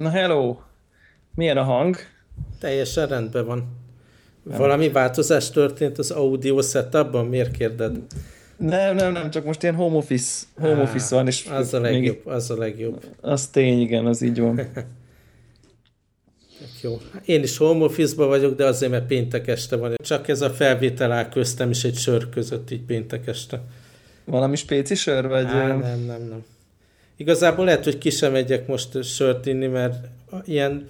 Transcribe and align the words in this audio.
Na 0.00 0.10
hello! 0.10 0.56
Milyen 1.34 1.56
a 1.56 1.62
hang? 1.62 1.96
Teljesen 2.58 3.08
rendben 3.08 3.46
van. 3.46 3.76
Valami 4.42 4.88
változás 4.88 5.50
történt 5.50 5.98
az 5.98 6.10
audio 6.10 6.62
setupban? 6.62 7.26
Miért 7.26 7.56
kérded? 7.56 7.96
Nem, 8.56 8.94
nem, 8.94 9.12
nem, 9.12 9.30
csak 9.30 9.44
most 9.44 9.62
ilyen 9.62 9.74
home 9.74 9.96
office, 9.96 10.46
home 10.60 10.82
office 10.82 11.14
van, 11.14 11.26
és 11.26 11.46
Az 11.46 11.74
a 11.74 11.80
legjobb, 11.80 12.26
az 12.26 12.50
a 12.50 12.56
legjobb. 12.56 13.04
Az 13.20 13.46
tény, 13.46 13.80
igen, 13.80 14.06
az 14.06 14.22
így 14.22 14.40
van. 14.40 14.60
Jó. 16.82 16.98
Én 17.24 17.42
is 17.42 17.56
home 17.56 17.84
office 17.84 18.24
vagyok, 18.24 18.56
de 18.56 18.64
azért, 18.64 18.90
mert 18.90 19.06
péntek 19.06 19.46
este 19.46 19.76
van. 19.76 19.94
Csak 20.02 20.28
ez 20.28 20.40
a 20.40 20.50
felvétel 20.50 21.12
áll 21.12 21.28
köztem 21.28 21.70
is 21.70 21.84
egy 21.84 21.96
sör 21.96 22.28
között, 22.28 22.70
így 22.70 22.82
péntek 22.82 23.26
este. 23.26 23.62
Valami 24.24 24.56
spéci 24.56 24.94
sör, 24.94 25.28
vagy? 25.28 25.44
Á, 25.44 25.66
nem, 25.66 25.78
nem, 25.78 26.22
nem. 26.28 26.44
Igazából 27.20 27.64
lehet, 27.64 27.84
hogy 27.84 27.98
ki 27.98 28.10
sem 28.10 28.32
megyek 28.32 28.66
most 28.66 29.04
sört 29.04 29.46
inni, 29.46 29.66
mert 29.66 30.08
ilyen 30.44 30.86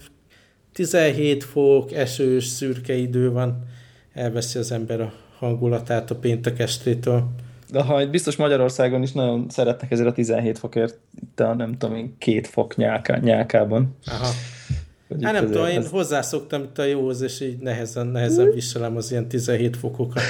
17 0.72 1.44
fok, 1.44 1.92
esős, 1.92 2.44
szürke 2.44 2.94
idő 2.94 3.30
van, 3.30 3.64
elveszi 4.12 4.58
az 4.58 4.72
ember 4.72 5.00
a 5.00 5.12
hangulatát 5.38 6.10
a 6.10 6.14
péntek 6.14 6.58
estétől. 6.58 7.30
De 7.70 7.82
ha 7.82 8.06
biztos 8.06 8.36
Magyarországon 8.36 9.02
is 9.02 9.12
nagyon 9.12 9.46
szeretnek 9.48 9.90
ezért 9.90 10.08
a 10.08 10.12
17 10.12 10.58
fokért, 10.58 10.98
itt 11.22 11.40
a 11.40 11.54
nem 11.54 11.78
tudom 11.78 11.96
én, 11.96 12.14
két 12.18 12.46
fok 12.46 12.76
nyálká, 12.76 13.16
nyálkában. 13.16 13.96
Aha. 14.06 14.30
Hát 15.22 15.32
nem 15.32 15.46
tudom, 15.46 15.66
én 15.66 15.78
ez... 15.78 15.90
hozzászoktam 15.90 16.62
itt 16.62 16.78
a 16.78 16.84
jóhoz, 16.84 17.20
és 17.20 17.40
így 17.40 17.58
nehezen, 17.58 18.06
nehezen 18.06 18.50
viselem 18.50 18.96
az 18.96 19.10
ilyen 19.10 19.28
17 19.28 19.76
fokokat. 19.76 20.22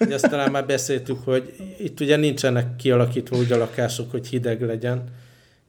Ugye 0.00 0.14
azt 0.14 0.30
talán 0.30 0.50
már 0.50 0.66
beszéltük, 0.66 1.24
hogy 1.24 1.54
itt 1.78 2.00
ugye 2.00 2.16
nincsenek 2.16 2.76
kialakítva 2.76 3.36
úgy 3.36 3.52
a 3.52 3.56
lakások, 3.56 4.10
hogy 4.10 4.26
hideg 4.26 4.62
legyen, 4.62 5.04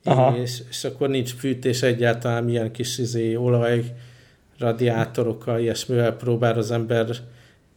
Aha. 0.04 0.38
És, 0.38 0.62
és 0.70 0.84
akkor 0.84 1.10
nincs 1.10 1.34
fűtés 1.34 1.82
egyáltalán, 1.82 2.44
milyen 2.44 2.72
kis 2.72 2.98
izé, 2.98 3.36
olaj, 3.36 3.84
radiátorokkal, 4.58 5.60
ilyesmivel 5.60 6.16
próbál 6.16 6.58
az 6.58 6.72
ember 6.72 7.08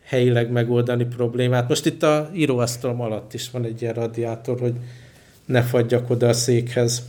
helyileg 0.04 0.50
megoldani 0.50 1.04
problémát. 1.04 1.68
Most 1.68 1.86
itt 1.86 2.02
a 2.02 2.30
íróasztalom 2.34 3.00
alatt 3.00 3.34
is 3.34 3.50
van 3.50 3.64
egy 3.64 3.82
ilyen 3.82 3.94
radiátor, 3.94 4.60
hogy 4.60 4.74
ne 5.46 5.62
fagyjak 5.62 6.10
oda 6.10 6.28
a 6.28 6.32
székhez. 6.32 7.02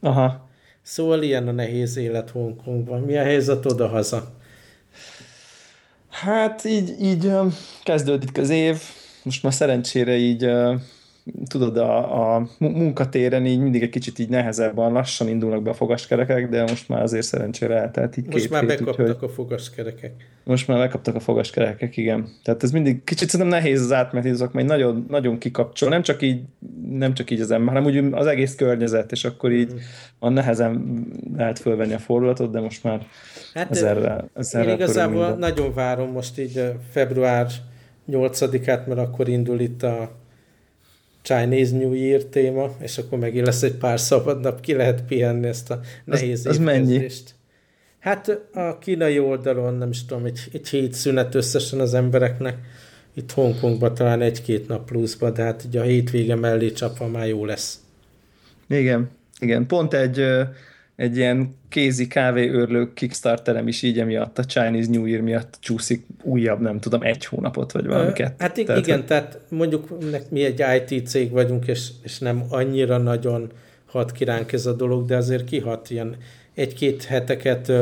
Aha. 0.00 0.48
Szóval 0.82 1.22
ilyen 1.22 1.48
a 1.48 1.52
nehéz 1.52 1.96
élet 1.96 2.30
Hongkongban. 2.30 3.00
Mi 3.00 3.16
a 3.16 3.22
helyzet 3.22 3.66
oda-haza? 3.66 4.34
Hát 6.08 6.64
így, 6.64 6.94
így 7.00 7.30
kezdődik 7.82 8.38
az 8.38 8.50
év. 8.50 8.80
Most 9.22 9.42
már 9.42 9.52
szerencsére 9.52 10.16
így 10.16 10.50
tudod, 11.48 11.76
a, 11.76 12.34
a 12.36 12.48
munkatéren 12.58 13.46
így 13.46 13.60
mindig 13.60 13.82
egy 13.82 13.90
kicsit 13.90 14.18
így 14.18 14.28
nehezebben, 14.28 14.92
lassan 14.92 15.28
indulnak 15.28 15.62
be 15.62 15.70
a 15.70 15.74
fogaskerekek, 15.74 16.48
de 16.48 16.62
most 16.62 16.88
már 16.88 17.02
azért 17.02 17.24
szerencsére 17.24 17.74
eltelt 17.74 18.16
így 18.16 18.26
Most 18.26 18.38
két 18.38 18.50
már 18.50 18.60
hét, 18.60 18.68
bekaptak 18.68 19.06
úgyhogy... 19.06 19.28
a 19.28 19.32
fogaskerekek. 19.32 20.12
Most 20.44 20.68
már 20.68 20.78
bekaptak 20.78 21.14
a 21.14 21.20
fogaskerekek, 21.20 21.96
igen. 21.96 22.28
Tehát 22.44 22.62
ez 22.62 22.70
mindig 22.70 23.04
kicsit 23.04 23.28
szerintem 23.28 23.60
nehéz 23.60 23.80
az 23.80 23.92
átmeneti 23.92 24.30
azok, 24.30 24.52
majd 24.52 24.66
nagyon, 24.66 25.06
nagyon 25.08 25.38
kikapcsol, 25.38 25.88
nem 25.88 26.02
csak 26.02 26.22
így, 26.22 26.42
nem 26.90 27.14
csak 27.14 27.30
így 27.30 27.40
az 27.40 27.50
ember, 27.50 27.74
hanem 27.74 27.90
úgy 27.90 28.14
az 28.14 28.26
egész 28.26 28.54
környezet, 28.54 29.12
és 29.12 29.24
akkor 29.24 29.52
így 29.52 29.72
mm. 29.72 29.76
van 30.18 30.32
nehezen 30.32 31.04
lehet 31.36 31.58
fölvenni 31.58 31.92
a 31.92 31.98
fordulatot, 31.98 32.50
de 32.50 32.60
most 32.60 32.84
már 32.84 33.06
hát 33.54 33.70
ezerre, 33.70 34.24
ezerre 34.34 34.68
Én 34.68 34.74
igazából 34.74 35.30
nagyon 35.30 35.74
várom 35.74 36.10
most 36.10 36.38
így 36.38 36.72
február 36.90 37.46
8-át, 38.10 38.86
mert 38.86 39.00
akkor 39.00 39.28
indul 39.28 39.60
itt 39.60 39.82
a 39.82 40.10
Chinese 41.26 41.76
New 41.76 41.92
Year 41.92 42.22
téma, 42.22 42.70
és 42.80 42.98
akkor 42.98 43.18
megint 43.18 43.46
lesz 43.46 43.62
egy 43.62 43.74
pár 43.74 44.00
szabad 44.00 44.40
nap, 44.40 44.60
ki 44.60 44.74
lehet 44.74 45.02
pihenni 45.02 45.46
ezt 45.46 45.70
a 45.70 45.80
nehéz 46.04 46.46
az, 46.46 46.52
az 46.52 46.58
mennyi? 46.58 47.06
Hát 47.98 48.40
a 48.52 48.78
kínai 48.78 49.18
oldalon 49.18 49.74
nem 49.74 49.90
is 49.90 50.04
tudom, 50.04 50.24
egy, 50.24 50.40
egy 50.52 50.68
hét 50.68 50.92
szünet 50.92 51.34
összesen 51.34 51.80
az 51.80 51.94
embereknek, 51.94 52.56
itt 53.14 53.32
Hongkongban 53.32 53.94
talán 53.94 54.20
egy-két 54.20 54.68
nap 54.68 54.86
pluszba, 54.86 55.30
de 55.30 55.42
hát 55.42 55.64
ugye 55.68 55.80
a 55.80 55.84
hétvége 55.84 56.34
mellé 56.34 56.72
csapva 56.72 57.06
már 57.06 57.28
jó 57.28 57.44
lesz. 57.44 57.78
Igen, 58.68 59.10
igen. 59.40 59.66
Pont 59.66 59.94
egy 59.94 60.24
egy 60.96 61.16
ilyen 61.16 61.56
kézi 61.68 62.06
kávéőrlő 62.06 62.92
Kickstarterem 62.92 63.68
is 63.68 63.82
így 63.82 63.98
emiatt, 63.98 64.38
a 64.38 64.44
Chinese 64.44 64.90
New 64.90 65.06
Year 65.06 65.22
miatt 65.22 65.56
csúszik 65.60 66.06
újabb, 66.22 66.60
nem 66.60 66.80
tudom, 66.80 67.02
egy 67.02 67.24
hónapot, 67.24 67.72
vagy 67.72 67.86
valamiket. 67.86 68.34
Hát 68.38 68.64
tehát, 68.64 68.78
igen, 68.78 68.96
hogy... 68.96 69.06
tehát 69.06 69.38
mondjuk 69.48 69.88
mi 70.30 70.44
egy 70.44 70.64
IT 70.88 71.06
cég 71.06 71.30
vagyunk, 71.30 71.66
és, 71.66 71.88
és 72.02 72.18
nem 72.18 72.44
annyira 72.48 72.98
nagyon 72.98 73.52
hat 73.86 74.12
kiránk 74.12 74.52
ez 74.52 74.66
a 74.66 74.72
dolog, 74.72 75.06
de 75.06 75.16
azért 75.16 75.44
kihat 75.44 75.90
ilyen 75.90 76.16
egy-két 76.54 77.04
heteket 77.04 77.72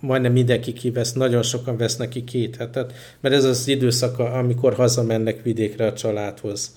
majdnem 0.00 0.32
mindenki 0.32 0.72
kivesz, 0.72 1.12
nagyon 1.12 1.42
sokan 1.42 1.76
vesznek 1.76 2.08
ki 2.08 2.24
két 2.24 2.56
hetet, 2.56 2.92
mert 3.20 3.34
ez 3.34 3.44
az 3.44 3.68
időszaka, 3.68 4.32
amikor 4.32 4.74
hazamennek 4.74 5.42
vidékre 5.42 5.86
a 5.86 5.92
családhoz 5.92 6.76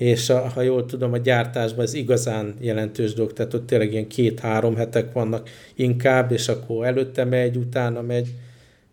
és 0.00 0.30
a, 0.30 0.48
ha 0.48 0.60
jól 0.60 0.86
tudom, 0.86 1.12
a 1.12 1.16
gyártásban 1.16 1.84
ez 1.84 1.94
igazán 1.94 2.54
jelentős 2.60 3.14
dolog, 3.14 3.32
tehát 3.32 3.54
ott 3.54 3.66
tényleg 3.66 3.92
ilyen 3.92 4.06
két-három 4.06 4.76
hetek 4.76 5.12
vannak 5.12 5.48
inkább, 5.74 6.32
és 6.32 6.48
akkor 6.48 6.86
előtte 6.86 7.24
megy, 7.24 7.56
utána 7.56 8.02
megy, 8.02 8.28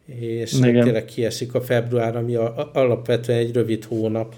és 0.06 0.54
Igen. 0.54 0.84
tényleg 0.84 1.06
kiesik 1.06 1.54
a 1.54 1.62
február, 1.62 2.16
ami 2.16 2.36
a, 2.36 2.58
a, 2.58 2.70
alapvetően 2.74 3.40
egy 3.40 3.54
rövid 3.54 3.84
hónap. 3.84 4.36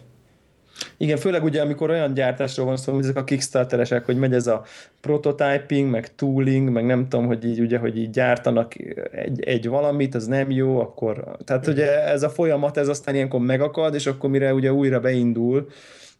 Igen, 0.97 1.17
főleg 1.17 1.43
ugye, 1.43 1.61
amikor 1.61 1.89
olyan 1.89 2.13
gyártásról 2.13 2.65
van 2.65 2.77
szó, 2.77 2.99
ezek 2.99 3.17
a 3.17 3.23
kickstarteresek, 3.23 4.05
hogy 4.05 4.17
megy 4.17 4.33
ez 4.33 4.47
a 4.47 4.63
prototyping, 5.01 5.89
meg 5.89 6.15
tooling, 6.15 6.69
meg 6.69 6.85
nem 6.85 7.07
tudom, 7.07 7.25
hogy 7.25 7.45
így, 7.45 7.59
ugye, 7.59 7.77
hogy 7.77 7.97
így 7.97 8.09
gyártanak 8.09 8.73
egy, 9.11 9.43
egy 9.43 9.67
valamit, 9.67 10.15
az 10.15 10.27
nem 10.27 10.51
jó, 10.51 10.79
akkor, 10.79 11.37
tehát 11.45 11.67
ugye 11.67 12.03
ez 12.03 12.23
a 12.23 12.29
folyamat, 12.29 12.77
ez 12.77 12.87
aztán 12.87 13.15
ilyenkor 13.15 13.39
megakad, 13.39 13.93
és 13.93 14.07
akkor 14.07 14.29
mire 14.29 14.53
ugye 14.53 14.73
újra 14.73 14.99
beindul, 14.99 15.67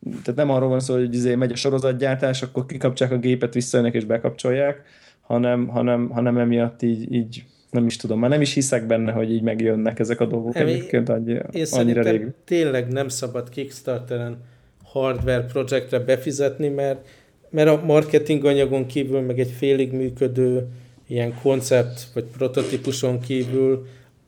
tehát 0.03 0.35
nem 0.35 0.49
arról 0.49 0.69
van 0.69 0.79
szó, 0.79 0.93
hogy 0.93 1.13
izé 1.13 1.35
megy 1.35 1.51
a 1.51 1.55
sorozatgyártás, 1.55 2.41
akkor 2.41 2.65
kikapcsolják 2.65 3.17
a 3.17 3.21
gépet, 3.21 3.53
visszajönnek 3.53 3.93
és 3.93 4.05
bekapcsolják, 4.05 4.83
hanem, 5.21 5.67
hanem, 5.67 6.09
hanem 6.09 6.37
emiatt 6.37 6.81
így, 6.81 7.13
így 7.13 7.43
nem 7.71 7.85
is 7.85 7.95
tudom, 7.95 8.19
már 8.19 8.29
nem 8.29 8.41
is 8.41 8.53
hiszek 8.53 8.85
benne, 8.85 9.11
hogy 9.11 9.31
így 9.31 9.41
megjönnek 9.41 9.99
ezek 9.99 10.19
a 10.19 10.25
dolgok 10.25 10.55
Emi, 10.55 10.71
egyébként 10.71 11.09
annyira, 11.09 11.45
én 11.51 11.65
annyira 11.71 12.01
rég. 12.01 12.27
tényleg 12.45 12.87
nem 12.87 13.07
szabad 13.07 13.49
Kickstarteren 13.49 14.37
hardware 14.83 15.45
projektre 15.45 15.99
befizetni, 15.99 16.67
mert, 16.67 17.07
mert 17.49 17.69
a 17.69 17.85
marketing 17.85 18.45
anyagon 18.45 18.85
kívül, 18.85 19.21
meg 19.21 19.39
egy 19.39 19.51
félig 19.57 19.91
működő 19.91 20.67
ilyen 21.07 21.33
koncept 21.41 22.07
vagy 22.13 22.25
prototípuson 22.37 23.19
kívül 23.19 23.87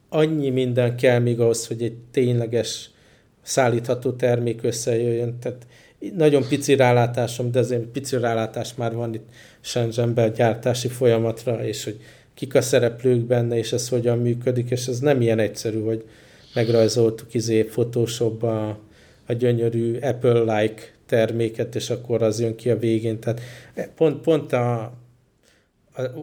annyi 0.10 0.50
minden 0.50 0.96
kell 0.96 1.20
még 1.20 1.40
ahhoz, 1.40 1.68
hogy 1.68 1.82
egy 1.82 1.96
tényleges 2.12 2.91
szállítható 3.42 4.12
termék 4.12 4.64
összejöjjön. 4.64 5.40
Tehát 5.40 5.68
nagyon 6.16 6.48
pici 6.48 6.76
rálátásom, 6.76 7.52
de 7.52 7.60
azért 7.60 7.82
pici 7.82 8.18
rálátás 8.18 8.76
már 8.76 8.94
van 8.94 9.14
itt 9.14 9.30
Shenzhenben 9.62 10.34
gyártási 10.34 10.88
folyamatra, 10.88 11.66
és 11.66 11.84
hogy 11.84 12.00
kik 12.34 12.56
a 12.56 12.62
szereplők 12.62 13.20
benne, 13.20 13.58
és 13.58 13.72
ez 13.72 13.90
hogyan 13.90 14.18
működik, 14.18 14.70
és 14.70 14.88
ez 14.88 15.00
nem 15.00 15.22
ilyen 15.22 15.40
egyszerű, 15.40 15.82
hogy 15.82 16.06
megrajzoltuk 16.54 17.34
izé 17.34 17.64
photoshop 17.64 18.44
a, 18.44 18.80
a 19.26 19.34
gyönyörű 19.34 19.98
Apple-like 20.00 20.82
terméket, 21.06 21.76
és 21.76 21.90
akkor 21.90 22.22
az 22.22 22.40
jön 22.40 22.56
ki 22.56 22.70
a 22.70 22.78
végén. 22.78 23.20
Tehát 23.20 23.42
pont, 23.96 24.22
pont 24.22 24.54
a, 24.54 24.94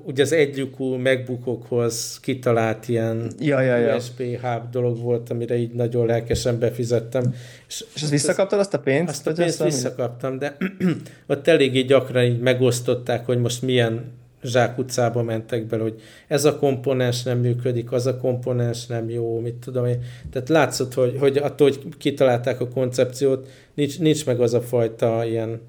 ugye 0.05 0.23
az 0.23 0.33
egylyukú 0.33 0.95
megbukokhoz 0.95 2.21
kitalált 2.21 2.89
ilyen 2.89 3.33
ja, 3.39 3.61
ja, 3.61 3.77
ja. 3.77 3.97
USB 3.97 4.21
hub 4.41 4.71
dolog 4.71 4.99
volt, 4.99 5.31
amire 5.31 5.57
így 5.57 5.73
nagyon 5.73 6.07
lelkesen 6.07 6.59
befizettem. 6.59 7.35
És, 7.69 7.85
és 7.95 8.03
azt 8.03 8.11
visszakaptad 8.11 8.59
azt 8.59 8.75
a 8.75 8.79
pénzt? 8.79 9.09
Azt 9.09 9.27
a 9.27 9.33
pénzt 9.33 9.63
visszakaptam, 9.63 10.39
de 10.39 10.57
ott 11.27 11.49
eléggé 11.49 11.83
gyakran 11.83 12.25
így 12.25 12.41
megosztották, 12.41 13.27
hogy 13.27 13.41
most 13.41 13.63
milyen 13.63 14.13
zsákutcába 14.43 15.23
mentek 15.23 15.67
bele, 15.67 15.83
hogy 15.83 16.01
ez 16.29 16.45
a 16.45 16.59
komponens 16.59 17.23
nem 17.23 17.39
működik, 17.39 17.93
az 17.93 18.07
a 18.07 18.17
komponens 18.17 18.87
nem 18.87 19.11
jó, 19.11 19.41
mit 19.41 19.55
tudom 19.55 19.87
én. 19.87 20.03
Tehát 20.31 20.49
látszott, 20.49 20.95
hogy, 20.95 21.17
hogy 21.19 21.37
attól, 21.37 21.69
hogy 21.69 21.97
kitalálták 21.99 22.61
a 22.61 22.69
koncepciót, 22.69 23.49
nincs, 23.75 23.99
nincs 23.99 24.27
meg 24.27 24.41
az 24.41 24.55
a 24.55 24.61
fajta 24.61 25.25
ilyen, 25.25 25.61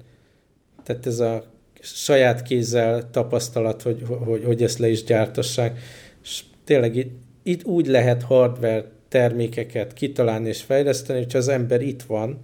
tehát 0.84 1.06
ez 1.06 1.20
a 1.20 1.44
saját 1.80 2.42
kézzel 2.42 3.10
tapasztalat, 3.10 3.82
hogy, 3.82 4.02
hogy, 4.24 4.44
hogy 4.44 4.62
ezt 4.62 4.78
le 4.78 4.88
is 4.88 5.04
gyártassák. 5.04 5.78
És 6.22 6.42
tényleg 6.64 6.96
itt, 6.96 7.12
itt 7.42 7.64
úgy 7.64 7.86
lehet 7.86 8.22
hardware 8.22 8.84
termékeket 9.08 9.92
kitalálni 9.92 10.48
és 10.48 10.62
fejleszteni, 10.62 11.18
hogyha 11.18 11.38
az 11.38 11.48
ember 11.48 11.82
itt 11.82 12.02
van 12.02 12.38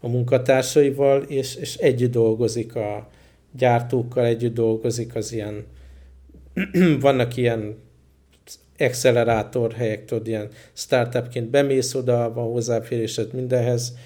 a 0.00 0.08
munkatársaival, 0.08 1.22
és, 1.22 1.54
és 1.54 1.76
együtt 1.76 2.10
dolgozik 2.10 2.74
a 2.74 3.08
gyártókkal, 3.52 4.24
együtt 4.24 4.54
dolgozik 4.54 5.14
az 5.14 5.32
ilyen, 5.32 5.64
vannak 7.00 7.36
ilyen 7.36 7.76
accelerátor 8.78 9.72
helyek, 9.72 10.04
tudod, 10.04 10.26
ilyen 10.26 10.48
startupként 10.72 11.50
bemész 11.50 11.94
oda, 11.94 12.32
van 12.32 12.52
hozzáférésed 12.52 13.32
mindenhez, 13.32 13.96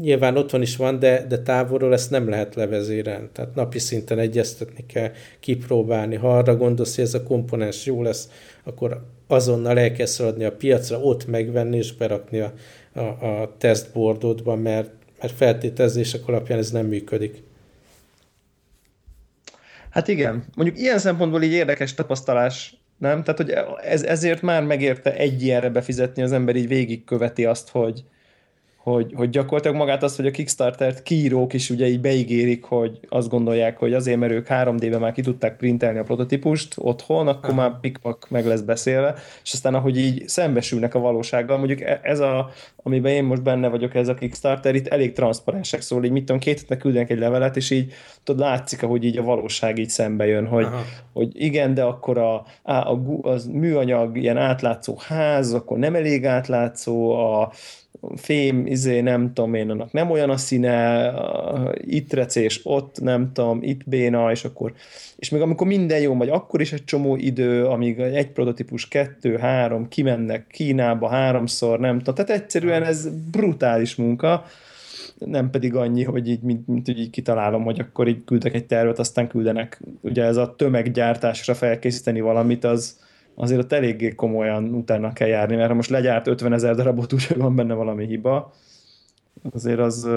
nyilván 0.00 0.36
otthon 0.36 0.62
is 0.62 0.76
van, 0.76 0.98
de, 0.98 1.26
de 1.28 1.38
távolról 1.38 1.92
ezt 1.92 2.10
nem 2.10 2.28
lehet 2.28 2.54
levezérelni. 2.54 3.28
Tehát 3.32 3.54
napi 3.54 3.78
szinten 3.78 4.18
egyeztetni 4.18 4.86
kell, 4.86 5.10
kipróbálni. 5.40 6.14
Ha 6.14 6.36
arra 6.36 6.56
gondolsz, 6.56 6.94
hogy 6.94 7.04
ez 7.04 7.14
a 7.14 7.22
komponens 7.22 7.86
jó 7.86 8.02
lesz, 8.02 8.28
akkor 8.64 9.04
azonnal 9.26 9.78
elkezd 9.78 10.20
adni 10.20 10.44
a 10.44 10.52
piacra, 10.52 11.00
ott 11.00 11.26
megvenni 11.26 11.76
és 11.76 11.94
berakni 11.94 12.40
a, 12.40 12.52
a, 12.92 13.00
a 13.00 13.54
tesztboardodba, 13.58 14.54
mert, 14.54 14.90
mert 15.20 15.32
feltételezések 15.32 16.28
alapján 16.28 16.58
ez 16.58 16.70
nem 16.70 16.86
működik. 16.86 17.42
Hát 19.90 20.08
igen, 20.08 20.44
mondjuk 20.54 20.78
ilyen 20.78 20.98
szempontból 20.98 21.42
így 21.42 21.52
érdekes 21.52 21.94
tapasztalás, 21.94 22.76
nem? 22.98 23.22
Tehát, 23.22 23.40
hogy 23.40 23.54
ez, 23.82 24.02
ezért 24.02 24.42
már 24.42 24.64
megérte 24.64 25.14
egy 25.14 25.42
ilyenre 25.42 25.68
befizetni, 25.68 26.22
az 26.22 26.32
ember 26.32 26.56
így 26.56 26.68
végigköveti 26.68 27.44
azt, 27.44 27.68
hogy, 27.68 28.04
hogy, 28.90 29.12
hogy 29.16 29.30
gyakorlatilag 29.30 29.76
magát 29.76 30.02
azt, 30.02 30.16
hogy 30.16 30.26
a 30.26 30.30
Kickstarter-t 30.30 31.02
kiírók 31.02 31.52
is 31.52 31.70
ugye 31.70 31.86
így 31.86 32.00
beígérik, 32.00 32.64
hogy 32.64 32.98
azt 33.08 33.28
gondolják, 33.28 33.78
hogy 33.78 33.94
azért, 33.94 34.18
mert 34.18 34.32
ők 34.32 34.46
3D-ben 34.48 35.00
már 35.00 35.12
ki 35.12 35.22
tudták 35.22 35.56
printelni 35.56 35.98
a 35.98 36.02
prototípust 36.02 36.74
otthon, 36.76 37.28
akkor 37.28 37.50
Aha. 37.50 37.60
már 37.60 37.80
pikpak 37.80 38.26
meg 38.30 38.46
lesz 38.46 38.60
beszélve, 38.60 39.14
és 39.42 39.52
aztán 39.52 39.74
ahogy 39.74 39.98
így 39.98 40.28
szembesülnek 40.28 40.94
a 40.94 40.98
valósággal, 40.98 41.56
mondjuk 41.56 41.80
e- 41.80 42.00
ez 42.02 42.20
a, 42.20 42.50
amiben 42.82 43.12
én 43.12 43.24
most 43.24 43.42
benne 43.42 43.68
vagyok, 43.68 43.94
ez 43.94 44.08
a 44.08 44.14
Kickstarter, 44.14 44.74
itt 44.74 44.86
elég 44.86 45.12
transzparensek 45.12 45.80
szól, 45.80 46.04
így 46.04 46.10
mit 46.10 46.24
tudom, 46.24 46.40
két 46.40 46.58
hétnek 46.58 46.78
küldenek 46.78 47.10
egy 47.10 47.18
levelet, 47.18 47.56
és 47.56 47.70
így 47.70 47.92
tudod, 48.22 48.40
látszik, 48.40 48.82
ahogy 48.82 49.04
így 49.04 49.18
a 49.18 49.22
valóság 49.22 49.78
így 49.78 49.90
szembe 49.90 50.26
jön, 50.26 50.46
hogy, 50.46 50.66
hogy 51.12 51.28
igen, 51.32 51.74
de 51.74 51.82
akkor 51.82 52.18
a, 52.18 52.34
a, 52.62 52.72
a, 52.72 53.00
az 53.22 53.46
műanyag 53.46 54.16
ilyen 54.16 54.36
átlátszó 54.36 54.96
ház, 55.06 55.52
akkor 55.52 55.78
nem 55.78 55.94
elég 55.94 56.26
átlátszó, 56.26 57.10
a 57.10 57.52
fém, 58.16 58.66
izé, 58.66 59.00
nem 59.00 59.32
tudom 59.32 59.54
én, 59.54 59.70
annak 59.70 59.92
nem 59.92 60.10
olyan 60.10 60.30
a 60.30 60.36
színe, 60.36 61.12
itt 61.80 62.12
recés, 62.12 62.60
ott 62.64 63.00
nem 63.00 63.32
tudom, 63.32 63.58
itt 63.62 63.88
béna, 63.88 64.30
és 64.30 64.44
akkor, 64.44 64.72
és 65.16 65.28
még 65.28 65.40
amikor 65.40 65.66
minden 65.66 66.00
jó 66.00 66.14
vagy, 66.14 66.28
akkor 66.28 66.60
is 66.60 66.72
egy 66.72 66.84
csomó 66.84 67.16
idő, 67.16 67.66
amíg 67.66 67.98
egy 67.98 68.30
prototípus, 68.30 68.88
kettő, 68.88 69.36
három, 69.36 69.88
kimennek 69.88 70.46
Kínába 70.46 71.08
háromszor, 71.08 71.78
nem 71.78 71.98
tudom, 71.98 72.14
tehát 72.14 72.42
egyszerűen 72.42 72.82
ez 72.82 73.08
brutális 73.30 73.94
munka, 73.94 74.44
nem 75.18 75.50
pedig 75.50 75.74
annyi, 75.74 76.04
hogy 76.04 76.28
így, 76.28 76.42
mint, 76.42 76.66
mint 76.66 76.88
így 76.88 77.10
kitalálom, 77.10 77.64
hogy 77.64 77.80
akkor 77.80 78.08
így 78.08 78.24
küldek 78.24 78.54
egy 78.54 78.66
tervet, 78.66 78.98
aztán 78.98 79.28
küldenek. 79.28 79.80
Ugye 80.00 80.24
ez 80.24 80.36
a 80.36 80.54
tömeggyártásra 80.56 81.54
felkészíteni 81.54 82.20
valamit, 82.20 82.64
az, 82.64 82.98
azért 83.36 83.60
ott 83.60 83.72
eléggé 83.72 84.14
komolyan 84.14 84.64
utána 84.64 85.12
kell 85.12 85.28
járni, 85.28 85.56
mert 85.56 85.68
ha 85.68 85.74
most 85.74 85.90
legyárt 85.90 86.26
50 86.26 86.52
ezer 86.52 86.74
darabot, 86.74 87.12
úgyhogy 87.14 87.36
van 87.36 87.56
benne 87.56 87.74
valami 87.74 88.06
hiba, 88.06 88.52
azért 89.52 89.78
az, 89.78 90.08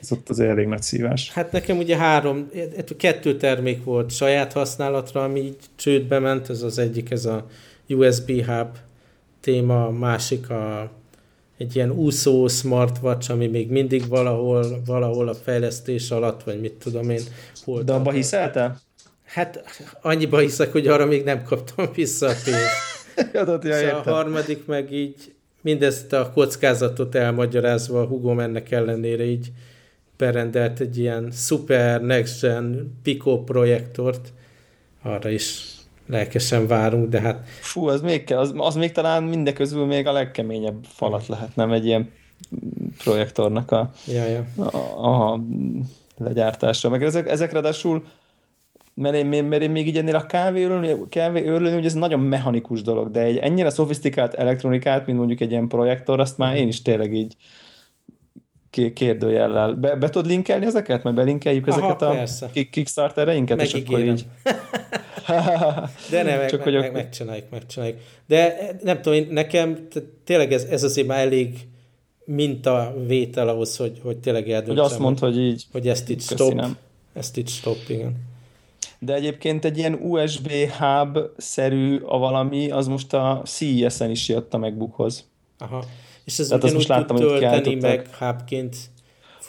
az 0.00 0.12
ott 0.12 0.28
azért 0.28 0.50
elég 0.50 0.66
nagy 0.66 0.82
szívás. 0.82 1.32
Hát 1.32 1.52
nekem 1.52 1.78
ugye 1.78 1.96
három, 1.96 2.48
kettő 2.96 3.36
termék 3.36 3.84
volt 3.84 4.10
saját 4.10 4.52
használatra, 4.52 5.24
ami 5.24 5.40
így 5.40 5.56
csődbe 5.76 6.18
ment, 6.18 6.48
ez 6.48 6.62
az 6.62 6.78
egyik, 6.78 7.10
ez 7.10 7.24
a 7.24 7.46
USB 7.88 8.30
hub 8.44 8.76
téma, 9.40 9.86
a 9.86 9.90
másik 9.90 10.50
a 10.50 10.90
egy 11.58 11.76
ilyen 11.76 11.90
úszó 11.90 12.48
smartwatch, 12.48 13.30
ami 13.30 13.46
még 13.46 13.70
mindig 13.70 14.08
valahol, 14.08 14.82
valahol 14.86 15.28
a 15.28 15.34
fejlesztés 15.34 16.10
alatt, 16.10 16.42
vagy 16.42 16.60
mit 16.60 16.72
tudom 16.72 17.10
én. 17.10 17.20
Hol 17.64 17.82
De 17.82 17.92
abba 17.92 18.10
hiszelte? 18.10 18.76
Hát 19.28 19.64
annyiba 20.02 20.38
hiszek, 20.38 20.72
hogy 20.72 20.86
arra 20.86 21.06
még 21.06 21.24
nem 21.24 21.42
kaptam 21.42 21.86
vissza 21.94 22.26
a 22.26 22.34
pénzt. 22.44 23.34
Adott, 23.34 23.64
ja, 23.68 23.74
szóval 23.74 23.94
a 23.94 24.10
harmadik 24.10 24.66
meg 24.66 24.92
így 24.92 25.32
mindezt 25.60 26.12
a 26.12 26.32
kockázatot 26.32 27.14
elmagyarázva 27.14 28.00
a 28.00 28.06
hugom 28.06 28.40
ennek 28.40 28.70
ellenére 28.70 29.24
így 29.24 29.52
berendelt 30.16 30.80
egy 30.80 30.98
ilyen 30.98 31.30
super 31.30 32.02
next 32.02 32.40
gen 32.40 32.98
Pico 33.02 33.42
projektort, 33.44 34.32
arra 35.02 35.28
is 35.28 35.64
lelkesen 36.06 36.66
várunk, 36.66 37.08
de 37.08 37.20
hát... 37.20 37.48
Fú, 37.60 37.86
az 37.86 38.00
még 38.00 38.24
kell, 38.24 38.38
az, 38.38 38.52
az 38.56 38.74
még 38.74 38.92
talán 38.92 39.22
mindeközül 39.22 39.86
még 39.86 40.06
a 40.06 40.12
legkeményebb 40.12 40.84
falat 40.84 41.26
lehet, 41.26 41.56
nem 41.56 41.72
egy 41.72 41.86
ilyen 41.86 42.10
projektornak 42.98 43.70
a, 43.70 43.90
ja, 44.06 44.24
ja. 44.24 44.44
a, 44.64 45.32
a 45.32 45.40
legyártásra. 46.16 46.88
Meg 46.88 47.02
ezek, 47.02 47.28
ezek 47.28 47.52
ráadásul 47.52 48.04
mert 48.98 49.14
én, 49.14 49.44
mert 49.44 49.62
én 49.62 49.70
még 49.70 49.86
így 49.86 49.96
ennél 49.96 50.16
a 50.16 50.26
kávéőrlőn, 50.26 51.08
kávéőrlőn, 51.08 51.74
hogy 51.74 51.84
ez 51.84 51.94
nagyon 51.94 52.20
mechanikus 52.20 52.82
dolog, 52.82 53.10
de 53.10 53.20
egy 53.20 53.36
ennyire 53.36 53.70
szofisztikált 53.70 54.34
elektronikát, 54.34 55.06
mint 55.06 55.18
mondjuk 55.18 55.40
egy 55.40 55.50
ilyen 55.50 55.68
projektor, 55.68 56.20
azt 56.20 56.38
már 56.38 56.56
én 56.56 56.68
is 56.68 56.82
tényleg 56.82 57.14
így 57.14 57.36
kérdőjellel. 58.94 59.72
Be, 59.72 59.94
be 59.94 60.10
tudod 60.10 60.28
linkelni 60.30 60.66
ezeket? 60.66 61.02
Mert 61.02 61.16
belinkeljük 61.16 61.66
Aha, 61.66 61.76
ezeket 61.76 62.02
a 62.02 62.10
persze. 62.10 62.50
Kickstartereinket, 62.70 63.62
és 63.62 63.74
akkor 63.74 64.00
így... 64.00 64.26
De 66.10 66.22
nem, 66.22 66.46
Csak 66.46 66.64
meg, 66.64 66.74
meg, 66.74 66.92
megcsináljuk, 66.92 67.50
megcsináljuk. 67.50 67.98
De 68.26 68.56
nem 68.82 69.00
tudom, 69.00 69.26
nekem 69.30 69.88
tényleg 70.24 70.52
ez, 70.52 70.64
ez 70.64 70.82
azért 70.82 71.06
már 71.06 71.18
elég 71.18 71.58
minta 72.24 72.94
vétel 73.06 73.48
ahhoz, 73.48 73.76
hogy, 73.76 74.00
hogy 74.02 74.18
tényleg 74.18 74.50
eldöntsem. 74.50 74.76
Hogy 74.76 74.84
azt 74.84 74.98
mondd, 74.98 75.18
hogy 75.18 75.38
így... 75.38 75.64
Hogy 75.72 75.88
ezt 75.88 76.08
itt 76.08 76.22
stop. 76.22 76.64
Ezt 77.12 77.36
itt 77.36 77.48
stop, 77.48 77.78
igen 77.88 78.27
de 78.98 79.14
egyébként 79.14 79.64
egy 79.64 79.78
ilyen 79.78 79.94
USB 79.94 80.50
hub-szerű 80.78 81.98
a 81.98 82.18
valami, 82.18 82.70
az 82.70 82.86
most 82.86 83.14
a 83.14 83.42
CES-en 83.44 84.10
is 84.10 84.28
jött 84.28 84.54
a 84.54 84.58
MacBookhoz. 84.58 85.28
Aha. 85.58 85.84
És 86.24 86.38
ez 86.38 86.50
ugyanúgy 86.50 86.72
most 86.72 86.88
láttam, 86.88 87.16
tud 87.16 87.26
tölteni 87.26 87.74
meg 87.74 88.08
hubként 88.18 88.76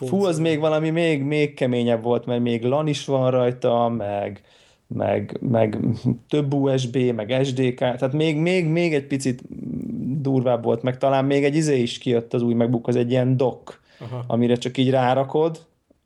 Fú, 0.08 0.24
az 0.24 0.40
még 0.40 0.60
valami 0.60 0.90
még, 0.90 1.24
még 1.24 1.54
keményebb 1.54 2.04
volt, 2.04 2.26
mert 2.26 2.42
még 2.42 2.64
LAN 2.64 2.88
is 2.88 3.06
van 3.06 3.32
rajta, 3.32 3.90
meg, 3.90 4.42
meg, 4.88 5.38
meg 5.42 5.78
több 6.30 6.54
USB, 6.54 6.98
meg 6.98 7.46
SDK, 7.46 7.76
tehát 7.76 8.14
még, 8.14 8.38
még, 8.38 8.66
még 8.66 8.94
egy 8.94 9.08
picit 9.08 9.42
durvább 10.22 10.64
volt, 10.64 10.82
meg 10.82 10.98
talán 10.98 11.26
még 11.26 11.44
egy 11.44 11.56
izé 11.56 11.82
is 11.82 11.98
kijött 11.98 12.34
az 12.34 12.42
új 12.42 12.54
MacBook, 12.54 12.88
az 12.88 12.96
egy 12.96 13.12
ilyen 13.12 13.38
dock, 13.38 13.82
Aha. 14.00 14.24
amire 14.28 14.56
csak 14.56 14.78
így 14.78 14.90
rárakod, 14.90 15.60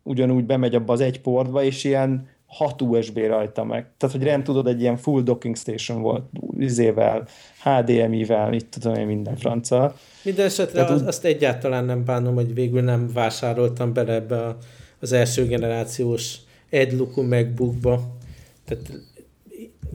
ugyanúgy 0.03 0.45
bemegy 0.45 0.75
abba 0.75 0.93
az 0.93 1.01
egy 1.01 1.21
portba, 1.21 1.63
és 1.63 1.83
ilyen 1.83 2.27
6 2.53 2.81
USB 2.81 3.17
rajta 3.17 3.63
meg. 3.63 3.85
Tehát, 3.97 4.15
hogy 4.15 4.25
rend 4.25 4.43
tudod, 4.43 4.67
egy 4.67 4.81
ilyen 4.81 4.97
full 4.97 5.21
docking 5.21 5.57
station 5.57 6.01
volt, 6.01 6.23
izével, 6.59 7.27
HDMI-vel, 7.63 8.53
itt 8.53 8.71
tudom 8.71 8.95
én 8.95 9.05
minden 9.05 9.35
franca. 9.35 9.95
Minden 10.23 10.45
esetre 10.45 10.73
Tehát, 10.73 10.89
az, 10.89 11.01
azt 11.01 11.25
egyáltalán 11.25 11.85
nem 11.85 12.05
bánom, 12.05 12.35
hogy 12.35 12.53
végül 12.53 12.81
nem 12.81 13.09
vásároltam 13.13 13.93
bele 13.93 14.13
ebbe 14.13 14.45
a, 14.45 14.57
az 14.99 15.11
első 15.11 15.45
generációs 15.45 16.37
egy 16.69 17.07
MacBookba. 17.15 18.17
Tehát 18.65 18.91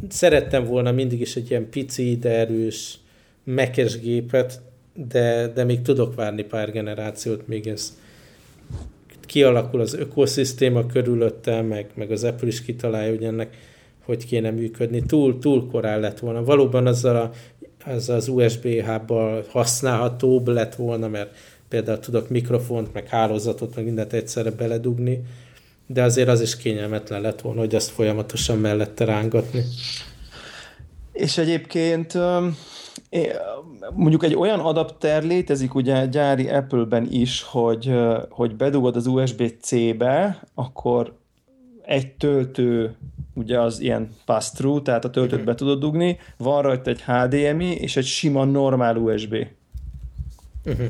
szerettem 0.08 0.64
volna 0.64 0.92
mindig 0.92 1.20
is 1.20 1.36
egy 1.36 1.50
ilyen 1.50 1.70
pici, 1.70 2.16
de 2.16 2.30
erős 2.30 2.98
mekes 3.44 3.98
gépet, 3.98 4.60
de, 4.94 5.46
de 5.46 5.64
még 5.64 5.82
tudok 5.82 6.14
várni 6.14 6.42
pár 6.42 6.72
generációt, 6.72 7.46
még 7.46 7.66
ez 7.66 7.98
kialakul 9.28 9.80
az 9.80 9.94
ökoszisztéma 9.94 10.86
körülötte, 10.86 11.62
meg, 11.62 11.90
meg 11.94 12.10
az 12.10 12.24
Apple 12.24 12.46
is 12.46 12.62
kitalálja, 12.62 13.10
hogy 13.10 13.24
ennek 13.24 13.56
hogy 14.08 14.26
kéne 14.26 14.50
működni. 14.50 15.02
Túl, 15.02 15.38
túl 15.38 15.70
korán 15.70 16.00
lett 16.00 16.18
volna. 16.18 16.44
Valóban 16.44 16.86
azzal 16.86 17.16
a, 17.16 17.30
az, 17.90 18.08
az 18.08 18.28
USB 18.28 18.66
hub 18.66 19.12
használhatóbb 19.48 20.48
lett 20.48 20.74
volna, 20.74 21.08
mert 21.08 21.34
például 21.68 21.98
tudok 21.98 22.28
mikrofont, 22.28 22.92
meg 22.92 23.06
hálózatot, 23.08 23.74
meg 23.74 23.84
mindent 23.84 24.12
egyszerre 24.12 24.50
beledugni, 24.50 25.22
de 25.86 26.02
azért 26.02 26.28
az 26.28 26.40
is 26.40 26.56
kényelmetlen 26.56 27.20
lett 27.20 27.40
volna, 27.40 27.60
hogy 27.60 27.74
ezt 27.74 27.90
folyamatosan 27.90 28.58
mellette 28.58 29.04
rángatni. 29.04 29.64
És 31.12 31.38
egyébként 31.38 32.18
mondjuk 33.94 34.22
egy 34.22 34.34
olyan 34.34 34.60
adapter 34.60 35.22
létezik 35.22 35.74
ugye 35.74 36.06
gyári 36.06 36.48
Apple-ben 36.48 37.06
is, 37.10 37.42
hogy, 37.42 37.94
hogy 38.28 38.56
bedugod 38.56 38.96
az 38.96 39.06
USB-C-be, 39.06 40.42
akkor 40.54 41.16
egy 41.82 42.12
töltő, 42.12 42.96
ugye 43.34 43.60
az 43.60 43.80
ilyen 43.80 44.14
pass-through, 44.24 44.82
tehát 44.82 45.04
a 45.04 45.10
töltőt 45.10 45.44
be 45.44 45.54
tudod 45.54 45.80
dugni, 45.80 46.18
van 46.36 46.62
rajta 46.62 46.90
egy 46.90 47.02
HDMI 47.02 47.74
és 47.74 47.96
egy 47.96 48.04
sima 48.04 48.44
normál 48.44 48.96
USB. 48.96 49.34
Uh-huh. 50.64 50.86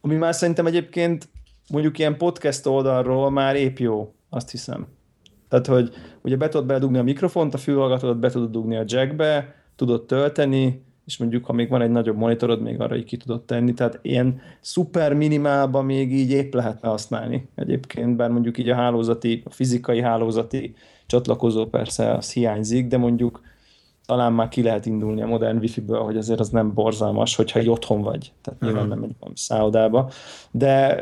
Ami 0.00 0.14
már 0.14 0.34
szerintem 0.34 0.66
egyébként 0.66 1.28
mondjuk 1.68 1.98
ilyen 1.98 2.16
podcast 2.16 2.66
oldalról 2.66 3.30
már 3.30 3.56
épp 3.56 3.78
jó, 3.78 4.12
azt 4.28 4.50
hiszem. 4.50 4.86
Tehát, 5.48 5.66
hogy 5.66 5.92
ugye 6.22 6.36
be 6.36 6.48
tudod 6.48 6.66
bedugni 6.66 6.98
a 6.98 7.02
mikrofont, 7.02 7.54
a 7.54 7.58
fülhallgatót 7.58 8.18
be 8.18 8.30
tudod 8.30 8.50
dugni 8.50 8.76
a 8.76 8.84
jackbe, 8.86 9.54
tudod 9.76 10.06
tölteni, 10.06 10.82
és 11.08 11.16
mondjuk, 11.16 11.44
ha 11.44 11.52
még 11.52 11.68
van 11.68 11.82
egy 11.82 11.90
nagyobb 11.90 12.16
monitorod, 12.16 12.62
még 12.62 12.80
arra 12.80 12.96
így 12.96 13.04
ki 13.04 13.16
tudod 13.16 13.42
tenni, 13.42 13.74
tehát 13.74 13.98
ilyen 14.02 14.40
szuper 14.60 15.14
minimálban 15.14 15.84
még 15.84 16.12
így 16.12 16.30
épp 16.30 16.54
lehetne 16.54 16.88
használni 16.88 17.48
egyébként, 17.54 18.16
bár 18.16 18.30
mondjuk 18.30 18.58
így 18.58 18.68
a 18.68 18.74
hálózati, 18.74 19.42
a 19.44 19.50
fizikai 19.50 20.00
hálózati 20.00 20.74
csatlakozó 21.06 21.66
persze 21.66 22.12
az 22.12 22.32
hiányzik, 22.32 22.86
de 22.86 22.96
mondjuk 22.96 23.40
talán 24.06 24.32
már 24.32 24.48
ki 24.48 24.62
lehet 24.62 24.86
indulni 24.86 25.22
a 25.22 25.26
modern 25.26 25.58
wifi-ből, 25.58 26.00
hogy 26.00 26.16
azért 26.16 26.40
az 26.40 26.48
nem 26.48 26.74
borzalmas, 26.74 27.36
hogyha 27.36 27.58
egy 27.58 27.68
otthon 27.68 28.02
vagy. 28.02 28.32
Tehát 28.42 28.60
nyilván 28.60 28.88
nem 28.88 29.02
egy 29.02 29.14
szállodába. 29.34 30.10
De 30.50 31.00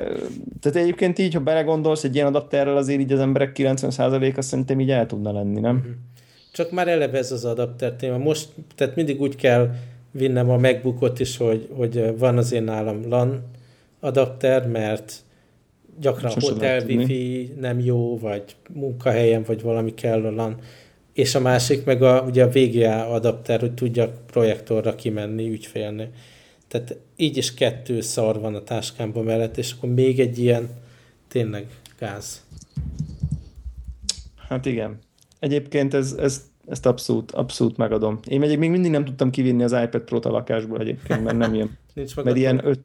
tehát 0.60 0.78
egyébként 0.78 1.18
így, 1.18 1.34
ha 1.34 1.40
belegondolsz, 1.40 2.04
egy 2.04 2.14
ilyen 2.14 2.26
adapterrel 2.26 2.76
azért 2.76 3.00
így 3.00 3.12
az 3.12 3.20
emberek 3.20 3.56
90%-a 3.58 4.42
szerintem 4.42 4.80
így 4.80 4.90
el 4.90 5.06
tudna 5.06 5.32
lenni, 5.32 5.60
nem? 5.60 5.76
Uh-huh. 5.76 5.92
Csak 6.52 6.70
már 6.70 6.88
eleve 6.88 7.18
ez 7.18 7.32
az 7.32 7.44
adapter 7.44 7.92
téma. 7.92 8.18
Most, 8.18 8.48
tehát 8.75 8.96
mindig 8.96 9.20
úgy 9.20 9.36
kell 9.36 9.70
vinnem 10.16 10.50
a 10.50 10.56
MacBookot 10.56 11.20
is, 11.20 11.37
hogy, 11.37 11.68
hogy 11.73 12.18
van 12.18 12.38
az 12.38 12.52
én 12.52 12.62
nálam 12.62 13.08
LAN 13.08 13.50
adapter, 14.00 14.68
mert 14.68 15.25
gyakran 16.00 16.30
Sose 16.30 16.52
hotel 16.52 16.82
wifi 16.87 17.52
nem 17.61 17.80
jó, 17.80 18.18
vagy 18.18 18.44
munkahelyen, 18.75 19.42
vagy 19.42 19.62
valami 19.62 19.94
kell 19.94 20.25
a 20.25 20.30
LAN. 20.30 20.61
És 21.12 21.35
a 21.35 21.40
másik 21.40 21.85
meg 21.85 22.02
a, 22.02 22.20
ugye 22.20 22.44
a 22.44 22.49
VGA 22.49 23.11
adapter, 23.11 23.61
hogy 23.61 23.75
tudjak 23.75 24.26
projektorra 24.26 24.94
kimenni 24.94 25.49
ügyfélni. 25.49 26.08
Tehát 26.68 26.96
így 27.16 27.37
is 27.37 27.54
kettő 27.54 28.00
szar 28.00 28.40
van 28.40 28.54
a 28.54 28.62
táskámban 28.62 29.25
mellett, 29.25 29.56
és 29.56 29.73
akkor 29.73 29.88
még 29.88 30.20
egy 30.20 30.38
ilyen 30.38 30.68
tényleg 31.28 31.66
gáz. 31.99 32.44
Hát 34.49 34.66
igen. 34.66 34.99
Egyébként 35.38 35.94
ez, 35.94 36.12
ez, 36.12 36.42
ezt 36.66 36.87
abszolút, 36.87 37.30
abszolút 37.30 37.76
megadom. 37.76 38.18
Én 38.26 38.40
még 38.40 38.58
mindig 38.58 38.90
nem 38.90 39.04
tudtam 39.04 39.30
kivinni 39.30 39.62
az 39.62 39.73
iPad 39.73 40.00
Pro-t 40.00 40.25
a 40.25 40.30
lakásból 40.30 40.80
egyébként, 40.80 41.25
mert 41.25 41.37
nem 41.37 41.54
ilyen. 41.54 41.78
nincs 41.94 42.16
meg 42.16 42.25
mert 42.25 42.37
ilyen 42.37 42.61
öt, 42.64 42.80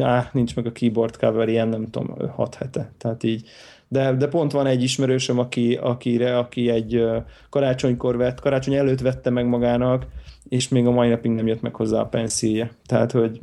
Á, 0.00 0.30
nincs 0.32 0.56
meg 0.56 0.66
a 0.66 0.72
keyboard 0.72 1.16
cover, 1.16 1.48
ilyen 1.48 1.68
nem 1.68 1.90
tudom, 1.90 2.28
6 2.30 2.54
hete. 2.54 2.92
Tehát 2.98 3.22
így. 3.22 3.48
De, 3.88 4.12
de 4.12 4.28
pont 4.28 4.52
van 4.52 4.66
egy 4.66 4.82
ismerősöm, 4.82 5.38
aki, 5.38 5.74
akire, 5.74 6.38
aki 6.38 6.68
egy 6.68 7.04
karácsonykor 7.50 8.16
vett, 8.16 8.40
karácsony 8.40 8.74
előtt 8.74 9.00
vette 9.00 9.30
meg 9.30 9.46
magának, 9.46 10.06
és 10.48 10.68
még 10.68 10.86
a 10.86 10.90
mai 10.90 11.08
napig 11.08 11.30
nem 11.30 11.46
jött 11.46 11.60
meg 11.60 11.74
hozzá 11.74 12.00
a 12.00 12.06
penszíje. 12.06 12.72
Tehát, 12.86 13.12
hogy 13.12 13.40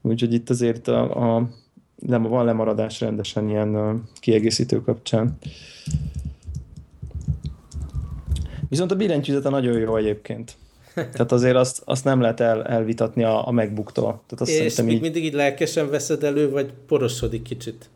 úgyhogy 0.00 0.32
itt 0.32 0.50
azért 0.50 0.88
a, 0.88 1.36
a 1.36 1.48
nem, 1.96 2.22
van 2.22 2.44
lemaradás 2.44 3.00
rendesen 3.00 3.48
ilyen 3.48 4.02
kiegészítő 4.20 4.80
kapcsán. 4.80 5.38
Viszont 8.68 8.90
a 8.90 8.96
billentyűzete 8.96 9.48
nagyon 9.48 9.78
jó 9.78 9.96
egyébként. 9.96 10.56
Tehát 10.94 11.32
azért 11.32 11.56
azt, 11.56 11.82
azt 11.84 12.04
nem 12.04 12.20
lehet 12.20 12.40
el, 12.40 12.64
elvitatni 12.64 13.24
a, 13.24 13.48
a 13.48 13.50
MacBooktól. 13.50 14.22
Tehát 14.26 14.40
azt 14.40 14.50
És 14.50 14.76
még 14.76 14.94
így... 14.94 15.00
mindig 15.00 15.24
így 15.24 15.32
lelkesen 15.32 15.90
veszed 15.90 16.22
elő, 16.24 16.50
vagy 16.50 16.72
porosodik 16.86 17.42
kicsit? 17.42 17.90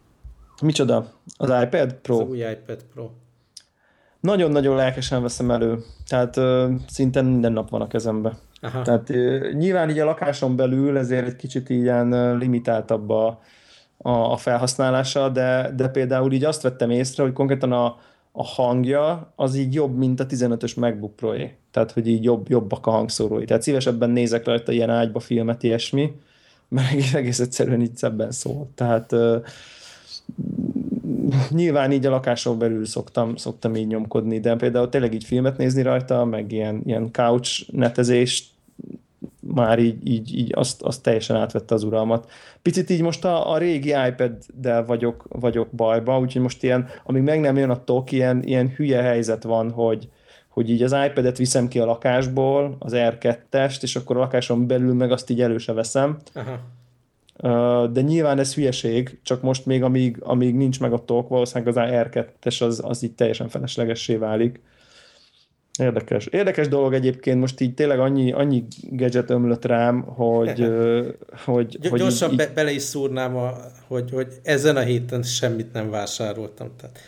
Micsoda? 0.62 1.12
Az 1.36 1.52
iPad 1.62 1.92
Pro? 1.92 2.20
Az 2.20 2.28
új 2.28 2.38
iPad 2.38 2.84
Pro. 2.94 3.10
Nagyon-nagyon 4.20 4.76
lelkesen 4.76 5.22
veszem 5.22 5.50
elő. 5.50 5.78
Tehát 6.06 6.36
uh, 6.36 6.70
szinte 6.88 7.22
minden 7.22 7.52
nap 7.52 7.70
van 7.70 7.80
a 7.80 7.86
kezembe. 7.86 8.38
Aha. 8.60 8.82
Tehát 8.82 9.10
uh, 9.10 9.52
nyilván 9.52 9.90
így 9.90 9.98
a 9.98 10.04
lakáson 10.04 10.56
belül 10.56 10.98
ezért 10.98 11.26
egy 11.26 11.36
kicsit 11.36 11.68
ilyen 11.70 12.36
limitáltabb 12.38 13.10
a, 13.10 13.40
a, 13.96 14.10
a 14.10 14.36
felhasználása, 14.36 15.28
de, 15.28 15.72
de 15.76 15.88
például 15.88 16.32
így 16.32 16.44
azt 16.44 16.62
vettem 16.62 16.90
észre, 16.90 17.22
hogy 17.22 17.32
konkrétan 17.32 17.72
a, 17.72 17.96
a 18.32 18.44
hangja 18.44 19.32
az 19.36 19.56
így 19.56 19.74
jobb, 19.74 19.96
mint 19.96 20.20
a 20.20 20.26
15-ös 20.26 20.76
MacBook 20.76 21.16
pro 21.16 21.32
-é. 21.32 21.54
Tehát, 21.70 21.92
hogy 21.92 22.06
így 22.08 22.24
jobb, 22.24 22.48
jobbak 22.48 22.86
a 22.86 22.90
hangszórói. 22.90 23.44
Tehát 23.44 23.62
szívesebben 23.62 24.10
nézek 24.10 24.44
rajta 24.44 24.72
ilyen 24.72 24.90
ágyba 24.90 25.20
filmet, 25.20 25.62
ilyesmi, 25.62 26.12
mert 26.68 27.14
egész, 27.14 27.40
egyszerűen 27.40 27.80
így 27.80 27.96
szebben 27.96 28.30
szól. 28.30 28.68
Tehát 28.74 29.14
nyilván 31.50 31.92
így 31.92 32.06
a 32.06 32.10
lakáson 32.10 32.58
belül 32.58 32.86
szoktam, 32.86 33.36
szoktam 33.36 33.76
így 33.76 33.86
nyomkodni, 33.86 34.40
de 34.40 34.56
például 34.56 34.88
tényleg 34.88 35.14
így 35.14 35.24
filmet 35.24 35.56
nézni 35.56 35.82
rajta, 35.82 36.24
meg 36.24 36.52
ilyen, 36.52 36.82
ilyen 36.84 37.10
couch 37.12 37.72
netezést 37.72 38.48
már 39.54 39.78
így, 39.78 40.08
így, 40.08 40.38
így 40.38 40.52
azt, 40.54 40.82
azt 40.82 41.02
teljesen 41.02 41.36
átvette 41.36 41.74
az 41.74 41.82
uralmat. 41.82 42.30
Picit 42.62 42.90
így 42.90 43.02
most 43.02 43.24
a, 43.24 43.52
a 43.52 43.58
régi 43.58 43.94
iPad-del 44.08 44.84
vagyok, 44.84 45.26
vagyok 45.28 45.68
bajba, 45.70 46.18
úgyhogy 46.18 46.42
most 46.42 46.62
ilyen, 46.62 46.88
amíg 47.04 47.22
meg 47.22 47.40
nem 47.40 47.56
jön 47.56 47.70
a 47.70 47.84
tok, 47.84 48.12
ilyen, 48.12 48.42
ilyen 48.42 48.68
hülye 48.68 49.02
helyzet 49.02 49.42
van, 49.42 49.70
hogy, 49.70 50.08
hogy 50.48 50.70
így 50.70 50.82
az 50.82 50.96
iPad-et 51.06 51.38
viszem 51.38 51.68
ki 51.68 51.78
a 51.78 51.84
lakásból, 51.84 52.76
az 52.78 52.92
R2-est, 52.96 53.82
és 53.82 53.96
akkor 53.96 54.16
a 54.16 54.20
lakáson 54.20 54.66
belül 54.66 54.94
meg 54.94 55.12
azt 55.12 55.30
így 55.30 55.40
előse 55.40 55.72
veszem. 55.72 56.18
Aha. 56.34 56.58
De 57.86 58.00
nyilván 58.00 58.38
ez 58.38 58.54
hülyeség, 58.54 59.18
csak 59.22 59.42
most 59.42 59.66
még 59.66 59.82
amíg, 59.82 60.16
amíg 60.20 60.54
nincs 60.54 60.80
meg 60.80 60.92
a 60.92 61.04
tok, 61.04 61.28
valószínűleg 61.28 61.76
az 61.76 62.08
R2-es 62.08 62.62
az, 62.62 62.80
az 62.84 63.02
így 63.02 63.12
teljesen 63.12 63.48
feleslegessé 63.48 64.16
válik. 64.16 64.60
Érdekes. 65.78 66.26
Érdekes 66.26 66.68
dolog 66.68 66.94
egyébként, 66.94 67.40
most 67.40 67.60
így 67.60 67.74
tényleg 67.74 67.98
annyi, 68.00 68.32
annyi 68.32 68.64
gadget 68.90 69.30
ömlött 69.30 69.64
rám, 69.64 70.02
hogy... 70.02 70.66
hogy, 71.44 71.78
G- 71.78 71.88
hogy 71.88 72.00
gyorsan 72.00 72.30
így, 72.30 72.36
be, 72.36 72.50
bele 72.54 72.70
is 72.70 72.82
szúrnám, 72.82 73.36
a, 73.36 73.56
hogy, 73.86 74.10
hogy 74.10 74.32
ezen 74.42 74.76
a 74.76 74.80
héten 74.80 75.22
semmit 75.22 75.72
nem 75.72 75.90
vásároltam. 75.90 76.70
Tehát 76.76 76.98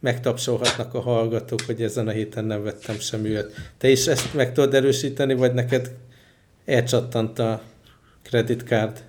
megtapsolhatnak 0.00 0.94
a 0.94 1.00
hallgatók, 1.00 1.60
hogy 1.60 1.82
ezen 1.82 2.08
a 2.08 2.10
héten 2.10 2.44
nem 2.44 2.62
vettem 2.62 2.98
semmiért. 2.98 3.54
Te 3.78 3.88
is 3.88 4.06
ezt 4.06 4.34
meg 4.34 4.52
tudod 4.52 4.74
erősíteni, 4.74 5.34
vagy 5.34 5.54
neked 5.54 5.90
elcsattant 6.64 7.38
a 7.38 7.62
kreditkárd? 8.22 9.04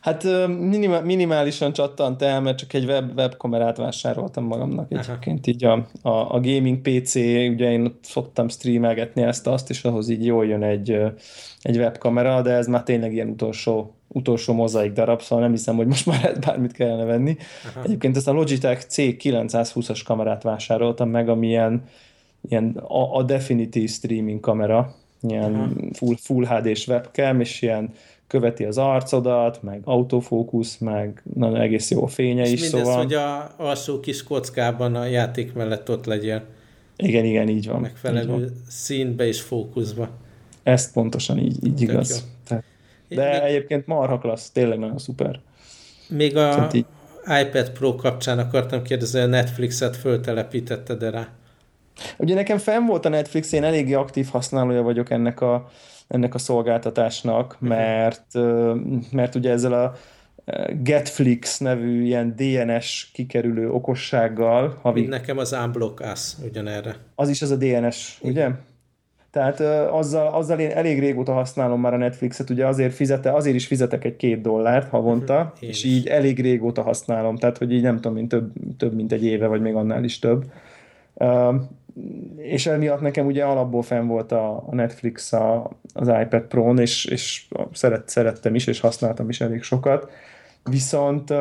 Hát 0.00 0.24
minimál, 0.48 1.02
minimálisan 1.02 1.72
csattant 1.72 2.22
el, 2.22 2.40
mert 2.40 2.58
csak 2.58 2.72
egy 2.72 2.84
web, 2.84 3.16
webkamerát 3.16 3.76
vásároltam 3.76 4.44
magamnak 4.44 4.92
Aha. 4.92 5.02
egyébként 5.02 5.46
így 5.46 5.64
a, 5.64 5.72
a, 6.02 6.08
a 6.10 6.40
gaming 6.40 6.78
PC, 6.80 7.14
ugye 7.14 7.70
én 7.70 7.98
szoktam 8.02 8.48
streamelgetni 8.48 9.22
ezt-azt, 9.22 9.70
és 9.70 9.84
ahhoz 9.84 10.08
így 10.08 10.24
jól 10.24 10.46
jön 10.46 10.62
egy, 10.62 10.90
egy 11.62 11.76
webkamera, 11.76 12.42
de 12.42 12.50
ez 12.50 12.66
már 12.66 12.82
tényleg 12.82 13.12
ilyen 13.12 13.28
utolsó, 13.28 13.94
utolsó 14.08 14.52
mozaik 14.54 14.92
darab, 14.92 15.22
szóval 15.22 15.44
nem 15.44 15.54
hiszem, 15.54 15.76
hogy 15.76 15.86
most 15.86 16.06
már 16.06 16.38
bármit 16.38 16.72
kellene 16.72 17.04
venni. 17.04 17.36
Aha. 17.68 17.84
Egyébként 17.84 18.16
ezt 18.16 18.28
a 18.28 18.32
Logitech 18.32 18.86
C920-as 18.88 20.00
kamerát 20.04 20.42
vásároltam 20.42 21.08
meg, 21.08 21.28
ami 21.28 21.46
ilyen, 21.46 21.82
ilyen 22.48 22.76
a, 22.76 23.16
a 23.16 23.22
definitív 23.22 23.90
streaming 23.90 24.40
kamera, 24.40 24.94
ilyen 25.20 25.80
full, 25.92 26.14
full 26.20 26.44
HD-s 26.44 26.86
webcam, 26.88 27.40
és 27.40 27.62
ilyen 27.62 27.90
követi 28.28 28.64
az 28.64 28.78
arcodat, 28.78 29.62
meg 29.62 29.80
autofókusz, 29.84 30.78
meg 30.78 31.22
nagyon 31.34 31.60
egész 31.60 31.90
jó 31.90 32.06
fénye 32.06 32.42
és 32.42 32.52
is, 32.52 32.60
mindez, 32.60 32.80
szóval... 32.80 32.96
hogy 32.96 33.14
a 33.14 33.54
alsó 33.56 34.00
kis 34.00 34.22
kockában 34.22 34.94
a 34.94 35.04
játék 35.04 35.52
mellett 35.52 35.90
ott 35.90 36.04
legyen. 36.04 36.44
Igen, 36.96 37.24
igen, 37.24 37.48
így 37.48 37.68
van. 37.68 37.80
Megfelelő 37.80 38.32
így 38.32 38.40
van. 38.40 38.52
színbe 38.68 39.26
és 39.26 39.40
fókuszba. 39.40 40.08
Ezt 40.62 40.92
pontosan 40.92 41.38
így, 41.38 41.66
így 41.66 41.80
igaz. 41.80 42.24
Tehát, 42.46 42.64
de 43.08 43.30
még, 43.30 43.40
egyébként 43.40 43.86
marha 43.86 44.18
klassz, 44.18 44.50
tényleg 44.50 44.78
nagyon 44.78 44.98
szuper. 44.98 45.40
Még 46.08 46.36
a 46.36 46.68
így... 46.72 46.86
iPad 47.42 47.70
Pro 47.70 47.94
kapcsán 47.94 48.38
akartam 48.38 48.82
kérdezni, 48.82 49.20
a 49.20 49.26
Netflixet 49.26 49.96
föltelepítetted 49.96 51.10
rá? 51.10 51.28
Ugye 52.16 52.34
nekem 52.34 52.58
fenn 52.58 52.86
volt 52.86 53.04
a 53.04 53.08
Netflix, 53.08 53.52
én 53.52 53.64
eléggé 53.64 53.92
aktív 53.92 54.28
használója 54.28 54.82
vagyok 54.82 55.10
ennek 55.10 55.40
a 55.40 55.70
ennek 56.08 56.34
a 56.34 56.38
szolgáltatásnak, 56.38 57.56
mhm. 57.58 57.68
mert, 57.68 58.34
mert 59.12 59.34
ugye 59.34 59.50
ezzel 59.50 59.72
a 59.72 59.94
Getflix 60.82 61.58
nevű 61.58 62.02
ilyen 62.02 62.34
DNS 62.36 63.10
kikerülő 63.12 63.70
okossággal. 63.70 64.78
Havi... 64.82 65.06
Nekem 65.06 65.38
az 65.38 65.52
Unblock 65.64 66.00
Us 66.12 66.32
ugyanerre. 66.44 66.96
Az 67.14 67.28
is 67.28 67.42
az 67.42 67.50
a 67.50 67.56
DNS, 67.56 68.18
Igen. 68.20 68.30
ugye? 68.30 68.50
Tehát 69.30 69.60
azzal, 69.90 70.26
azzal 70.26 70.58
én 70.58 70.70
elég 70.70 70.98
régóta 70.98 71.32
használom 71.32 71.80
már 71.80 71.94
a 71.94 71.96
Netflixet, 71.96 72.50
ugye 72.50 72.66
azért, 72.66 72.94
fizete, 72.94 73.32
azért 73.32 73.56
is 73.56 73.66
fizetek 73.66 74.04
egy 74.04 74.16
két 74.16 74.40
dollárt 74.40 74.88
havonta, 74.88 75.52
uh-huh. 75.54 75.68
és 75.68 75.84
így 75.84 76.06
elég 76.06 76.40
régóta 76.40 76.82
használom, 76.82 77.36
tehát 77.36 77.58
hogy 77.58 77.72
így 77.72 77.82
nem 77.82 77.94
tudom, 77.94 78.12
mint 78.12 78.28
több, 78.28 78.52
több 78.76 78.94
mint 78.94 79.12
egy 79.12 79.24
éve, 79.24 79.46
vagy 79.46 79.60
még 79.60 79.74
annál 79.74 80.04
is 80.04 80.18
több 80.18 80.44
és 82.36 82.66
emiatt 82.66 83.00
nekem 83.00 83.26
ugye 83.26 83.44
alapból 83.44 83.82
fenn 83.82 84.06
volt 84.06 84.32
a, 84.32 84.64
Netflix 84.70 85.32
a, 85.32 85.70
az 85.92 86.08
iPad 86.08 86.42
Pro-n, 86.42 86.78
és, 86.78 87.04
és 87.04 87.48
szeret, 87.72 88.08
szerettem 88.08 88.54
is, 88.54 88.66
és 88.66 88.80
használtam 88.80 89.28
is 89.28 89.40
elég 89.40 89.62
sokat. 89.62 90.10
Viszont 90.70 91.32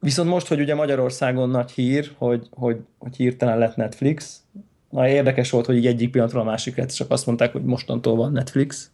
viszont 0.00 0.28
most, 0.28 0.46
hogy 0.46 0.60
ugye 0.60 0.74
Magyarországon 0.74 1.50
nagy 1.50 1.70
hír, 1.70 2.10
hogy, 2.18 2.46
hogy, 2.50 2.78
hogy 2.98 3.16
hirtelen 3.16 3.58
lett 3.58 3.76
Netflix, 3.76 4.40
na 4.90 5.08
érdekes 5.08 5.50
volt, 5.50 5.66
hogy 5.66 5.76
így 5.76 5.86
egyik 5.86 6.10
pillanatról 6.10 6.42
a 6.42 6.44
másikra 6.44 6.86
csak 6.86 7.10
azt 7.10 7.26
mondták, 7.26 7.52
hogy 7.52 7.64
mostantól 7.64 8.16
van 8.16 8.32
Netflix, 8.32 8.90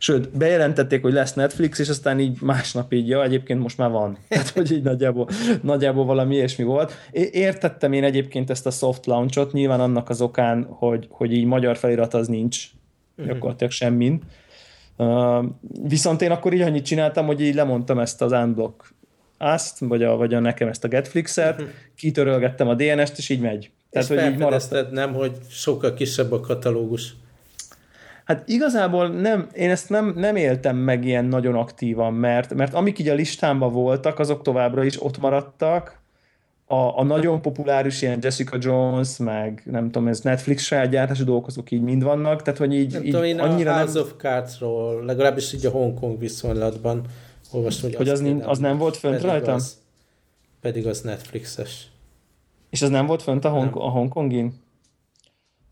Sőt, 0.00 0.36
bejelentették, 0.36 1.02
hogy 1.02 1.12
lesz 1.12 1.34
Netflix, 1.34 1.78
és 1.78 1.88
aztán 1.88 2.20
így 2.20 2.38
másnap 2.40 2.92
így, 2.92 3.08
ja, 3.08 3.22
egyébként 3.22 3.60
most 3.60 3.78
már 3.78 3.90
van. 3.90 4.18
Tehát, 4.28 4.48
hogy 4.48 4.72
így 4.72 4.82
nagyjából, 4.82 5.28
nagyjából 5.62 6.04
valami 6.04 6.34
ilyesmi 6.34 6.64
volt. 6.64 6.92
Értettem 7.30 7.92
én 7.92 8.04
egyébként 8.04 8.50
ezt 8.50 8.66
a 8.66 8.70
soft 8.70 9.06
launchot, 9.06 9.52
nyilván 9.52 9.80
annak 9.80 10.08
az 10.08 10.20
okán, 10.20 10.66
hogy, 10.70 11.06
hogy 11.10 11.32
így 11.32 11.44
magyar 11.44 11.76
felirat 11.76 12.14
az 12.14 12.28
nincs, 12.28 12.64
uh-huh. 13.16 13.32
gyakorlatilag 13.32 13.72
semmin. 13.72 14.22
Uh, 14.96 15.44
viszont 15.82 16.22
én 16.22 16.30
akkor 16.30 16.52
így 16.52 16.60
annyit 16.60 16.84
csináltam, 16.84 17.26
hogy 17.26 17.40
így 17.40 17.54
lemondtam 17.54 17.98
ezt 17.98 18.22
az 18.22 18.32
unblock 18.32 18.94
azt, 19.38 19.78
vagy 19.78 20.02
a, 20.02 20.16
vagy 20.16 20.34
a 20.34 20.40
nekem 20.40 20.68
ezt 20.68 20.84
a 20.84 20.88
Getflix-et, 20.88 21.60
uh-huh. 21.60 21.74
kitörölgettem 21.96 22.68
a 22.68 22.74
DNS-t, 22.74 23.18
és 23.18 23.28
így 23.28 23.40
megy. 23.40 23.70
Tehát, 23.90 24.10
és 24.10 24.16
hogy 24.16 24.32
így 24.32 24.38
maradt... 24.38 24.90
nem, 24.90 25.14
hogy 25.14 25.32
sokkal 25.48 25.94
kisebb 25.94 26.32
a 26.32 26.40
katalógus. 26.40 27.14
Hát 28.28 28.48
igazából 28.48 29.08
nem, 29.08 29.48
én 29.54 29.70
ezt 29.70 29.88
nem, 29.88 30.12
nem 30.16 30.36
éltem 30.36 30.76
meg 30.76 31.04
ilyen 31.04 31.24
nagyon 31.24 31.54
aktívan, 31.54 32.14
mert, 32.14 32.54
mert 32.54 32.74
amik 32.74 32.98
így 32.98 33.08
a 33.08 33.14
listámban 33.14 33.72
voltak, 33.72 34.18
azok 34.18 34.42
továbbra 34.42 34.84
is 34.84 35.02
ott 35.02 35.18
maradtak. 35.18 36.00
A, 36.66 36.98
a 36.98 37.02
nagyon 37.02 37.42
populáris 37.42 38.02
ilyen 38.02 38.18
Jessica 38.22 38.56
Jones, 38.60 39.16
meg 39.16 39.62
nem 39.64 39.84
tudom, 39.90 40.08
ez 40.08 40.20
Netflix 40.20 40.62
saját 40.62 40.90
gyártású 40.90 41.24
dolgozók 41.24 41.70
így 41.70 41.82
mind 41.82 42.02
vannak, 42.02 42.42
tehát 42.42 42.58
hogy 42.58 42.74
így, 42.74 42.92
nem 42.92 43.02
így 43.02 43.10
tudom, 43.10 43.24
én 43.24 43.40
annyira 43.40 43.72
a 43.72 43.76
House 43.78 43.92
nem... 43.92 44.02
of 44.02 44.12
Cards-ról, 44.16 45.04
legalábbis 45.04 45.52
így 45.52 45.66
a 45.66 45.70
Hongkong 45.70 46.18
viszonylatban 46.18 47.04
olvastam, 47.52 47.88
hogy, 47.88 47.96
hogy 47.96 48.08
az, 48.08 48.20
nem, 48.20 48.42
az 48.44 48.58
nem 48.58 48.78
volt 48.78 48.96
fönt 48.96 49.22
rajta? 49.22 49.52
Az, 49.52 49.78
pedig 50.60 50.86
az 50.86 51.00
Netflixes. 51.00 51.86
És 52.70 52.82
az 52.82 52.88
nem 52.88 53.06
volt 53.06 53.22
fönt 53.22 53.44
a, 53.44 53.48
Hong, 53.48 53.76
a 53.76 53.90
Hongkongin? 53.90 54.54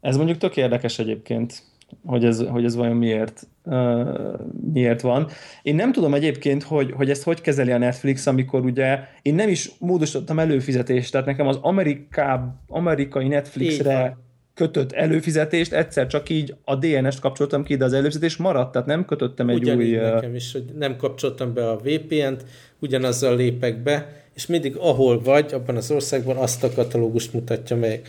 Ez 0.01 0.17
mondjuk 0.17 0.39
tök 0.39 0.57
érdekes 0.57 0.99
egyébként 0.99 1.63
hogy 2.05 2.25
ez, 2.25 2.45
hogy 2.49 2.65
ez 2.65 2.77
vajon 2.77 2.97
miért, 2.97 3.47
uh, 3.65 4.41
miért 4.73 5.01
van. 5.01 5.29
Én 5.63 5.75
nem 5.75 5.93
tudom 5.93 6.15
egyébként, 6.15 6.63
hogy, 6.63 6.93
hogy 6.93 7.11
ezt 7.11 7.23
hogy 7.23 7.41
kezeli 7.41 7.71
a 7.71 7.79
Netflix, 7.79 8.27
amikor 8.27 8.65
ugye 8.65 8.99
én 9.23 9.35
nem 9.35 9.49
is 9.49 9.71
módosítottam 9.79 10.39
előfizetést, 10.39 11.13
tehát 11.13 11.27
nekem 11.27 11.47
az 11.47 11.59
Ameriká, 11.61 12.55
amerikai 12.69 13.29
Netflixre 13.29 14.17
kötött 14.55 14.93
előfizetést, 14.93 15.73
egyszer 15.73 16.07
csak 16.07 16.29
így 16.29 16.55
a 16.65 16.75
DNS-t 16.77 17.21
kapcsoltam 17.21 17.65
ki, 17.65 17.77
de 17.77 17.85
az 17.85 17.93
előfizetés 17.93 18.37
maradt, 18.37 18.73
tehát 18.73 18.87
nem 18.87 19.05
kötöttem 19.05 19.49
egy 19.49 19.59
Ugyanígy 19.59 19.95
új... 19.95 19.97
nekem 19.97 20.35
is, 20.35 20.53
hogy 20.53 20.65
nem 20.79 20.97
kapcsoltam 20.97 21.55
be 21.55 21.71
a 21.71 21.77
VPN-t, 21.77 22.45
ugyanazzal 22.79 23.37
lépek 23.37 23.83
be, 23.83 24.25
és 24.35 24.47
mindig 24.47 24.77
ahol 24.77 25.21
vagy, 25.23 25.55
abban 25.55 25.77
az 25.77 25.91
országban 25.91 26.37
azt 26.37 26.65
a 26.65 26.73
katalógust 26.75 27.33
mutatja 27.33 27.77
meg 27.77 28.03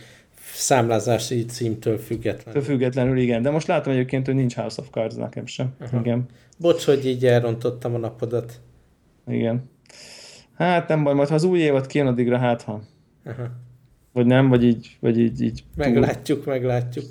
számlázási 0.58 1.44
címtől 1.44 1.98
függetlenül. 1.98 2.62
Függetlenül, 2.62 3.18
igen. 3.18 3.42
De 3.42 3.50
most 3.50 3.66
látom 3.66 3.92
egyébként, 3.92 4.26
hogy 4.26 4.34
nincs 4.34 4.54
House 4.54 4.80
of 4.80 4.90
Cards 4.90 5.14
nekem 5.14 5.46
sem. 5.46 5.74
Aha. 5.80 6.00
Igen. 6.00 6.26
Bocs, 6.58 6.84
hogy 6.84 7.06
így 7.06 7.26
elrontottam 7.26 7.94
a 7.94 7.98
napodat. 7.98 8.60
Igen. 9.28 9.70
Hát 10.54 10.88
nem 10.88 11.04
baj, 11.04 11.14
majd 11.14 11.28
ha 11.28 11.34
az 11.34 11.44
új 11.44 11.58
évad 11.58 11.86
kijön, 11.86 12.06
addigra 12.06 12.38
hát 12.38 12.62
ha. 12.62 12.82
Aha. 13.24 13.50
Vagy 14.12 14.26
nem, 14.26 14.48
vagy 14.48 14.64
így, 14.64 14.96
vagy 15.00 15.18
így, 15.18 15.42
így 15.42 15.64
Meglátjuk, 15.76 16.44
túl. 16.44 16.52
meglátjuk. 16.52 17.04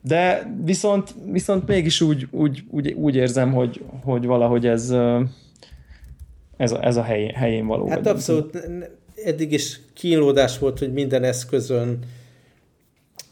De 0.00 0.54
viszont, 0.64 1.14
viszont 1.30 1.66
mégis 1.66 2.00
úgy, 2.00 2.26
úgy, 2.30 2.64
úgy, 2.70 2.92
úgy 2.92 3.16
érzem, 3.16 3.52
hogy, 3.52 3.84
hogy 4.02 4.26
valahogy 4.26 4.66
ez, 4.66 4.90
ez 6.56 6.72
a, 6.72 6.84
ez 6.84 6.96
a 6.96 7.02
hely, 7.02 7.26
helyén 7.34 7.66
való. 7.66 7.88
Hát 7.88 8.06
abszolút, 8.06 8.68
eddig 9.24 9.52
is 9.52 9.80
kínlódás 9.94 10.58
volt, 10.58 10.78
hogy 10.78 10.92
minden 10.92 11.24
eszközön 11.24 11.98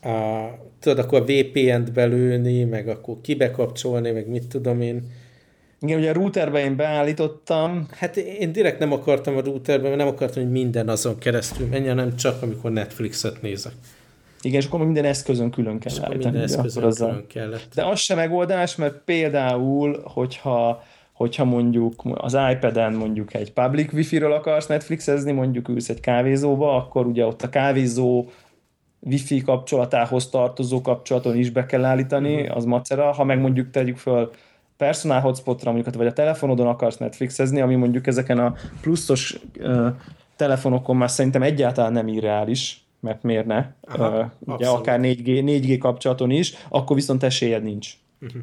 a, 0.05 0.51
tudod, 0.81 0.99
akkor 0.99 1.23
VPN-t 1.23 1.93
belőni, 1.93 2.65
meg 2.65 2.89
akkor 2.89 3.17
kibekapcsolni, 3.21 4.11
meg 4.11 4.29
mit 4.29 4.47
tudom 4.47 4.81
én. 4.81 5.11
Igen, 5.81 5.99
ugye 5.99 6.11
a 6.11 6.13
routerbe 6.13 6.65
én 6.65 6.77
beállítottam. 6.77 7.87
Hát 7.91 8.17
én 8.17 8.53
direkt 8.53 8.79
nem 8.79 8.93
akartam 8.93 9.37
a 9.37 9.41
routerbe, 9.41 9.87
mert 9.87 9.97
nem 9.99 10.07
akartam, 10.07 10.43
hogy 10.43 10.53
minden 10.53 10.89
azon 10.89 11.19
keresztül 11.19 11.67
menjen, 11.67 11.95
nem 11.95 12.17
csak 12.17 12.43
amikor 12.43 12.71
Netflixet 12.71 13.43
nézek. 13.43 13.73
Igen, 14.43 14.61
és 14.61 14.67
akkor 14.67 14.85
minden 14.85 15.05
eszközön 15.05 15.51
külön 15.51 15.79
kell 15.79 15.93
állítani. 16.01 16.25
Minden 16.25 16.43
eszközön 16.43 16.91
külön 16.91 17.27
kellett. 17.27 17.75
De 17.75 17.85
az 17.85 18.01
sem 18.01 18.17
megoldás, 18.17 18.77
mert 18.77 18.95
például, 19.05 20.01
hogyha 20.05 20.83
hogyha 21.15 21.45
mondjuk 21.45 22.03
az 22.15 22.37
iPad-en 22.53 22.93
mondjuk 22.93 23.35
egy 23.35 23.53
public 23.53 23.93
wifi-ről 23.93 24.33
akarsz 24.33 24.67
Netflixezni, 24.67 25.33
mondjuk 25.33 25.69
ülsz 25.69 25.89
egy 25.89 26.01
kávézóba, 26.01 26.77
akkor 26.77 27.07
ugye 27.07 27.27
ott 27.27 27.43
a 27.43 27.49
kávézó 27.49 28.27
wifi 29.07 29.43
kapcsolatához 29.43 30.29
tartozó 30.29 30.81
kapcsolaton 30.81 31.37
is 31.37 31.51
be 31.51 31.67
kell 31.67 31.85
állítani, 31.85 32.41
uh-huh. 32.41 32.57
az 32.57 32.65
macera. 32.65 33.13
Ha 33.13 33.25
meg 33.25 33.41
mondjuk 33.41 33.71
tegyük 33.71 33.97
föl 33.97 34.31
personal 34.77 35.21
hotspotra, 35.21 35.73
mondjuk, 35.73 35.95
vagy 35.95 36.07
a 36.07 36.13
telefonodon 36.13 36.67
akarsz 36.67 36.97
Netflixezni, 36.97 37.61
ami 37.61 37.75
mondjuk 37.75 38.07
ezeken 38.07 38.39
a 38.39 38.55
pluszos 38.81 39.39
uh, 39.59 39.87
telefonokon 40.37 40.97
már 40.97 41.11
szerintem 41.11 41.43
egyáltalán 41.43 41.93
nem 41.93 42.09
irreális, 42.09 42.85
mert 43.01 43.23
miért 43.23 43.47
ne? 43.47 43.67
Aha, 43.81 44.19
uh, 44.19 44.55
ugye 44.55 44.69
akár 44.69 45.01
4G, 45.03 45.25
4G 45.25 45.77
kapcsolaton 45.81 46.31
is, 46.31 46.55
akkor 46.69 46.97
viszont 46.97 47.23
esélyed 47.23 47.63
nincs. 47.63 47.93
Uh-huh. 48.21 48.43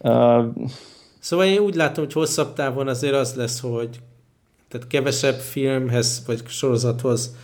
Uh, 0.00 0.68
Szóval 1.28 1.46
én 1.46 1.58
úgy 1.58 1.74
látom, 1.74 2.04
hogy 2.04 2.12
hosszabb 2.12 2.54
távon 2.54 2.88
azért 2.88 3.14
az 3.14 3.34
lesz, 3.34 3.60
hogy 3.60 4.00
tehát 4.68 4.86
kevesebb 4.86 5.34
filmhez 5.34 6.22
vagy 6.26 6.42
sorozathoz 6.46 7.36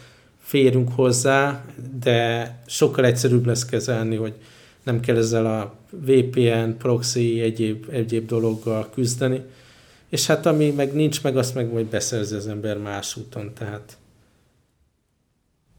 férünk 0.45 0.89
hozzá, 0.95 1.65
de 2.01 2.51
sokkal 2.67 3.05
egyszerűbb 3.05 3.47
lesz 3.47 3.65
kezelni, 3.65 4.17
hogy 4.17 4.35
nem 4.83 5.01
kell 5.01 5.17
ezzel 5.17 5.47
a 5.47 5.75
VPN, 5.91 6.71
proxy, 6.79 7.41
egyéb, 7.41 7.87
egyéb 7.91 8.27
dologgal 8.27 8.91
küzdeni. 8.95 9.41
És 10.09 10.27
hát 10.27 10.47
ami 10.47 10.71
meg 10.71 10.93
nincs 10.93 11.23
meg, 11.23 11.37
azt 11.37 11.55
meg 11.55 11.73
majd 11.73 11.87
beszerzi 11.87 12.35
az 12.35 12.47
ember 12.47 12.79
más 12.79 13.17
úton, 13.17 13.53
tehát 13.55 13.97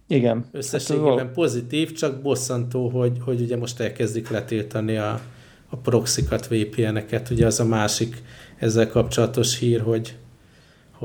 igen. 0.08 0.46
Összességében 0.52 1.18
hát, 1.18 1.32
pozitív, 1.32 1.92
csak 1.92 2.22
bosszantó, 2.22 2.90
hogy, 2.90 3.18
hogy 3.22 3.42
ugye 3.42 3.58
most 3.58 3.80
elkezdik 3.80 4.30
letiltani 4.30 4.98
a, 4.98 5.22
a 5.70 5.76
proxikat, 5.76 6.48
VPN-eket, 6.48 7.30
ugye 7.30 7.46
az 7.46 7.60
a 7.60 7.66
másik 7.66 8.24
ezzel 8.58 8.88
kapcsolatos 8.90 9.60
hír, 9.60 9.82
hogy, 9.82 10.16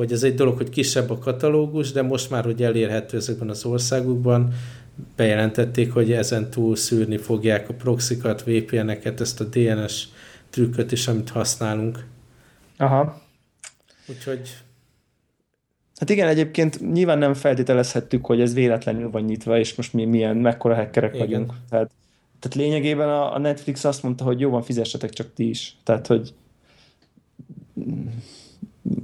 hogy 0.01 0.13
ez 0.13 0.23
egy 0.23 0.35
dolog, 0.35 0.57
hogy 0.57 0.69
kisebb 0.69 1.11
a 1.11 1.19
katalógus, 1.19 1.93
de 1.93 2.03
most 2.03 2.31
már, 2.31 2.45
hogy 2.45 2.63
elérhető 2.63 3.17
ezekben 3.17 3.49
az 3.49 3.65
országokban, 3.65 4.53
bejelentették, 5.17 5.93
hogy 5.93 6.13
ezen 6.13 6.51
túl 6.51 6.77
szűrni 6.77 7.17
fogják 7.17 7.69
a 7.69 7.73
proxikat, 7.73 8.43
VPN-eket, 8.43 9.21
ezt 9.21 9.41
a 9.41 9.45
DNS 9.45 10.09
trükköt 10.51 10.93
is, 10.93 11.09
amit 11.09 11.29
használunk. 11.29 12.07
Aha. 12.77 13.23
Úgyhogy 14.07 14.57
Hát 15.97 16.11
igen, 16.11 16.29
egyébként 16.29 16.93
nyilván 16.93 17.19
nem 17.19 17.35
feltételezhettük, 17.35 18.27
hogy 18.27 18.41
ez 18.41 18.55
véletlenül 18.55 19.11
van 19.11 19.23
nyitva, 19.23 19.59
és 19.59 19.75
most 19.75 19.93
mi 19.93 20.05
milyen, 20.05 20.37
mekkora 20.37 20.75
hackerek 20.75 21.15
igen. 21.15 21.27
vagyunk. 21.27 21.53
Tehát 21.71 21.91
tehát 22.39 22.57
lényegében 22.57 23.09
a, 23.09 23.35
a 23.35 23.39
Netflix 23.39 23.85
azt 23.85 24.03
mondta, 24.03 24.25
hogy 24.25 24.41
jó 24.41 24.51
van, 24.51 24.63
fizessetek 24.63 25.11
csak 25.11 25.35
ti 25.35 25.49
is. 25.49 25.77
Tehát, 25.83 26.07
hogy 26.07 26.35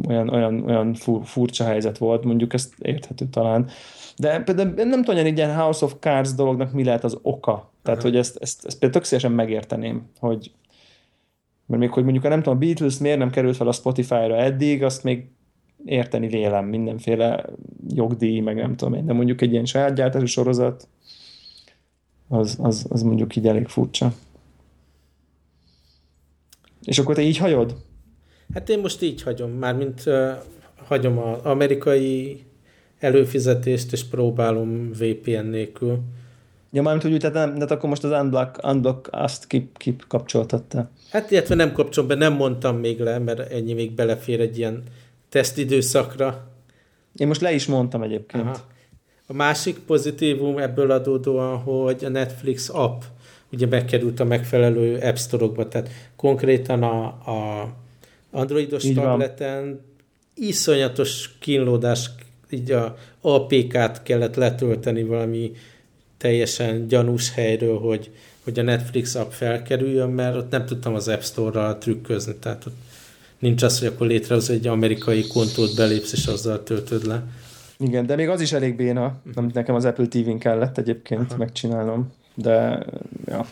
olyan, 0.08 0.28
olyan, 0.28 0.64
olyan 0.64 0.94
furcsa 1.24 1.64
helyzet 1.64 1.98
volt, 1.98 2.24
mondjuk 2.24 2.52
ezt 2.52 2.74
érthető 2.78 3.26
talán. 3.26 3.68
De 4.16 4.40
például 4.40 4.68
nem 4.68 4.90
tudom, 4.90 5.16
hogy 5.16 5.26
egy 5.26 5.36
ilyen 5.36 5.56
House 5.56 5.84
of 5.84 5.94
Cards 6.00 6.34
dolognak 6.34 6.72
mi 6.72 6.84
lehet 6.84 7.04
az 7.04 7.18
oka. 7.22 7.70
Tehát, 7.82 7.98
uh-huh. 7.98 8.02
hogy 8.02 8.16
ezt, 8.16 8.36
ezt, 8.40 8.66
ezt 8.66 8.78
például 8.78 9.00
tök 9.00 9.04
szívesen 9.04 9.32
megérteném, 9.32 10.08
hogy 10.18 10.50
mert 11.66 11.80
még 11.80 11.90
hogy 11.90 12.02
mondjuk 12.02 12.24
nem 12.24 12.42
tudom, 12.42 12.54
a 12.54 12.58
Beatles 12.58 12.98
miért 12.98 13.18
nem 13.18 13.30
került 13.30 13.56
fel 13.56 13.68
a 13.68 13.72
Spotify-ra 13.72 14.36
eddig, 14.36 14.82
azt 14.82 15.04
még 15.04 15.26
érteni 15.84 16.28
vélem 16.28 16.64
mindenféle 16.64 17.44
jogdíj, 17.88 18.40
meg 18.40 18.56
nem 18.56 18.76
tudom 18.76 18.94
én, 18.94 19.06
de 19.06 19.12
mondjuk 19.12 19.40
egy 19.40 19.52
ilyen 19.52 19.64
saját 19.64 19.94
gyártású 19.94 20.26
sorozat, 20.26 20.88
az, 22.28 22.58
az, 22.60 22.86
az 22.88 23.02
mondjuk 23.02 23.36
így 23.36 23.46
elég 23.46 23.66
furcsa. 23.66 24.12
És 26.84 26.98
akkor 26.98 27.14
te 27.14 27.22
így 27.22 27.36
hagyod? 27.36 27.76
Hát 28.54 28.68
én 28.68 28.78
most 28.78 29.02
így 29.02 29.22
hagyom, 29.22 29.50
mármint 29.50 30.02
uh, 30.06 30.32
hagyom 30.84 31.18
az 31.18 31.38
amerikai 31.42 32.44
előfizetést, 32.98 33.92
és 33.92 34.04
próbálom 34.04 34.90
VPN 34.92 35.46
nélkül. 35.46 35.98
Ja, 36.72 36.82
mármint 36.82 37.14
úgy, 37.14 37.18
tehát, 37.18 37.34
nem, 37.34 37.54
tehát 37.54 37.70
akkor 37.70 37.88
most 37.88 38.04
az 38.04 38.10
unblock, 38.10 38.66
unblock 38.66 39.08
azt 39.10 39.46
kip, 39.46 39.78
kip 39.78 40.04
kapcsoltatta. 40.08 40.90
Hát 41.10 41.30
illetve 41.30 41.54
nem 41.54 41.72
kapcsolom 41.72 42.08
be, 42.08 42.14
nem 42.14 42.32
mondtam 42.32 42.76
még 42.76 43.00
le, 43.00 43.18
mert 43.18 43.52
ennyi 43.52 43.72
még 43.72 43.92
belefér 43.92 44.40
egy 44.40 44.58
ilyen 44.58 44.82
tesztidőszakra. 45.28 46.48
Én 47.14 47.26
most 47.26 47.40
le 47.40 47.52
is 47.52 47.66
mondtam 47.66 48.02
egyébként. 48.02 48.44
Aha. 48.44 48.64
A 49.26 49.32
másik 49.32 49.78
pozitívum 49.78 50.58
ebből 50.58 50.90
adódóan, 50.90 51.56
hogy 51.56 52.04
a 52.04 52.08
Netflix 52.08 52.68
app 52.68 53.02
ugye 53.52 53.66
megkerült 53.66 54.20
a 54.20 54.24
megfelelő 54.24 54.98
App 54.98 55.16
Store-okba, 55.16 55.68
tehát 55.68 55.88
konkrétan 56.16 56.82
a, 56.82 57.04
a 57.06 57.68
androidos 58.30 58.84
így 58.84 58.94
tableten 58.94 59.64
van. 59.64 59.80
iszonyatos 60.34 61.36
kínlódás, 61.38 62.10
így 62.50 62.70
a 62.70 62.96
APK-t 63.20 64.02
kellett 64.02 64.34
letölteni 64.34 65.02
valami 65.02 65.52
teljesen 66.16 66.88
gyanús 66.88 67.32
helyről, 67.32 67.78
hogy, 67.78 68.10
hogy 68.44 68.58
a 68.58 68.62
Netflix 68.62 69.14
app 69.14 69.30
felkerüljön, 69.30 70.10
mert 70.10 70.36
ott 70.36 70.50
nem 70.50 70.66
tudtam 70.66 70.94
az 70.94 71.08
App 71.08 71.20
Store-ral 71.20 71.78
trükközni, 71.78 72.34
tehát 72.34 72.66
ott 72.66 72.76
nincs 73.38 73.62
az, 73.62 73.78
hogy 73.78 73.88
akkor 73.88 74.06
létrehoz 74.06 74.50
egy 74.50 74.66
amerikai 74.66 75.26
kontót 75.26 75.76
belépsz, 75.76 76.12
és 76.12 76.26
azzal 76.26 76.62
töltöd 76.62 77.06
le. 77.06 77.22
Igen, 77.78 78.06
de 78.06 78.16
még 78.16 78.28
az 78.28 78.40
is 78.40 78.52
elég 78.52 78.76
béna, 78.76 79.16
amit 79.34 79.54
nekem 79.54 79.74
az 79.74 79.84
Apple 79.84 80.06
TV-n 80.06 80.38
kellett 80.38 80.78
egyébként 80.78 81.30
Aha. 81.30 81.36
megcsinálnom, 81.36 82.12
de 82.34 82.84
ja, 83.26 83.46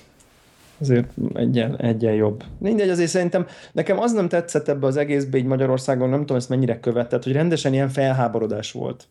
azért 0.89 1.09
egyen, 1.35 1.77
egyen 1.77 2.13
jobb. 2.15 2.45
Mindegy, 2.59 2.89
azért 2.89 3.11
szerintem 3.11 3.47
nekem 3.73 3.99
az 4.01 4.13
nem 4.13 4.29
tetszett 4.29 4.69
ebbe 4.69 4.87
az 4.87 4.97
egészbe 4.97 5.39
így 5.39 5.45
Magyarországon, 5.45 6.09
nem 6.09 6.21
tudom 6.21 6.37
ezt 6.37 6.49
mennyire 6.49 6.81
követett, 6.81 7.23
hogy 7.23 7.33
rendesen 7.33 7.73
ilyen 7.73 7.89
felháborodás 7.89 8.73
volt 8.73 9.09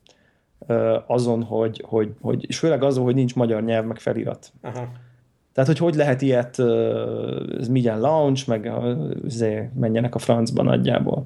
azon, 1.07 1.43
hogy, 1.43 1.83
hogy, 1.87 2.11
hogy, 2.21 2.45
és 2.47 2.57
főleg 2.57 2.83
azon, 2.83 3.03
hogy 3.03 3.15
nincs 3.15 3.35
magyar 3.35 3.63
nyelv, 3.63 3.85
meg 3.85 3.99
felirat. 3.99 4.51
Aha. 4.61 4.87
Tehát, 5.53 5.69
hogy 5.69 5.77
hogy 5.77 5.95
lehet 5.95 6.21
ilyet, 6.21 6.59
ez 7.59 7.67
milyen 7.67 7.99
launch, 7.99 8.47
meg 8.47 8.71
azért 9.25 9.73
menjenek 9.75 10.15
a 10.15 10.19
francba 10.19 10.63
nagyjából. 10.63 11.25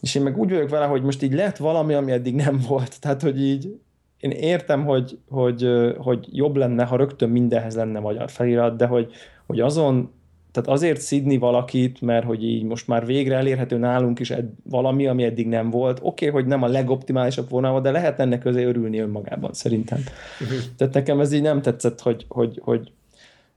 És 0.00 0.14
én 0.14 0.22
meg 0.22 0.38
úgy 0.38 0.50
vagyok 0.50 0.68
vele, 0.68 0.86
hogy 0.86 1.02
most 1.02 1.22
így 1.22 1.32
lett 1.32 1.56
valami, 1.56 1.94
ami 1.94 2.12
eddig 2.12 2.34
nem 2.34 2.60
volt. 2.68 3.00
Tehát, 3.00 3.22
hogy 3.22 3.42
így 3.42 3.80
én 4.20 4.30
értem, 4.30 4.84
hogy, 4.84 5.18
hogy, 5.28 5.68
hogy 5.98 6.26
jobb 6.30 6.56
lenne, 6.56 6.84
ha 6.84 6.96
rögtön 6.96 7.28
mindenhez 7.28 7.76
lenne 7.76 8.00
magyar 8.00 8.30
felirat, 8.30 8.76
de 8.76 8.86
hogy, 8.86 9.12
hogy 9.50 9.60
azon, 9.60 10.10
tehát 10.52 10.68
azért 10.68 11.00
szidni 11.00 11.38
valakit, 11.38 12.00
mert 12.00 12.24
hogy 12.24 12.44
így 12.44 12.62
most 12.62 12.88
már 12.88 13.06
végre 13.06 13.36
elérhető 13.36 13.78
nálunk 13.78 14.18
is 14.18 14.30
ed, 14.30 14.48
valami, 14.64 15.06
ami 15.06 15.24
eddig 15.24 15.46
nem 15.46 15.70
volt. 15.70 15.98
Oké, 16.02 16.28
okay, 16.28 16.40
hogy 16.40 16.50
nem 16.50 16.62
a 16.62 16.66
legoptimálisabb 16.66 17.50
volna, 17.50 17.80
de 17.80 17.90
lehet 17.90 18.20
ennek 18.20 18.40
közé 18.40 18.64
örülni 18.64 18.98
önmagában, 18.98 19.52
szerintem. 19.52 19.98
Uh-huh. 20.40 20.58
Tehát 20.76 20.94
nekem 20.94 21.20
ez 21.20 21.32
így 21.32 21.42
nem 21.42 21.62
tetszett, 21.62 22.00
hogy, 22.00 22.24
hogy, 22.28 22.60
hogy 22.62 22.92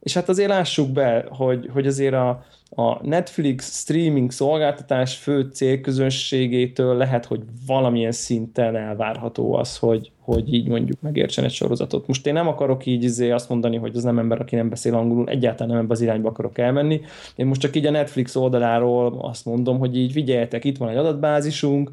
és 0.03 0.13
hát 0.13 0.29
azért 0.29 0.49
lássuk 0.49 0.89
be, 0.89 1.25
hogy, 1.29 1.69
hogy 1.73 1.87
azért 1.87 2.13
a, 2.13 2.43
a 2.69 3.07
Netflix 3.07 3.79
streaming 3.79 4.31
szolgáltatás 4.31 5.15
fő 5.15 5.49
célközönségétől 5.53 6.97
lehet, 6.97 7.25
hogy 7.25 7.41
valamilyen 7.67 8.11
szinten 8.11 8.75
elvárható 8.75 9.53
az, 9.53 9.77
hogy, 9.77 10.11
hogy 10.19 10.53
így 10.53 10.67
mondjuk 10.67 11.01
megértsen 11.01 11.43
egy 11.43 11.51
sorozatot. 11.51 12.07
Most 12.07 12.27
én 12.27 12.33
nem 12.33 12.47
akarok 12.47 12.85
így 12.85 13.03
izé 13.03 13.31
azt 13.31 13.49
mondani, 13.49 13.77
hogy 13.77 13.95
az 13.95 14.03
nem 14.03 14.19
ember, 14.19 14.41
aki 14.41 14.55
nem 14.55 14.69
beszél 14.69 14.95
angolul, 14.95 15.29
egyáltalán 15.29 15.73
nem 15.73 15.83
ebbe 15.83 15.93
az 15.93 16.01
irányba 16.01 16.29
akarok 16.29 16.57
elmenni. 16.57 17.01
Én 17.35 17.45
most 17.45 17.61
csak 17.61 17.75
így 17.75 17.85
a 17.85 17.91
Netflix 17.91 18.35
oldaláról 18.35 19.19
azt 19.21 19.45
mondom, 19.45 19.79
hogy 19.79 19.97
így 19.97 20.13
vigyeljetek, 20.13 20.63
itt 20.63 20.77
van 20.77 20.89
egy 20.89 20.97
adatbázisunk, 20.97 21.91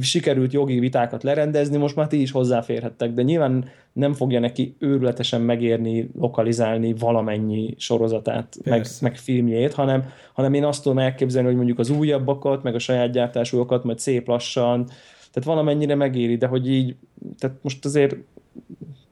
sikerült 0.00 0.52
jogi 0.52 0.78
vitákat 0.78 1.22
lerendezni, 1.22 1.76
most 1.76 1.96
már 1.96 2.06
ti 2.06 2.20
is 2.20 2.30
hozzáférhettek, 2.30 3.12
de 3.12 3.22
nyilván 3.22 3.64
nem 3.92 4.12
fogja 4.12 4.40
neki 4.40 4.76
őrületesen 4.78 5.40
megérni, 5.40 6.10
lokalizálni 6.18 6.94
valamennyi 6.94 7.74
sorozatát, 7.78 8.56
meg, 8.64 8.86
meg 9.00 9.16
filmjét, 9.16 9.72
hanem, 9.72 10.04
hanem 10.32 10.54
én 10.54 10.64
azt 10.64 10.82
tudom 10.82 10.98
elképzelni, 10.98 11.48
hogy 11.48 11.56
mondjuk 11.56 11.78
az 11.78 11.90
újabbakat, 11.90 12.62
meg 12.62 12.74
a 12.74 12.78
saját 12.78 13.10
gyártásúakat 13.10 13.84
majd 13.84 13.98
szép 13.98 14.28
lassan, 14.28 14.84
tehát 15.32 15.48
valamennyire 15.48 15.94
megéri, 15.94 16.36
de 16.36 16.46
hogy 16.46 16.70
így, 16.70 16.96
tehát 17.38 17.56
most 17.62 17.84
azért 17.84 18.16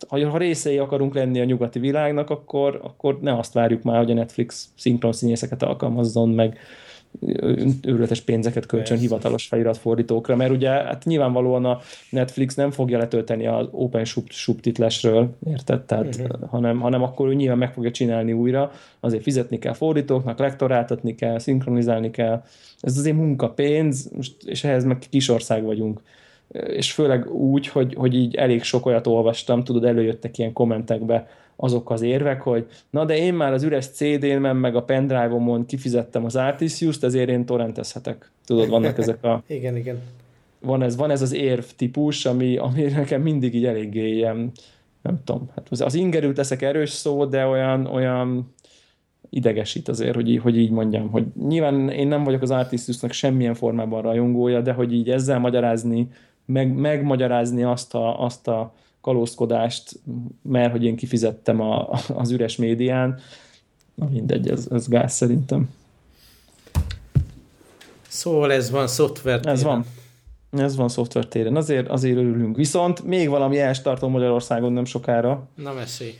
ha 0.09 0.38
részei 0.38 0.79
akarunk 0.79 1.14
lenni 1.14 1.40
a 1.40 1.44
nyugati 1.44 1.79
világnak, 1.79 2.31
akkor, 2.31 2.81
akkor 2.83 3.20
ne 3.20 3.38
azt 3.38 3.53
várjuk 3.53 3.83
már, 3.83 3.98
hogy 3.98 4.11
a 4.11 4.14
Netflix 4.14 4.68
szinkron 4.77 5.12
színészeket 5.12 5.62
alkalmazzon, 5.62 6.29
meg, 6.29 6.59
őrületes 7.83 8.20
pénzeket 8.20 8.66
kölcsön 8.66 8.88
Persze. 8.88 9.03
hivatalos 9.03 9.46
feliratfordítókra, 9.46 10.37
mert 10.37 10.50
ugye 10.50 10.68
hát 10.68 11.05
nyilvánvalóan 11.05 11.64
a 11.64 11.81
Netflix 12.11 12.55
nem 12.55 12.70
fogja 12.70 12.98
letölteni 12.98 13.46
az 13.46 13.66
Open 13.70 14.05
subtitlesről, 14.29 15.37
érted? 15.46 15.83
Tehát, 15.83 16.16
uh-huh. 16.16 16.48
hanem, 16.50 16.81
hanem 16.81 17.03
akkor 17.03 17.29
ő 17.29 17.35
nyilván 17.35 17.59
meg 17.59 17.72
fogja 17.72 17.90
csinálni 17.90 18.33
újra, 18.33 18.72
azért 19.00 19.22
fizetni 19.22 19.59
kell 19.59 19.74
fordítóknak, 19.74 20.38
lektoráltatni 20.38 21.14
kell, 21.14 21.38
szinkronizálni 21.38 22.11
kell. 22.11 22.42
Ez 22.81 22.98
azért 22.98 23.16
munkapénz, 23.16 24.11
és 24.44 24.64
ehhez 24.64 24.85
meg 24.85 24.98
kisország 25.11 25.64
vagyunk 25.64 26.00
és 26.62 26.92
főleg 26.92 27.31
úgy, 27.31 27.68
hogy, 27.68 27.94
hogy 27.94 28.14
így 28.14 28.35
elég 28.35 28.62
sok 28.62 28.87
olyat 28.87 29.07
olvastam, 29.07 29.64
tudod, 29.64 29.85
előjöttek 29.85 30.38
ilyen 30.38 30.53
kommentekbe, 30.53 31.29
azok 31.57 31.90
az 31.90 32.03
érvek, 32.03 32.43
hogy 32.43 32.67
na 32.90 33.05
de 33.05 33.17
én 33.17 33.35
már 33.35 33.53
az 33.53 33.62
üres 33.62 33.87
CD-men 33.87 34.57
meg 34.57 34.77
a 34.77 34.83
pendrive-omon 34.83 35.67
kifizettem 35.67 36.25
az 36.25 36.37
Artisius-t, 36.37 37.05
ezért 37.05 37.29
én 37.29 37.45
torrentezhetek. 37.45 38.31
Tudod, 38.47 38.69
vannak 38.69 38.99
ezek 38.99 39.25
a... 39.25 39.43
igen, 39.47 39.77
igen. 39.77 39.99
Van 40.61 40.83
ez, 40.83 40.97
van 40.97 41.11
ez 41.11 41.23
az 41.23 41.33
érv 41.33 41.64
típus, 41.77 42.27
ami, 42.27 42.57
ami 42.57 42.83
nekem 42.83 43.23
mindig 43.23 43.55
így 43.55 43.64
eléggé 43.64 44.14
ilyen, 44.14 44.51
nem 45.03 45.19
tudom, 45.25 45.51
hát 45.55 45.69
az 45.71 45.95
ingerült 45.95 46.37
leszek 46.37 46.62
erős 46.62 46.90
szó, 46.90 47.25
de 47.25 47.47
olyan, 47.47 47.87
olyan 47.87 48.55
idegesít 49.31 49.88
azért, 49.88 50.14
hogy, 50.14 50.38
hogy 50.43 50.59
így 50.59 50.71
mondjam, 50.71 51.11
hogy 51.11 51.27
nyilván 51.49 51.88
én 51.88 52.09
nem 52.09 52.25
vagyok 52.25 52.43
az 52.43 52.51
Artisiusnak 52.51 53.12
semmilyen 53.12 53.55
formában 53.55 54.03
rajongója, 54.03 54.61
de 54.61 54.73
hogy 54.73 54.93
így 54.93 55.11
ezzel 55.11 55.38
magyarázni, 55.38 56.09
meg, 56.47 56.75
megmagyarázni 56.75 57.62
azt 57.62 57.95
a, 57.95 58.25
azt 58.25 58.49
a 58.49 58.75
kalózkodást, 59.05 60.01
mert 60.43 60.71
hogy 60.71 60.85
én 60.85 60.97
kifizettem 60.97 61.61
a, 61.61 61.88
az 62.14 62.31
üres 62.31 62.57
médián. 62.57 63.21
Na 63.95 64.09
mindegy, 64.12 64.49
ez, 64.49 64.69
ez 64.71 64.88
gáz 64.88 65.12
szerintem. 65.12 65.71
Szóval 68.09 68.53
ez 68.53 68.71
van 68.71 68.87
szoftver 68.87 69.47
Ez 69.47 69.62
van. 69.62 69.85
Ez 70.51 70.77
van 70.77 70.88
szoftver 70.88 71.27
téren. 71.27 71.57
Azért, 71.57 71.88
azért 71.88 72.17
örülünk. 72.17 72.57
Viszont 72.57 73.05
még 73.05 73.29
valami 73.29 73.59
elstartó 73.59 74.09
Magyarországon 74.09 74.73
nem 74.73 74.85
sokára. 74.85 75.49
Na 75.55 75.73
mesélj. 75.73 76.19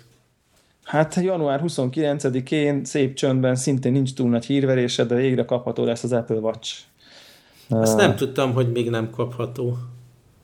Hát 0.83 1.15
január 1.15 1.63
29-én 1.67 2.85
szép 2.85 3.15
csöndben 3.15 3.57
szintén 3.57 3.93
nincs 3.93 4.15
túl 4.15 4.31
nagy 4.31 4.45
hírverése, 4.45 5.05
de 5.05 5.15
végre 5.15 5.45
kapható 5.45 5.85
lesz 5.85 6.03
az 6.03 6.13
Apple 6.13 6.37
Watch. 6.37 6.81
Azt 7.69 7.95
uh, 7.95 8.01
nem 8.01 8.17
tudtam, 8.17 8.53
hogy 8.53 8.73
még 8.73 8.91
nem 8.91 9.11
kapható. 9.11 9.79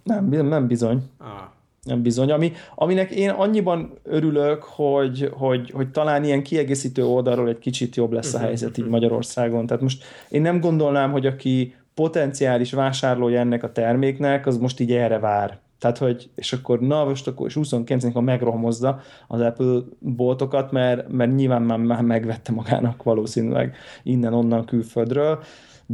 Nem, 0.03 0.29
nem 0.29 0.67
bizony. 0.67 1.03
Ah 1.19 1.59
nem 1.91 2.03
bizony, 2.03 2.31
ami, 2.31 2.53
aminek 2.75 3.11
én 3.11 3.31
annyiban 3.31 3.93
örülök, 4.03 4.63
hogy, 4.63 5.31
hogy, 5.33 5.71
hogy 5.71 5.91
talán 5.91 6.25
ilyen 6.25 6.43
kiegészítő 6.43 7.05
oldalról 7.05 7.49
egy 7.49 7.59
kicsit 7.59 7.97
jobb 7.97 8.13
lesz 8.13 8.35
a 8.35 8.39
mhm, 8.39 8.47
helyzet 8.47 8.79
így 8.79 8.85
mhm. 8.85 8.93
Magyarországon. 8.93 9.67
Tehát 9.67 9.83
most 9.83 10.05
én 10.29 10.43
nem 10.43 10.61
gondolnám, 10.61 11.11
hogy 11.11 11.27
aki 11.27 11.75
potenciális 11.95 12.73
vásárlója 12.73 13.41
ennek 13.41 13.63
a 13.63 13.73
terméknek, 13.73 14.47
az 14.47 14.57
most 14.57 14.81
így 14.81 14.93
erre 14.93 15.19
vár. 15.19 15.59
Tehát, 15.81 15.99
hogy, 15.99 16.31
és 16.35 16.53
akkor 16.53 16.81
na, 16.81 17.05
most 17.05 17.27
akkor 17.27 17.47
és 17.47 17.57
29-ig 17.61 18.25
megrohomozza 18.25 19.01
az 19.29 19.41
Apple 19.41 19.81
boltokat, 19.99 20.73
mert, 20.73 21.09
mert 21.09 21.35
nyilván 21.35 21.63
már, 21.63 21.79
már 21.79 22.03
megvette 22.03 22.53
magának 22.53 23.03
valószínűleg 23.03 23.77
innen-onnan 24.03 24.65
külföldről 24.65 25.43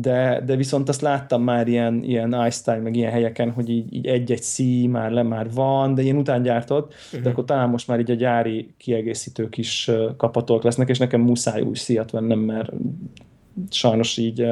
de, 0.00 0.42
de 0.46 0.56
viszont 0.56 0.88
azt 0.88 1.00
láttam 1.00 1.42
már 1.42 1.68
ilyen, 1.68 2.02
ilyen 2.02 2.46
iStyle, 2.46 2.80
meg 2.80 2.96
ilyen 2.96 3.10
helyeken, 3.10 3.50
hogy 3.50 3.68
így, 3.68 3.94
így 3.94 4.06
egy-egy 4.06 4.42
szí 4.42 4.86
már 4.86 5.10
le 5.10 5.22
már 5.22 5.52
van, 5.52 5.94
de 5.94 6.02
ilyen 6.02 6.16
utángyártott, 6.16 6.94
uh-huh. 6.94 7.20
de 7.22 7.30
akkor 7.30 7.44
talán 7.44 7.68
most 7.68 7.88
már 7.88 8.00
így 8.00 8.10
a 8.10 8.14
gyári 8.14 8.74
kiegészítők 8.78 9.58
is 9.58 9.90
kaphatóak 10.16 10.62
lesznek, 10.62 10.88
és 10.88 10.98
nekem 10.98 11.20
muszáj 11.20 11.60
új 11.60 11.74
szíjat 11.74 12.10
vennem, 12.10 12.38
mert 12.38 12.72
sajnos 13.70 14.16
így 14.16 14.46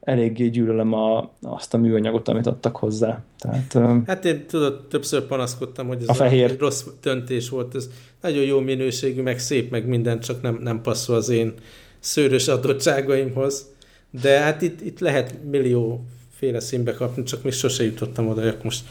eléggé 0.00 0.48
gyűlölöm 0.48 0.92
a, 0.92 1.30
azt 1.42 1.74
a 1.74 1.78
műanyagot, 1.78 2.28
amit 2.28 2.46
adtak 2.46 2.76
hozzá. 2.76 3.22
Tehát, 3.38 4.06
hát 4.06 4.24
én 4.24 4.46
tudod, 4.46 4.86
többször 4.88 5.26
panaszkodtam, 5.26 5.86
hogy 5.86 6.02
ez 6.02 6.08
a 6.08 6.14
fehér. 6.14 6.56
rossz 6.58 6.84
döntés 7.02 7.48
volt, 7.48 7.74
ez 7.74 7.90
nagyon 8.22 8.44
jó 8.44 8.60
minőségű, 8.60 9.22
meg 9.22 9.38
szép, 9.38 9.70
meg 9.70 9.86
minden, 9.86 10.20
csak 10.20 10.42
nem, 10.42 10.58
nem 10.62 10.80
passzol 10.80 11.16
az 11.16 11.28
én 11.28 11.54
szőrös 11.98 12.48
adottságaimhoz. 12.48 13.71
De 14.20 14.40
hát 14.40 14.62
itt, 14.62 14.80
itt 14.80 14.98
lehet 14.98 15.34
millió 15.50 16.04
féle 16.30 16.60
színbe 16.60 16.94
kapni, 16.94 17.22
csak 17.22 17.42
még 17.42 17.52
sose 17.52 17.84
jutottam 17.84 18.28
oda, 18.28 18.42
hogy 18.42 18.56
most 18.62 18.84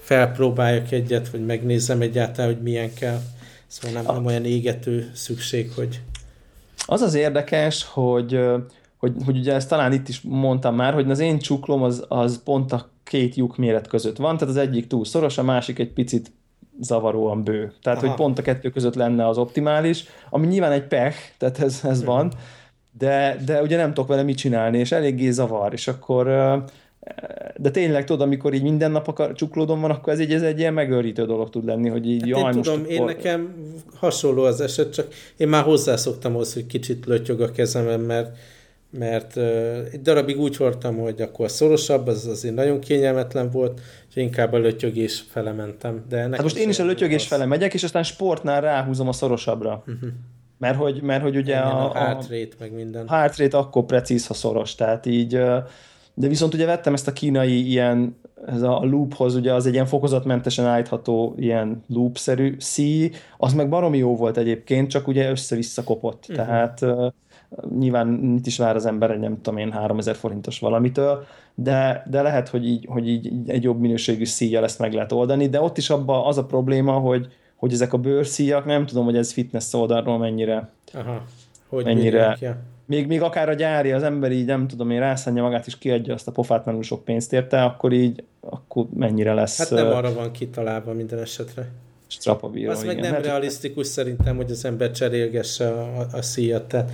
felpróbáljak 0.00 0.92
egyet, 0.92 1.28
vagy 1.28 1.46
megnézem 1.46 2.00
egyáltalán, 2.00 2.54
hogy 2.54 2.62
milyen 2.62 2.94
kell. 2.94 3.20
Szóval 3.66 4.02
nem, 4.02 4.14
nem 4.14 4.26
olyan 4.26 4.44
égető 4.44 5.10
szükség, 5.14 5.72
hogy... 5.74 6.00
Az 6.86 7.00
az 7.00 7.14
érdekes, 7.14 7.84
hogy, 7.84 8.40
hogy, 8.96 9.12
hogy 9.24 9.38
ugye 9.38 9.54
ezt 9.54 9.68
talán 9.68 9.92
itt 9.92 10.08
is 10.08 10.20
mondtam 10.20 10.74
már, 10.74 10.94
hogy 10.94 11.10
az 11.10 11.18
én 11.18 11.38
csuklom 11.38 11.82
az, 11.82 12.04
az 12.08 12.42
pont 12.44 12.72
a 12.72 12.88
két 13.04 13.34
lyuk 13.34 13.56
méret 13.56 13.86
között 13.86 14.16
van, 14.16 14.36
tehát 14.36 14.54
az 14.54 14.60
egyik 14.60 14.86
túl 14.86 15.04
szoros, 15.04 15.38
a 15.38 15.42
másik 15.42 15.78
egy 15.78 15.92
picit 15.92 16.32
zavaróan 16.80 17.44
bő. 17.44 17.72
Tehát, 17.82 17.98
Aha. 17.98 18.08
hogy 18.08 18.16
pont 18.16 18.38
a 18.38 18.42
kettő 18.42 18.70
között 18.70 18.94
lenne 18.94 19.28
az 19.28 19.38
optimális, 19.38 20.04
ami 20.30 20.46
nyilván 20.46 20.72
egy 20.72 20.86
pech, 20.86 21.16
tehát 21.38 21.58
ez, 21.58 21.80
ez 21.84 22.04
van, 22.04 22.32
de, 22.98 23.36
de 23.46 23.62
ugye 23.62 23.76
nem 23.76 23.94
tudok 23.94 24.08
vele 24.08 24.22
mit 24.22 24.36
csinálni, 24.36 24.78
és 24.78 24.92
eléggé 24.92 25.30
zavar, 25.30 25.72
és 25.72 25.88
akkor 25.88 26.26
de 27.56 27.70
tényleg 27.70 28.04
tudod, 28.04 28.26
amikor 28.26 28.54
így 28.54 28.62
minden 28.62 28.90
nap 28.90 29.08
akar, 29.08 29.32
csuklódom 29.32 29.80
van, 29.80 29.90
akkor 29.90 30.12
ez, 30.12 30.20
így, 30.20 30.32
ez 30.32 30.42
egy 30.42 30.58
ilyen 30.58 30.74
megőrítő 30.74 31.24
dolog 31.24 31.50
tud 31.50 31.64
lenni, 31.64 31.88
hogy 31.88 32.08
így 32.08 32.20
hát 32.20 32.28
jaj, 32.28 32.54
én 32.54 32.62
tudom, 32.62 32.78
most 32.78 32.90
én 32.90 33.00
akkor... 33.00 33.14
nekem 33.14 33.54
hasonló 33.94 34.42
az 34.42 34.60
eset, 34.60 34.92
csak 34.92 35.06
én 35.36 35.48
már 35.48 35.62
hozzászoktam 35.62 36.34
ahhoz, 36.34 36.54
hogy 36.54 36.66
kicsit 36.66 37.06
lötyög 37.06 37.40
a 37.40 37.50
kezemem, 37.50 38.00
mert 38.00 38.36
mert 38.98 39.36
uh, 39.36 39.44
egy 39.92 40.02
darabig 40.02 40.38
úgy 40.38 40.56
voltam, 40.56 40.96
hogy 40.96 41.20
akkor 41.20 41.50
szorosabb, 41.50 42.06
az 42.06 42.26
azért 42.26 42.54
nagyon 42.54 42.80
kényelmetlen 42.80 43.50
volt, 43.50 43.80
és 44.08 44.16
inkább 44.16 44.52
a 44.52 44.58
lötyögés 44.58 45.24
fele 45.30 45.52
mentem. 45.52 46.04
De 46.08 46.18
hát 46.18 46.42
most 46.42 46.56
én 46.56 46.68
is 46.68 46.78
a 46.78 46.84
lötyögés 46.84 47.26
fele 47.26 47.46
megyek, 47.46 47.74
és 47.74 47.82
aztán 47.82 48.02
sportnál 48.02 48.60
ráhúzom 48.60 49.08
a 49.08 49.12
szorosabbra. 49.12 49.84
Uh-huh. 49.86 50.10
Mert 50.58 50.76
hogy, 50.76 51.02
mert 51.02 51.22
hogy 51.22 51.36
ugye 51.36 51.56
a, 51.56 51.90
a 51.90 51.98
heart 51.98 52.28
rate 52.28 52.56
meg 52.58 52.72
minden. 52.72 53.08
Heart 53.08 53.36
rate 53.36 53.58
akkor 53.58 53.84
precíz, 53.84 54.26
ha 54.26 54.34
szoros, 54.34 54.74
tehát 54.74 55.06
így, 55.06 55.30
de 56.14 56.28
viszont 56.28 56.54
ugye 56.54 56.66
vettem 56.66 56.94
ezt 56.94 57.08
a 57.08 57.12
kínai 57.12 57.68
ilyen 57.68 58.16
ez 58.46 58.62
a 58.62 58.80
loophoz, 58.82 59.34
ugye 59.34 59.52
az 59.54 59.66
egy 59.66 59.72
ilyen 59.72 59.86
fokozatmentesen 59.86 60.66
állítható 60.66 61.34
ilyen 61.38 61.84
loop-szerű 61.88 62.56
szí, 62.58 63.10
az 63.36 63.52
meg 63.52 63.68
baromi 63.68 63.98
jó 63.98 64.16
volt 64.16 64.36
egyébként, 64.36 64.90
csak 64.90 65.08
ugye 65.08 65.30
össze-vissza 65.30 65.84
kopott. 65.84 66.26
Uh-huh. 66.28 66.46
Tehát 66.46 66.84
nyilván 67.78 68.06
mit 68.06 68.46
is 68.46 68.58
vár 68.58 68.76
az 68.76 68.86
ember 68.86 69.10
egy 69.10 69.18
nem 69.18 69.40
tudom 69.40 69.58
én 69.58 69.72
3000 69.72 70.14
forintos 70.14 70.58
valamitől, 70.58 71.24
de, 71.54 72.02
de 72.10 72.22
lehet, 72.22 72.48
hogy 72.48 72.66
így, 72.66 72.86
hogy 72.88 73.08
így 73.08 73.32
egy 73.46 73.62
jobb 73.62 73.80
minőségű 73.80 74.24
szíjjal 74.24 74.64
ezt 74.64 74.78
meg 74.78 74.92
lehet 74.92 75.12
oldani, 75.12 75.48
de 75.48 75.60
ott 75.60 75.78
is 75.78 75.90
abban 75.90 76.26
az 76.26 76.38
a 76.38 76.44
probléma, 76.44 76.92
hogy, 76.92 77.26
hogy 77.56 77.72
ezek 77.72 77.92
a 77.92 77.98
bőrszíjak, 77.98 78.64
nem 78.64 78.86
tudom, 78.86 79.04
hogy 79.04 79.16
ez 79.16 79.32
fitness 79.32 79.72
oldalról 79.72 80.18
mennyire, 80.18 80.70
Aha. 80.92 81.24
Hogy 81.68 81.84
mennyire, 81.84 82.38
még, 82.84 83.06
még 83.06 83.22
akár 83.22 83.48
a 83.48 83.54
gyári, 83.54 83.92
az 83.92 84.02
ember 84.02 84.32
így 84.32 84.44
nem 84.46 84.66
tudom, 84.66 84.90
én 84.90 85.00
rászánja 85.00 85.42
magát 85.42 85.66
és 85.66 85.78
kiadja 85.78 86.14
azt 86.14 86.28
a 86.28 86.32
pofátlanul 86.32 86.82
sok 86.82 87.04
pénzt 87.04 87.32
érte, 87.32 87.64
akkor 87.64 87.92
így, 87.92 88.24
akkor 88.40 88.86
mennyire 88.94 89.34
lesz... 89.34 89.58
Hát 89.58 89.70
nem 89.70 89.86
arra 89.86 90.14
van 90.14 90.30
kitalálva 90.30 90.92
minden 90.92 91.18
esetre. 91.18 91.68
Strapabíró, 92.06 92.70
Az 92.70 92.84
meg 92.84 93.00
nem 93.00 93.12
hát, 93.12 93.24
realisztikus 93.24 93.86
szerintem, 93.86 94.36
hogy 94.36 94.50
az 94.50 94.64
ember 94.64 94.90
cserélgesse 94.90 95.68
a, 95.68 96.06
a 96.12 96.22
szíjat, 96.22 96.64
tehát 96.64 96.90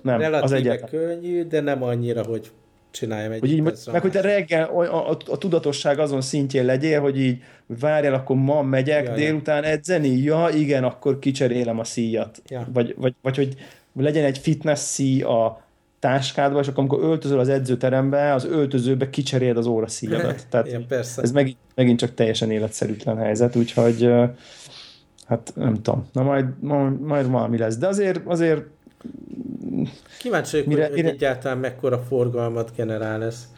nem, 0.00 0.18
relatíve 0.20 0.72
az 0.72 0.90
könnyű, 0.90 1.44
de 1.44 1.60
nem 1.60 1.82
annyira, 1.82 2.24
hogy 2.24 2.50
csináljam 2.92 3.32
egy 3.32 3.40
hogy 3.40 3.52
így, 3.52 3.62
Meg 3.92 4.00
hogy 4.00 4.10
te 4.10 4.20
reggel 4.20 4.64
a, 4.64 5.10
a, 5.10 5.16
a, 5.26 5.38
tudatosság 5.38 5.98
azon 5.98 6.20
szintjén 6.20 6.64
legyél, 6.64 7.00
hogy 7.00 7.20
így 7.20 7.42
várjál, 7.66 8.14
akkor 8.14 8.36
ma 8.36 8.62
megyek 8.62 9.06
ja, 9.06 9.14
délután 9.14 9.64
edzeni, 9.64 10.08
ja 10.08 10.48
igen, 10.54 10.84
akkor 10.84 11.18
kicserélem 11.18 11.78
a 11.78 11.84
szíjat. 11.84 12.42
Ja. 12.48 12.68
Vagy, 12.72 12.94
vagy, 12.98 13.14
vagy 13.22 13.36
hogy 13.36 13.54
legyen 13.94 14.24
egy 14.24 14.38
fitness 14.38 14.78
szí 14.78 15.22
a 15.22 15.64
táskádba, 15.98 16.60
és 16.60 16.66
akkor 16.66 16.78
amikor 16.78 17.02
öltözöl 17.02 17.38
az 17.38 17.48
edzőterembe, 17.48 18.32
az 18.32 18.44
öltözőbe 18.44 19.10
kicseréled 19.10 19.56
az 19.56 19.66
óra 19.66 19.88
szíjadat. 19.88 20.46
Tehát 20.50 20.66
Igen, 20.66 20.86
persze. 20.86 21.22
ez 21.22 21.32
megint, 21.32 21.56
megint 21.74 21.98
csak 21.98 22.14
teljesen 22.14 22.50
életszerűtlen 22.50 23.16
helyzet, 23.16 23.56
úgyhogy 23.56 24.10
hát 25.26 25.52
nem 25.54 25.74
tudom, 25.74 26.06
na 26.12 26.22
majd, 26.22 26.46
majd, 26.60 27.00
majd 27.00 27.30
valami 27.30 27.58
lesz. 27.58 27.76
De 27.76 27.86
azért, 27.86 28.20
azért 28.24 28.64
Kíváncsi 30.18 30.50
vagyok, 30.50 30.66
mire, 30.66 30.86
hogy, 30.86 30.94
mire... 30.94 31.08
egyáltalán 31.08 31.58
mekkora 31.58 31.98
forgalmat 31.98 32.72
generál 32.76 33.24
ez. 33.24 33.48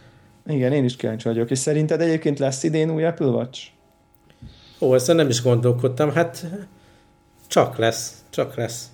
Igen, 0.47 0.73
én 0.73 0.85
is 0.85 0.97
kíváncsi 0.97 1.29
vagyok. 1.29 1.51
És 1.51 1.59
szerinted 1.59 2.01
egyébként 2.01 2.39
lesz 2.39 2.63
idén 2.63 2.91
új 2.91 3.05
Apple 3.05 3.27
Watch? 3.27 3.67
Ó, 4.81 4.95
ezzel 4.95 5.15
nem 5.15 5.29
is 5.29 5.43
gondolkodtam. 5.43 6.11
Hát 6.13 6.47
csak 7.47 7.77
lesz, 7.77 8.25
csak 8.31 8.55
lesz. 8.55 8.89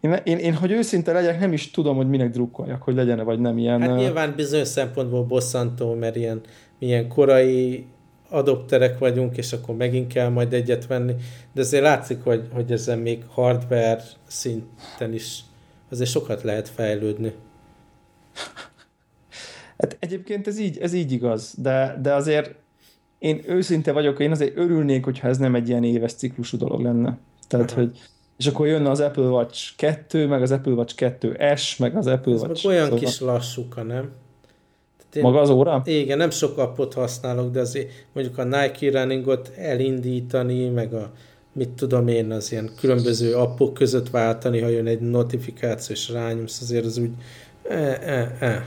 Én, 0.00 0.12
én, 0.24 0.38
én, 0.38 0.54
hogy 0.54 0.70
őszinte 0.70 1.12
legyek, 1.12 1.40
nem 1.40 1.52
is 1.52 1.70
tudom, 1.70 1.96
hogy 1.96 2.08
minek 2.08 2.30
drukkoljak, 2.30 2.82
hogy 2.82 2.94
legyen 2.94 3.24
vagy 3.24 3.38
nem 3.38 3.58
ilyen... 3.58 3.80
Hát 3.80 3.96
nyilván 3.96 4.32
bizonyos 4.36 4.68
szempontból 4.68 5.24
bosszantó, 5.24 5.94
mert 5.94 6.16
ilyen, 6.16 6.40
milyen 6.78 7.08
korai 7.08 7.86
adopterek 8.28 8.98
vagyunk, 8.98 9.36
és 9.36 9.52
akkor 9.52 9.76
megint 9.76 10.12
kell 10.12 10.28
majd 10.28 10.52
egyet 10.52 10.86
venni, 10.86 11.14
de 11.52 11.60
azért 11.60 11.82
látszik, 11.82 12.22
hogy, 12.22 12.48
hogy 12.52 12.72
ezen 12.72 12.98
még 12.98 13.24
hardware 13.28 14.02
szinten 14.26 15.12
is 15.12 15.40
azért 15.90 16.10
sokat 16.10 16.42
lehet 16.42 16.68
fejlődni. 16.68 17.32
Hát 19.78 19.96
egyébként 20.00 20.46
ez 20.46 20.58
így, 20.58 20.78
ez 20.78 20.92
így 20.92 21.12
igaz, 21.12 21.54
de, 21.56 21.98
de 22.02 22.14
azért 22.14 22.54
én 23.18 23.42
őszinte 23.46 23.92
vagyok, 23.92 24.20
én 24.20 24.30
azért 24.30 24.56
örülnék, 24.56 25.04
hogyha 25.04 25.28
ez 25.28 25.38
nem 25.38 25.54
egy 25.54 25.68
ilyen 25.68 25.84
éves 25.84 26.12
ciklusú 26.12 26.56
dolog 26.56 26.80
lenne. 26.80 27.18
Tehát, 27.48 27.70
Aha. 27.70 27.80
hogy 27.80 27.98
és 28.36 28.46
akkor 28.46 28.66
jönne 28.66 28.90
az 28.90 29.00
Apple 29.00 29.28
Watch 29.28 29.76
2, 29.76 30.26
meg 30.26 30.42
az 30.42 30.50
Apple 30.50 30.72
Watch 30.72 30.94
2S, 30.98 31.78
meg 31.78 31.96
az 31.96 32.06
Apple 32.06 32.32
Ez 32.32 32.40
Watch... 32.40 32.66
olyan 32.66 32.84
szóval... 32.84 32.98
kis 32.98 33.20
lassúka, 33.20 33.82
nem? 33.82 34.10
Én, 35.16 35.22
Maga 35.22 35.40
az 35.40 35.50
óra? 35.50 35.82
Igen, 35.84 36.18
nem 36.18 36.30
sok 36.30 36.58
appot 36.58 36.94
használok, 36.94 37.50
de 37.50 37.60
azért 37.60 37.90
mondjuk 38.12 38.38
a 38.38 38.44
Nike 38.44 38.90
Runningot 38.90 39.52
elindítani, 39.56 40.68
meg 40.68 40.94
a 40.94 41.10
mit 41.54 41.68
tudom 41.68 42.08
én, 42.08 42.30
az 42.30 42.52
ilyen 42.52 42.70
különböző 42.80 43.34
appok 43.34 43.74
között 43.74 44.10
váltani, 44.10 44.60
ha 44.60 44.68
jön 44.68 44.86
egy 44.86 45.00
notifikáció, 45.00 45.94
és 45.94 46.08
rányomsz, 46.08 46.60
azért 46.60 46.84
az 46.84 46.98
úgy 46.98 47.10
eh, 47.68 47.92
eh, 47.92 48.28
eh. 48.40 48.62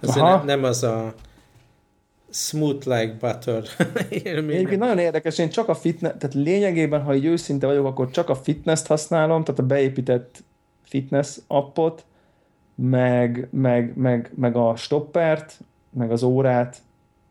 Azért 0.00 0.24
ne, 0.24 0.42
nem 0.44 0.64
az 0.64 0.82
a 0.82 1.14
smooth 2.30 2.86
like 2.86 3.16
butter 3.20 3.62
Egyébként 4.10 4.78
nagyon 4.78 4.98
érdekes, 4.98 5.38
én 5.38 5.48
csak 5.50 5.68
a 5.68 5.74
fitness, 5.74 6.12
tehát 6.18 6.34
lényegében, 6.34 7.02
ha 7.02 7.14
így 7.14 7.24
őszinte 7.24 7.66
vagyok, 7.66 7.86
akkor 7.86 8.10
csak 8.10 8.28
a 8.28 8.34
fitness-t 8.34 8.86
használom, 8.86 9.44
tehát 9.44 9.60
a 9.60 9.66
beépített 9.66 10.42
fitness 10.82 11.36
appot, 11.46 12.04
meg, 12.74 13.48
meg, 13.50 13.92
meg, 13.96 14.32
meg 14.34 14.56
a 14.56 14.76
stoppert, 14.76 15.60
meg 15.90 16.10
az 16.10 16.22
órát, 16.22 16.82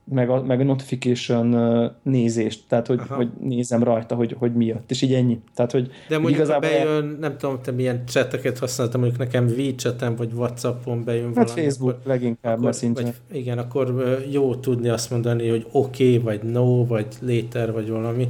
meg 0.03 0.29
a, 0.29 0.43
meg 0.43 0.59
a 0.59 0.63
notification 0.63 1.55
nézést, 2.03 2.63
tehát 2.67 2.87
hogy, 2.87 2.99
hogy 3.07 3.29
nézem 3.39 3.83
rajta, 3.83 4.15
hogy, 4.15 4.35
hogy 4.39 4.53
mi 4.53 4.65
jött, 4.65 4.91
és 4.91 5.01
így 5.01 5.13
ennyi. 5.13 5.39
Tehát, 5.53 5.71
hogy 5.71 5.91
De 6.07 6.17
mondjuk 6.17 6.35
igazából 6.35 6.69
bejön, 6.69 7.03
el... 7.03 7.17
nem 7.19 7.37
tudom, 7.37 7.61
te 7.61 7.71
milyen 7.71 8.05
cseteket 8.05 8.59
használtam, 8.59 8.99
mondjuk 9.01 9.21
nekem 9.21 9.45
WeChat-en 9.45 10.15
vagy 10.15 10.31
Whatsappon 10.33 11.03
bejön 11.03 11.25
hát 11.25 11.33
valami. 11.33 11.61
Facebook 11.61 11.89
akkor, 11.89 12.05
leginkább 12.05 12.57
akkor, 12.57 12.75
vagy, 12.93 13.13
Igen, 13.31 13.57
akkor 13.57 14.17
jó 14.31 14.55
tudni 14.55 14.89
azt 14.89 15.09
mondani, 15.09 15.49
hogy 15.49 15.67
oké, 15.71 16.17
okay, 16.17 16.19
vagy 16.19 16.51
no, 16.51 16.85
vagy 16.85 17.07
later, 17.21 17.71
vagy 17.71 17.89
valami. 17.89 18.29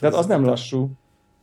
Tehát 0.00 0.14
az 0.14 0.26
nem 0.26 0.44
lassú. 0.44 0.90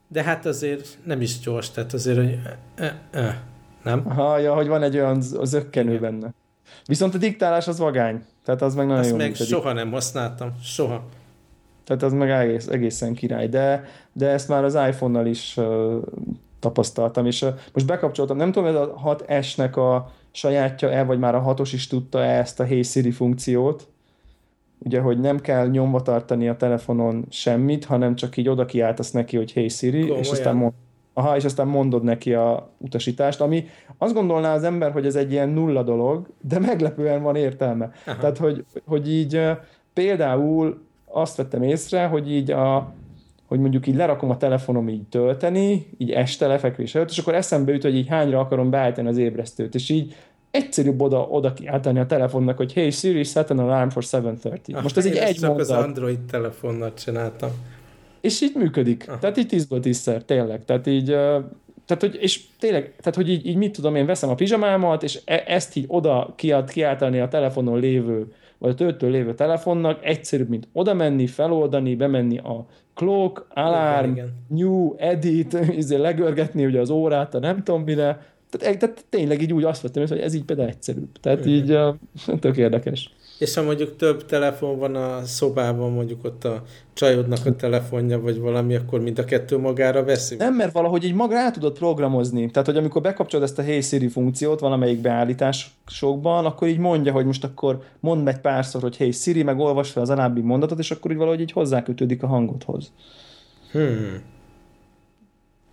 De 0.07 0.23
hát 0.23 0.45
azért 0.45 0.97
nem 1.03 1.21
is 1.21 1.39
gyors, 1.39 1.69
tehát 1.69 1.93
azért, 1.93 2.17
hogy 2.17 2.39
eh, 2.75 2.93
eh, 3.11 3.35
nem? 3.83 4.03
Aha, 4.07 4.37
ja, 4.37 4.53
hogy 4.53 4.67
van 4.67 4.83
egy 4.83 4.95
olyan 4.95 5.21
zökkenő 5.21 5.99
benne. 5.99 6.33
Viszont 6.85 7.15
a 7.15 7.17
diktálás 7.17 7.67
az 7.67 7.79
vagány. 7.79 8.23
Tehát 8.45 8.61
az 8.61 8.75
meg 8.75 8.85
nagyon 8.85 9.01
Azt 9.01 9.09
jó 9.09 9.15
meg 9.15 9.27
működik. 9.27 9.47
soha 9.47 9.73
nem 9.73 9.91
használtam. 9.91 10.51
Soha. 10.63 11.03
Tehát 11.83 12.03
az 12.03 12.13
meg 12.13 12.29
egész, 12.29 12.67
egészen 12.67 13.13
király. 13.13 13.47
De, 13.47 13.83
de 14.13 14.27
ezt 14.27 14.47
már 14.47 14.63
az 14.63 14.73
iPhone-nal 14.73 15.25
is 15.25 15.57
uh, 15.57 15.95
tapasztaltam, 16.59 17.25
és 17.25 17.41
uh, 17.41 17.49
most 17.73 17.85
bekapcsoltam, 17.85 18.37
nem 18.37 18.51
tudom, 18.51 18.69
ez 18.69 18.75
a 18.75 18.93
6S-nek 19.05 19.73
a 19.73 20.11
sajátja-e, 20.31 21.03
vagy 21.03 21.19
már 21.19 21.35
a 21.35 21.43
6-os 21.55 21.69
is 21.73 21.87
tudta-e 21.87 22.39
ezt 22.39 22.59
a 22.59 22.63
Hey 22.63 22.83
Siri 22.83 23.11
funkciót, 23.11 23.87
ugye, 24.79 24.99
hogy 24.99 25.19
nem 25.19 25.39
kell 25.39 25.67
nyomva 25.67 26.01
tartani 26.01 26.49
a 26.49 26.57
telefonon 26.57 27.25
semmit, 27.29 27.85
hanem 27.85 28.15
csak 28.15 28.37
így 28.37 28.49
oda 28.49 28.65
kiáltasz 28.65 29.11
neki, 29.11 29.37
hogy 29.37 29.51
Hey 29.51 29.67
Siri, 29.67 29.99
Komolyan. 29.99 30.19
és 30.19 30.29
aztán 30.29 30.55
mond, 30.55 30.73
aha, 31.13 31.35
és 31.35 31.45
aztán 31.45 31.67
mondod 31.67 32.03
neki 32.03 32.33
a 32.33 32.69
utasítást, 32.77 33.41
ami 33.41 33.65
azt 33.97 34.13
gondolná 34.13 34.53
az 34.53 34.63
ember, 34.63 34.91
hogy 34.91 35.05
ez 35.05 35.15
egy 35.15 35.31
ilyen 35.31 35.49
nulla 35.49 35.83
dolog, 35.83 36.27
de 36.41 36.59
meglepően 36.59 37.21
van 37.21 37.35
értelme. 37.35 37.91
Aha. 38.05 38.17
Tehát, 38.17 38.37
hogy, 38.37 38.65
hogy 38.85 39.11
így 39.11 39.41
például 39.93 40.81
azt 41.05 41.35
vettem 41.35 41.63
észre, 41.63 42.05
hogy 42.05 42.31
így 42.31 42.51
a, 42.51 42.93
hogy 43.47 43.59
mondjuk 43.59 43.87
így 43.87 43.95
lerakom 43.95 44.29
a 44.29 44.37
telefonom 44.37 44.89
így 44.89 45.03
tölteni, 45.03 45.87
így 45.97 46.11
este 46.11 46.47
lefekvés 46.47 46.95
előtt, 46.95 47.09
és 47.09 47.17
akkor 47.17 47.35
eszembe 47.35 47.71
jut, 47.71 47.81
hogy 47.81 47.95
így 47.95 48.07
hányra 48.07 48.39
akarom 48.39 48.69
beállítani 48.69 49.07
az 49.07 49.17
ébresztőt, 49.17 49.75
és 49.75 49.89
így 49.89 50.15
egyszerűbb 50.51 51.01
oda, 51.01 51.19
oda 51.19 51.53
kiáltani 51.53 51.99
a 51.99 52.05
telefonnak, 52.05 52.57
hogy 52.57 52.73
hey 52.73 52.89
Siri, 52.89 53.23
set 53.23 53.49
an 53.49 53.59
alarm 53.59 53.89
for 53.89 54.03
7.30. 54.03 54.81
Most 54.81 54.97
ez 54.97 55.05
így 55.05 55.15
egy 55.15 55.41
mondat. 55.41 55.59
az 55.59 55.69
Android 55.69 56.19
telefonnal 56.19 56.93
csináltam. 56.93 57.49
És 58.21 58.41
így 58.41 58.55
működik. 58.55 59.05
Aha. 59.07 59.19
Tehát 59.19 59.37
így 59.37 59.47
tízből 59.47 59.79
tízszer, 59.79 60.23
tényleg. 60.23 60.65
Tehát 60.65 60.87
így, 60.87 61.05
tehát, 61.85 61.99
hogy, 61.99 62.17
és 62.21 62.41
tényleg, 62.59 62.93
tehát, 62.97 63.15
hogy 63.15 63.29
így, 63.29 63.45
így 63.45 63.55
mit 63.55 63.71
tudom, 63.71 63.95
én 63.95 64.05
veszem 64.05 64.29
a 64.29 64.35
pizsamámat, 64.35 65.03
és 65.03 65.19
e, 65.25 65.43
ezt 65.47 65.75
így 65.75 65.85
oda 65.87 66.33
kiált, 66.35 66.71
kiáltani 66.71 67.19
a 67.19 67.27
telefonon 67.27 67.79
lévő, 67.79 68.33
vagy 68.57 68.71
a 68.71 68.75
töltő 68.75 69.09
lévő 69.09 69.33
telefonnak, 69.33 70.05
egyszerűbb, 70.05 70.49
mint 70.49 70.67
oda 70.73 70.93
menni, 70.93 71.27
feloldani, 71.27 71.95
bemenni 71.95 72.37
a 72.37 72.65
clock, 72.93 73.45
alarm, 73.53 74.11
igen, 74.11 74.15
igen. 74.15 74.29
new, 74.47 74.93
edit, 74.97 75.53
izé 75.81 75.95
legörgetni 75.95 76.65
ugye 76.65 76.79
az 76.79 76.89
órát, 76.89 77.35
a 77.35 77.39
nem 77.39 77.63
tudom 77.63 77.81
mire, 77.81 78.25
tehát, 78.49 78.79
tehát 78.79 79.05
tényleg 79.09 79.41
így 79.41 79.53
úgy 79.53 79.63
azt 79.63 79.81
vettem, 79.81 80.05
hogy 80.07 80.19
ez 80.19 80.33
így 80.33 80.43
például 80.43 80.69
egyszerűbb. 80.69 81.19
Tehát 81.21 81.45
igen. 81.45 81.55
így 82.25 82.39
tök 82.39 82.57
érdekes. 82.57 83.13
És 83.41 83.55
ha 83.55 83.61
mondjuk 83.61 83.95
több 83.95 84.25
telefon 84.25 84.77
van 84.77 84.95
a 84.95 85.23
szobában, 85.25 85.91
mondjuk 85.91 86.23
ott 86.23 86.43
a 86.43 86.63
csajodnak 86.93 87.45
a 87.45 87.55
telefonja, 87.55 88.19
vagy 88.19 88.39
valami, 88.39 88.75
akkor 88.75 89.01
mind 89.01 89.19
a 89.19 89.23
kettő 89.23 89.57
magára 89.57 90.03
veszi? 90.03 90.35
Nem, 90.35 90.55
mert 90.55 90.71
valahogy 90.73 91.03
így 91.03 91.13
maga 91.13 91.33
rá 91.33 91.51
tudod 91.51 91.77
programozni. 91.77 92.51
Tehát, 92.51 92.67
hogy 92.67 92.77
amikor 92.77 93.01
bekapcsolod 93.01 93.45
ezt 93.45 93.59
a 93.59 93.61
Hey 93.61 93.81
Siri 93.81 94.07
funkciót 94.07 94.59
valamelyik 94.59 95.01
beállításokban, 95.01 96.45
akkor 96.45 96.67
így 96.67 96.77
mondja, 96.77 97.11
hogy 97.11 97.25
most 97.25 97.43
akkor 97.43 97.83
mondd 97.99 98.27
egy 98.27 98.39
párszor, 98.39 98.81
hogy 98.81 98.97
Hey 98.97 99.11
Siri, 99.11 99.43
meg 99.43 99.59
olvas 99.59 99.91
fel 99.91 100.01
az 100.01 100.09
alábbi 100.09 100.41
mondatot, 100.41 100.79
és 100.79 100.91
akkor 100.91 101.11
így 101.11 101.17
valahogy 101.17 101.41
így 101.41 101.51
hozzákötődik 101.51 102.23
a 102.23 102.27
hangodhoz. 102.27 102.91
Hmm. 103.71 104.21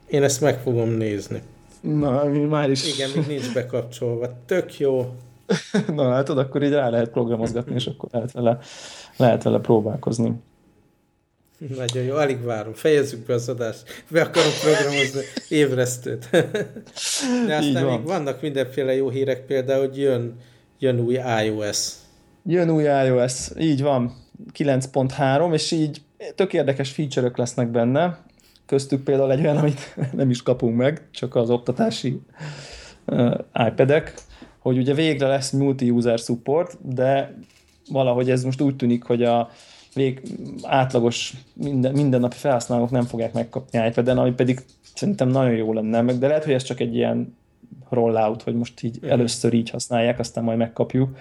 Én 0.07 0.22
ezt 0.22 0.40
meg 0.40 0.61
fogom 0.61 0.88
nézni. 0.88 1.42
Na, 1.81 2.24
mi 2.24 2.38
már 2.38 2.70
is... 2.70 2.94
Igen, 2.94 3.11
még 3.14 3.26
nincs 3.26 3.52
bekapcsolva. 3.52 4.28
Tök 4.46 4.78
jó. 4.78 5.07
Na 5.94 6.08
látod, 6.08 6.38
akkor 6.38 6.62
így 6.62 6.72
rá 6.72 6.88
lehet 6.88 7.08
programozgatni, 7.11 7.74
és 7.74 7.87
akkor 7.87 8.08
lehet 8.12 8.32
vele, 8.32 8.58
lehet 9.16 9.42
vele 9.42 9.58
próbálkozni. 9.58 10.32
Nagyon 11.76 12.04
jó, 12.04 12.14
alig 12.14 12.42
várom. 12.42 12.72
Fejezzük 12.72 13.26
be 13.26 13.34
az 13.34 13.48
adást. 13.48 14.04
Be 14.11 14.20
akarom 14.22 14.50
programozni 14.62 15.20
ébresztőt. 15.48 16.28
De 17.46 17.56
aztán 17.56 17.84
van. 17.84 17.98
még 17.98 18.06
vannak 18.06 18.40
mindenféle 18.40 18.94
jó 18.94 19.08
hírek, 19.08 19.46
például, 19.46 19.87
hogy 19.87 19.98
jön, 19.98 20.37
jön 20.78 21.00
új 21.00 21.18
iOS. 21.44 21.92
Jön 22.44 22.70
új 22.70 22.82
iOS, 22.82 23.48
így 23.58 23.82
van, 23.82 24.12
9.3, 24.58 25.52
és 25.52 25.70
így 25.70 26.00
tök 26.34 26.52
érdekes 26.52 26.90
feature 26.90 27.30
lesznek 27.34 27.70
benne, 27.70 28.24
köztük 28.66 29.04
például 29.04 29.32
egy 29.32 29.40
olyan, 29.40 29.56
amit 29.56 29.96
nem 30.12 30.30
is 30.30 30.42
kapunk 30.42 30.76
meg, 30.76 31.08
csak 31.11 31.34
az 31.34 31.50
oktatási 31.50 32.20
uh, 33.06 33.38
iPad-ek, 33.68 34.14
hogy 34.68 34.78
ugye 34.78 34.94
végre 34.94 35.26
lesz 35.26 35.50
multi-user 35.50 36.18
support, 36.18 36.78
de 36.94 37.35
valahogy 37.90 38.31
ez 38.31 38.44
most 38.44 38.61
úgy 38.61 38.76
tűnik, 38.76 39.02
hogy 39.02 39.22
a 39.22 39.50
vég, 39.94 40.22
átlagos 40.62 41.35
minden, 41.52 41.92
mindennapi 41.92 42.37
felhasználók 42.37 42.90
nem 42.90 43.04
fogják 43.04 43.33
megkapni 43.33 43.87
iPad-en, 43.87 44.18
ami 44.18 44.33
pedig 44.33 44.61
szerintem 44.94 45.28
nagyon 45.28 45.57
jó 45.57 45.72
lenne, 45.72 46.00
meg, 46.00 46.18
de 46.18 46.26
lehet, 46.26 46.44
hogy 46.44 46.52
ez 46.52 46.62
csak 46.62 46.81
egy 46.81 46.94
ilyen 46.94 47.37
rollout, 47.88 48.42
hogy 48.42 48.54
most 48.54 48.83
így 48.83 48.98
először 49.02 49.52
így 49.52 49.70
használják, 49.70 50.18
aztán 50.18 50.44
majd 50.44 50.59
megkapjuk 50.59 51.16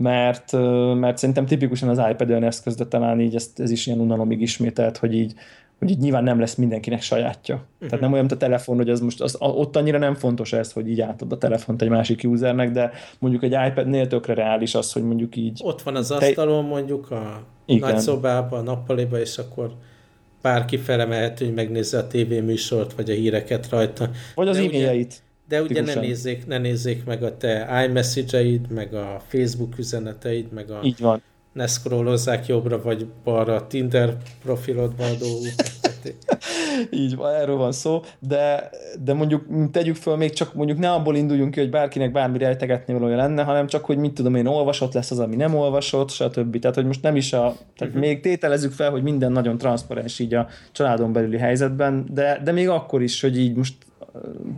mert, 0.00 0.52
mert 0.94 1.18
szerintem 1.18 1.46
tipikusan 1.46 1.88
az 1.88 2.00
iPad 2.10 2.30
olyan 2.30 2.44
eszköz, 2.44 2.74
de 2.74 2.86
talán 2.86 3.20
így 3.20 3.34
ez, 3.34 3.52
ez 3.56 3.70
is 3.70 3.86
ilyen 3.86 3.98
unalomig 4.00 4.40
ismételt, 4.40 4.96
hogy 4.96 5.14
így, 5.14 5.34
hogy 5.80 5.90
így 5.90 5.98
nyilván 5.98 6.24
nem 6.24 6.40
lesz 6.40 6.54
mindenkinek 6.54 7.02
sajátja. 7.02 7.54
Uh-huh. 7.54 7.88
Tehát 7.88 8.00
nem 8.00 8.12
olyan, 8.12 8.24
mint 8.24 8.42
a 8.42 8.44
telefon, 8.44 8.76
hogy 8.76 8.90
az 8.90 9.00
most 9.00 9.20
az, 9.20 9.36
ott 9.38 9.76
annyira 9.76 9.98
nem 9.98 10.14
fontos 10.14 10.52
ez, 10.52 10.72
hogy 10.72 10.88
így 10.88 11.00
átad 11.00 11.32
a 11.32 11.38
telefont 11.38 11.82
egy 11.82 11.88
másik 11.88 12.22
usernek, 12.24 12.70
de 12.70 12.90
mondjuk 13.18 13.42
egy 13.42 13.56
iPad-nél 13.68 14.06
tökre 14.06 14.34
reális 14.34 14.74
az, 14.74 14.92
hogy 14.92 15.02
mondjuk 15.02 15.36
így... 15.36 15.60
Ott 15.64 15.82
van 15.82 15.96
az 15.96 16.10
asztalon 16.10 16.64
mondjuk 16.64 17.10
a 17.10 17.42
Igen. 17.66 17.90
nagy 17.90 18.00
szobában, 18.00 18.58
a 18.60 18.62
nappaliba, 18.62 19.20
és 19.20 19.38
akkor 19.38 19.74
bárki 20.42 20.76
felemelhető, 20.76 21.44
hogy 21.44 21.54
megnézze 21.54 21.98
a 21.98 22.06
tévéműsort, 22.06 22.92
vagy 22.92 23.10
a 23.10 23.14
híreket 23.14 23.68
rajta. 23.70 24.10
Vagy 24.34 24.48
az 24.48 24.56
e-mailjeit. 24.56 25.22
De 25.48 25.62
ugye 25.62 25.82
ne 25.82 25.94
nézzék, 25.94 26.46
ne 26.46 26.58
nézzék 26.58 27.04
meg 27.04 27.22
a 27.22 27.36
te 27.36 27.84
iMessage-eid, 27.86 28.70
meg 28.70 28.94
a 28.94 29.20
Facebook 29.26 29.78
üzeneteid, 29.78 30.52
meg 30.52 30.70
a... 30.70 30.80
Így 30.82 30.98
van. 30.98 31.22
Ne 31.52 31.66
scrollozzák 31.66 32.46
jobbra 32.46 32.82
vagy 32.82 33.06
balra 33.24 33.54
a 33.54 33.66
Tinder 33.66 34.16
profilodba 34.42 35.04
a 35.04 35.14
dolgokat. 35.18 35.78
Így 36.90 37.16
van, 37.16 37.34
erről 37.34 37.56
van 37.56 37.72
szó, 37.72 38.02
de, 38.18 38.70
de 39.04 39.12
mondjuk 39.12 39.46
tegyük 39.72 39.96
föl, 39.96 40.16
még 40.16 40.32
csak 40.32 40.54
mondjuk 40.54 40.78
ne 40.78 40.92
abból 40.92 41.16
induljunk 41.16 41.50
ki, 41.50 41.60
hogy 41.60 41.70
bárkinek 41.70 42.12
bármi 42.12 42.38
rejtegetni 42.38 42.92
valója 42.92 43.16
lenne, 43.16 43.42
hanem 43.42 43.66
csak, 43.66 43.84
hogy 43.84 43.96
mit 43.96 44.12
tudom 44.12 44.34
én, 44.34 44.46
olvasott 44.46 44.92
lesz 44.92 45.10
az, 45.10 45.18
ami 45.18 45.36
nem 45.36 45.54
olvasott, 45.54 46.10
stb. 46.10 46.58
Tehát, 46.58 46.76
hogy 46.76 46.86
most 46.86 47.02
nem 47.02 47.16
is 47.16 47.32
a, 47.32 47.38
tehát 47.38 47.94
uh-huh. 47.94 48.00
még 48.00 48.20
tételezzük 48.20 48.72
fel, 48.72 48.90
hogy 48.90 49.02
minden 49.02 49.32
nagyon 49.32 49.58
transzparens 49.58 50.18
így 50.18 50.34
a 50.34 50.48
családon 50.72 51.12
belüli 51.12 51.38
helyzetben, 51.38 52.06
de, 52.12 52.40
de 52.44 52.52
még 52.52 52.68
akkor 52.68 53.02
is, 53.02 53.20
hogy 53.20 53.38
így 53.38 53.54
most 53.54 53.74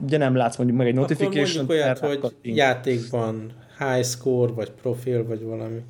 ugye 0.04 0.16
nem 0.16 0.36
látsz 0.36 0.56
mondjuk 0.56 0.78
meg 0.78 0.86
egy 0.86 0.94
notification. 0.94 1.64
Akkor 1.64 1.74
olyat, 1.74 1.98
hogy 1.98 2.32
játékban 2.42 3.52
high 3.78 4.04
score, 4.04 4.52
vagy 4.52 4.70
profil, 4.70 5.26
vagy 5.26 5.42
valami. 5.42 5.80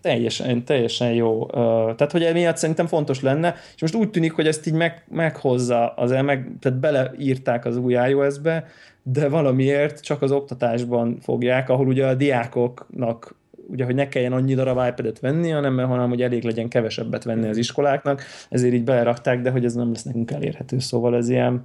Teljesen, 0.00 0.64
teljesen 0.64 1.12
jó. 1.12 1.46
Tehát, 1.46 2.12
hogy 2.12 2.22
emiatt 2.22 2.56
szerintem 2.56 2.86
fontos 2.86 3.20
lenne, 3.20 3.54
és 3.74 3.80
most 3.80 3.94
úgy 3.94 4.10
tűnik, 4.10 4.32
hogy 4.32 4.46
ezt 4.46 4.66
így 4.66 4.74
meg, 4.74 5.04
meghozza, 5.08 5.88
az 5.88 6.10
meg, 6.10 6.50
tehát 6.60 6.78
beleírták 6.78 7.64
az 7.64 7.76
új 7.76 7.92
iOS-be, 7.92 8.64
de 9.02 9.28
valamiért 9.28 10.00
csak 10.00 10.22
az 10.22 10.32
oktatásban 10.32 11.18
fogják, 11.20 11.68
ahol 11.68 11.86
ugye 11.86 12.06
a 12.06 12.14
diákoknak 12.14 13.38
ugye, 13.70 13.84
hogy 13.84 13.94
ne 13.94 14.08
kelljen 14.08 14.32
annyi 14.32 14.54
darab 14.54 14.88
iPad-et 14.88 15.20
venni, 15.20 15.50
hanem, 15.50 15.76
hanem 15.76 16.08
hogy 16.08 16.22
elég 16.22 16.42
legyen 16.42 16.68
kevesebbet 16.68 17.24
venni 17.24 17.48
az 17.48 17.56
iskoláknak, 17.56 18.22
ezért 18.48 18.74
így 18.74 18.84
belerakták, 18.84 19.40
de 19.40 19.50
hogy 19.50 19.64
ez 19.64 19.74
nem 19.74 19.88
lesz 19.88 20.02
nekünk 20.02 20.30
elérhető, 20.30 20.78
szóval 20.78 21.16
ez 21.16 21.28
ilyen, 21.28 21.64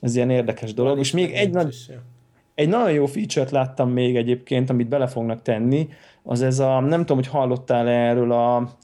ez 0.00 0.16
ilyen 0.16 0.30
érdekes 0.30 0.74
dolog. 0.74 0.92
Van 0.92 1.00
és 1.00 1.10
még 1.10 1.32
egy, 1.32 1.50
nagy, 1.50 1.76
egy 2.54 2.68
nagyon 2.68 2.92
jó 2.92 3.06
feature-t 3.06 3.50
láttam 3.50 3.90
még 3.90 4.16
egyébként, 4.16 4.70
amit 4.70 4.88
bele 4.88 5.06
fognak 5.06 5.42
tenni, 5.42 5.88
az 6.22 6.42
ez 6.42 6.58
a, 6.58 6.80
nem 6.80 7.00
tudom, 7.00 7.16
hogy 7.16 7.26
hallottál 7.26 7.88
-e 7.88 8.08
erről 8.08 8.32
a, 8.32 8.76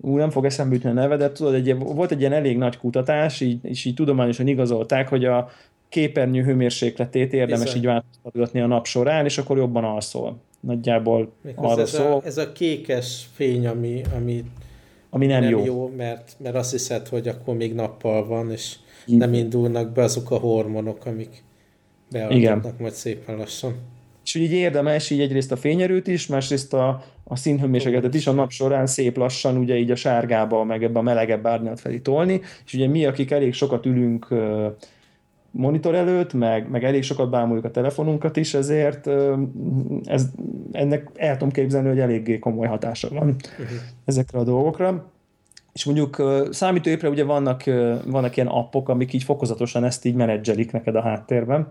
ú, 0.00 0.16
nem 0.16 0.30
fog 0.30 0.44
eszembe 0.44 0.74
jutni 0.74 0.90
a 0.90 0.92
neve, 0.92 1.16
de 1.16 1.32
tudod, 1.32 1.54
egy, 1.54 1.78
volt 1.78 2.10
egy 2.10 2.20
ilyen 2.20 2.32
elég 2.32 2.58
nagy 2.58 2.78
kutatás, 2.78 3.40
így, 3.40 3.58
és 3.62 3.84
így 3.84 3.94
tudományosan 3.94 4.46
igazolták, 4.46 5.08
hogy 5.08 5.24
a 5.24 5.48
képernyő 5.88 6.42
hőmérsékletét 6.42 7.32
érdemes 7.32 7.62
Bizony. 7.62 7.78
így 7.78 7.84
változtatni 7.84 8.60
a 8.60 8.66
nap 8.66 8.86
során, 8.86 9.24
és 9.24 9.38
akkor 9.38 9.56
jobban 9.56 9.84
alszol. 9.84 10.36
Nagyjából 10.60 11.32
arra 11.54 11.80
ez 11.80 11.90
szól. 11.90 12.12
A, 12.12 12.20
ez 12.24 12.38
a 12.38 12.52
kékes 12.52 13.26
fény, 13.32 13.66
ami, 13.66 14.02
ami, 14.16 14.44
ami 15.10 15.26
nem, 15.26 15.40
nem 15.42 15.50
jó. 15.50 15.64
jó 15.64 15.92
mert, 15.96 16.36
mert 16.38 16.54
azt 16.54 16.70
hiszed, 16.70 17.08
hogy 17.08 17.28
akkor 17.28 17.56
még 17.56 17.74
nappal 17.74 18.26
van, 18.26 18.50
és 18.50 18.76
nem 19.06 19.34
indulnak 19.34 19.92
be 19.92 20.02
azok 20.02 20.30
a 20.30 20.36
hormonok, 20.36 21.06
amik 21.06 21.44
beadnak 22.10 22.78
majd 22.78 22.92
szépen 22.92 23.36
lassan. 23.36 23.74
És 24.24 24.34
úgy 24.34 24.42
így 24.42 24.52
érdemes 24.52 25.10
így 25.10 25.20
egyrészt 25.20 25.52
a 25.52 25.56
fényerőt 25.56 26.06
is, 26.06 26.26
másrészt 26.26 26.74
a, 26.74 27.04
a 27.24 27.36
színhőmérsékletet 27.36 28.14
is 28.14 28.26
a 28.26 28.32
nap 28.32 28.50
során 28.50 28.86
szép 28.86 29.16
lassan 29.16 29.56
ugye 29.56 29.76
így 29.76 29.90
a 29.90 29.96
sárgába, 29.96 30.64
meg 30.64 30.84
ebbe 30.84 30.98
a 30.98 31.02
melegebb 31.02 31.46
árnyalt 31.46 31.80
felé 31.80 31.98
tolni, 31.98 32.40
és 32.64 32.74
ugye 32.74 32.88
mi, 32.88 33.06
akik 33.06 33.30
elég 33.30 33.52
sokat 33.52 33.86
ülünk 33.86 34.28
monitor 35.52 35.94
előtt, 35.94 36.32
meg, 36.32 36.70
meg 36.70 36.84
elég 36.84 37.02
sokat 37.02 37.30
bámuljuk 37.30 37.64
a 37.64 37.70
telefonunkat 37.70 38.36
is, 38.36 38.54
ezért 38.54 39.08
ez, 40.04 40.26
ennek 40.72 41.08
el 41.14 41.36
tudom 41.36 41.52
képzelni, 41.52 41.88
hogy 41.88 41.98
eléggé 41.98 42.38
komoly 42.38 42.66
hatása 42.66 43.08
van 43.08 43.28
uh-huh. 43.28 43.76
ezekre 44.04 44.38
a 44.38 44.44
dolgokra. 44.44 45.10
És 45.72 45.84
mondjuk 45.84 46.22
számítógépre 46.50 47.08
ugye 47.08 47.24
vannak, 47.24 47.62
vannak 48.06 48.36
ilyen 48.36 48.48
appok, 48.48 48.88
amik 48.88 49.12
így 49.12 49.22
fokozatosan 49.22 49.84
ezt 49.84 50.04
így 50.04 50.14
menedzselik 50.14 50.72
neked 50.72 50.94
a 50.94 51.02
háttérben, 51.02 51.68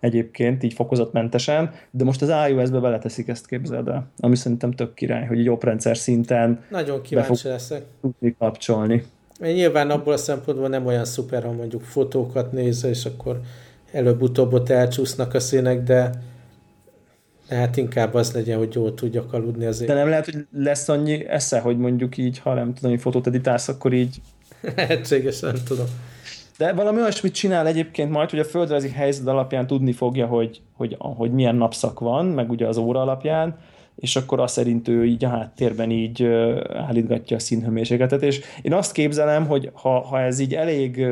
egyébként 0.00 0.62
így 0.62 0.72
fokozatmentesen, 0.72 1.72
de 1.90 2.04
most 2.04 2.22
az 2.22 2.32
iOS-be 2.48 2.78
beleteszik 2.78 3.28
ezt, 3.28 3.46
képzeld 3.46 3.88
el, 3.88 4.06
ami 4.18 4.36
szerintem 4.36 4.70
tök 4.70 4.94
király, 4.94 5.26
hogy 5.26 5.38
egy 5.38 5.48
oprendszer 5.48 5.96
szinten 5.96 6.64
Nagyon 6.70 7.02
kíváncsi 7.02 7.48
leszek. 7.48 7.82
Tudni 8.00 8.34
kapcsolni. 8.38 9.04
Én 9.42 9.54
nyilván 9.54 9.90
abból 9.90 10.12
a 10.12 10.16
szempontból 10.16 10.68
nem 10.68 10.86
olyan 10.86 11.04
szuper, 11.04 11.42
ha 11.42 11.52
mondjuk 11.52 11.82
fotókat 11.82 12.52
nézze, 12.52 12.88
és 12.88 13.04
akkor 13.04 13.40
előbb-utóbb 13.92 14.52
ott 14.52 14.68
elcsúsznak 14.68 15.34
a 15.34 15.40
színek, 15.40 15.82
de 15.82 16.10
Hát 17.50 17.76
inkább 17.76 18.14
az 18.14 18.32
legyen, 18.32 18.58
hogy 18.58 18.74
jól 18.74 18.94
tudjak 18.94 19.32
aludni 19.32 19.64
azért. 19.64 19.90
De 19.90 19.96
nem 19.96 20.08
lehet, 20.08 20.24
hogy 20.24 20.46
lesz 20.52 20.88
annyi 20.88 21.26
esze, 21.28 21.60
hogy 21.60 21.78
mondjuk 21.78 22.16
így, 22.16 22.38
ha 22.38 22.54
nem 22.54 22.74
tudom, 22.74 22.90
hogy 22.90 23.00
fotót 23.00 23.26
editálsz, 23.26 23.68
akkor 23.68 23.92
így... 23.92 24.20
Lehetséges, 24.76 25.40
nem 25.40 25.54
tudom. 25.64 25.86
De 26.60 26.72
valami 26.72 27.00
olyasmit 27.00 27.34
csinál 27.34 27.66
egyébként 27.66 28.10
majd, 28.10 28.30
hogy 28.30 28.38
a 28.38 28.44
földrajzi 28.44 28.88
helyzet 28.88 29.26
alapján 29.26 29.66
tudni 29.66 29.92
fogja, 29.92 30.26
hogy, 30.26 30.60
hogy, 30.76 30.96
hogy 30.98 31.32
milyen 31.32 31.54
napszak 31.54 32.00
van, 32.00 32.26
meg 32.26 32.50
ugye 32.50 32.66
az 32.66 32.76
óra 32.76 33.00
alapján, 33.00 33.58
és 33.96 34.16
akkor 34.16 34.40
azt 34.40 34.54
szerint 34.54 34.88
ő 34.88 35.04
így 35.04 35.24
a 35.24 35.28
háttérben 35.28 35.90
így 35.90 36.24
állítgatja 36.74 37.36
a 37.36 37.40
színhőmérsékletet, 37.40 38.22
és 38.22 38.40
én 38.62 38.72
azt 38.72 38.92
képzelem, 38.92 39.46
hogy 39.46 39.70
ha, 39.72 40.00
ha 40.00 40.20
ez 40.20 40.38
így 40.38 40.54
elég 40.54 41.06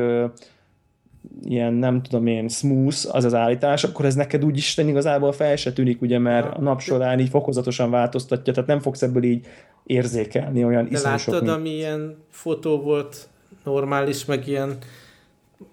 ilyen 1.43 1.73
nem 1.73 2.01
tudom 2.01 2.27
én 2.27 2.47
smooth 2.47 3.15
az 3.15 3.23
az 3.23 3.33
állítás, 3.33 3.83
akkor 3.83 4.05
ez 4.05 4.15
neked 4.15 4.45
úgy 4.45 4.57
Isten 4.57 4.87
igazából 4.87 5.31
fel 5.31 5.55
se 5.55 5.73
tűnik, 5.73 6.01
ugye, 6.01 6.19
mert 6.19 6.57
a 6.57 6.61
nap 6.61 6.81
során 6.81 7.19
így 7.19 7.29
fokozatosan 7.29 7.89
változtatja, 7.89 8.53
tehát 8.53 8.69
nem 8.69 8.79
fogsz 8.79 9.01
ebből 9.01 9.23
így 9.23 9.45
érzékelni 9.85 10.63
olyan 10.63 10.87
De 10.91 10.99
láttad, 10.99 11.43
mint... 11.43 11.53
ami 11.53 11.69
ilyen 11.69 12.17
fotó 12.29 12.81
volt 12.81 13.27
normális, 13.63 14.25
meg 14.25 14.47
ilyen 14.47 14.77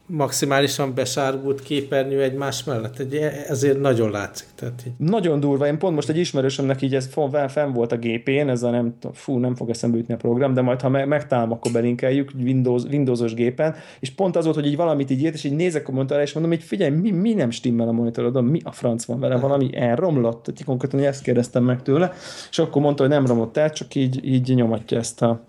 maximálisan 0.07 0.95
besárgult 0.95 1.63
képernyő 1.63 2.23
egymás 2.23 2.65
mellett. 2.65 2.99
Egy, 2.99 3.15
ezért 3.49 3.81
nagyon 3.81 4.11
látszik. 4.11 4.47
Tehát 4.55 4.83
így. 4.87 4.93
Nagyon 4.97 5.41
durva. 5.41 5.67
Én 5.67 5.79
pont 5.79 5.95
most 5.95 6.09
egy 6.09 6.19
ismerősömnek 6.19 6.83
így 6.83 6.95
ez 6.95 7.09
fenn 7.49 7.73
volt 7.73 7.93
a 7.93 7.97
gépén, 7.97 8.49
ez 8.49 8.63
a 8.63 8.71
nem, 8.71 8.97
fú, 9.13 9.39
nem 9.39 9.55
fog 9.55 9.71
eszembe 9.71 9.97
jutni 9.97 10.15
a 10.15 10.17
program, 10.17 10.55
de 10.55 10.61
majd 10.61 10.81
ha 10.81 10.89
megtalálom, 10.89 11.53
akkor 11.53 11.73
belinkeljük 11.73 12.31
Windows, 12.39 12.83
Windowsos 12.83 13.35
gépen, 13.35 13.75
és 14.01 14.11
pont 14.11 14.37
az 14.37 14.45
volt, 14.45 14.57
hogy 14.57 14.67
így 14.67 14.77
valamit 14.77 15.11
így 15.11 15.23
írt, 15.23 15.35
és 15.35 15.45
így 15.45 15.57
nézek 15.57 15.89
a 15.89 15.93
monitorra, 15.93 16.23
és 16.23 16.33
mondom, 16.33 16.53
hogy 16.53 16.63
figyelj, 16.63 16.91
mi, 16.91 17.11
mi 17.11 17.35
nem 17.35 17.51
stimmel 17.51 17.89
a 17.89 17.93
monitorodon, 17.93 18.45
mi 18.45 18.61
a 18.65 18.73
franc 18.73 19.05
van 19.05 19.21
vele, 19.21 19.37
valami 19.37 19.77
elromlott, 19.77 20.43
tehát 20.43 20.65
konkrétan 20.65 21.01
ezt 21.01 21.23
kérdeztem 21.23 21.65
meg 21.65 21.83
tőle, 21.83 22.13
és 22.51 22.59
akkor 22.59 22.83
mondta, 22.83 23.03
hogy 23.03 23.13
nem 23.13 23.27
romlott 23.27 23.57
el, 23.57 23.71
csak 23.71 23.95
így, 23.95 24.25
így 24.25 24.55
nyomatja 24.55 24.99
ezt 24.99 25.23
a 25.23 25.43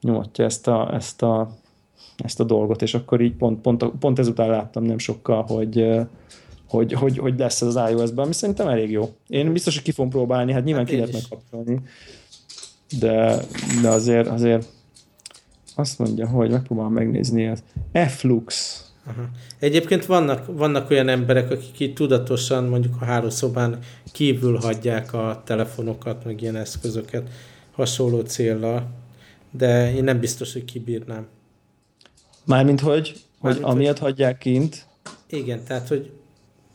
nyomatja 0.00 0.44
ezt 0.44 0.68
a, 0.68 0.94
ezt 0.94 1.22
a 1.22 1.48
ezt 2.16 2.40
a 2.40 2.44
dolgot, 2.44 2.82
és 2.82 2.94
akkor 2.94 3.20
így 3.20 3.34
pont, 3.34 3.60
pont, 3.60 3.84
pont 3.98 4.18
ezután 4.18 4.48
láttam 4.48 4.84
nem 4.84 4.98
sokkal, 4.98 5.42
hogy, 5.42 5.86
hogy, 6.68 6.92
hogy, 6.92 7.18
hogy 7.18 7.38
lesz 7.38 7.62
ez 7.62 7.76
az 7.76 7.90
iOS-ben, 7.90 8.24
ami 8.24 8.32
szerintem 8.32 8.68
elég 8.68 8.90
jó. 8.90 9.08
Én 9.28 9.52
biztos, 9.52 9.74
hogy 9.74 9.84
ki 9.84 9.90
fogom 9.90 10.10
próbálni, 10.10 10.52
hát 10.52 10.64
nyilván 10.64 10.84
hát 10.84 10.92
ki 10.92 10.98
lehet 10.98 11.12
megkapcsolni, 11.12 11.80
de, 12.98 13.36
de 13.82 13.88
azért, 13.88 14.28
azért 14.28 14.66
azt 15.74 15.98
mondja, 15.98 16.28
hogy 16.28 16.50
megpróbálom 16.50 16.92
megnézni 16.92 17.46
az 17.48 17.62
Flux. 18.08 18.80
Aha. 19.06 19.28
Egyébként 19.58 20.06
vannak, 20.06 20.46
vannak 20.56 20.90
olyan 20.90 21.08
emberek, 21.08 21.50
akik 21.50 21.80
így 21.80 21.92
tudatosan 21.92 22.64
mondjuk 22.64 22.94
a 23.00 23.04
hálószobán 23.04 23.78
kívül 24.12 24.56
hagyják 24.56 25.12
a 25.12 25.42
telefonokat, 25.44 26.24
meg 26.24 26.42
ilyen 26.42 26.56
eszközöket 26.56 27.28
hasonló 27.72 28.20
célra, 28.20 28.86
de 29.50 29.94
én 29.94 30.04
nem 30.04 30.20
biztos, 30.20 30.52
hogy 30.52 30.64
kibírnám. 30.64 31.26
Mármint 32.46 32.80
hogy, 32.80 33.24
Mármint, 33.40 33.64
hogy 33.64 33.74
amiatt 33.74 33.98
hogy... 33.98 34.08
hagyják 34.08 34.38
kint. 34.38 34.86
Igen, 35.26 35.64
tehát 35.64 35.88
hogy 35.88 36.10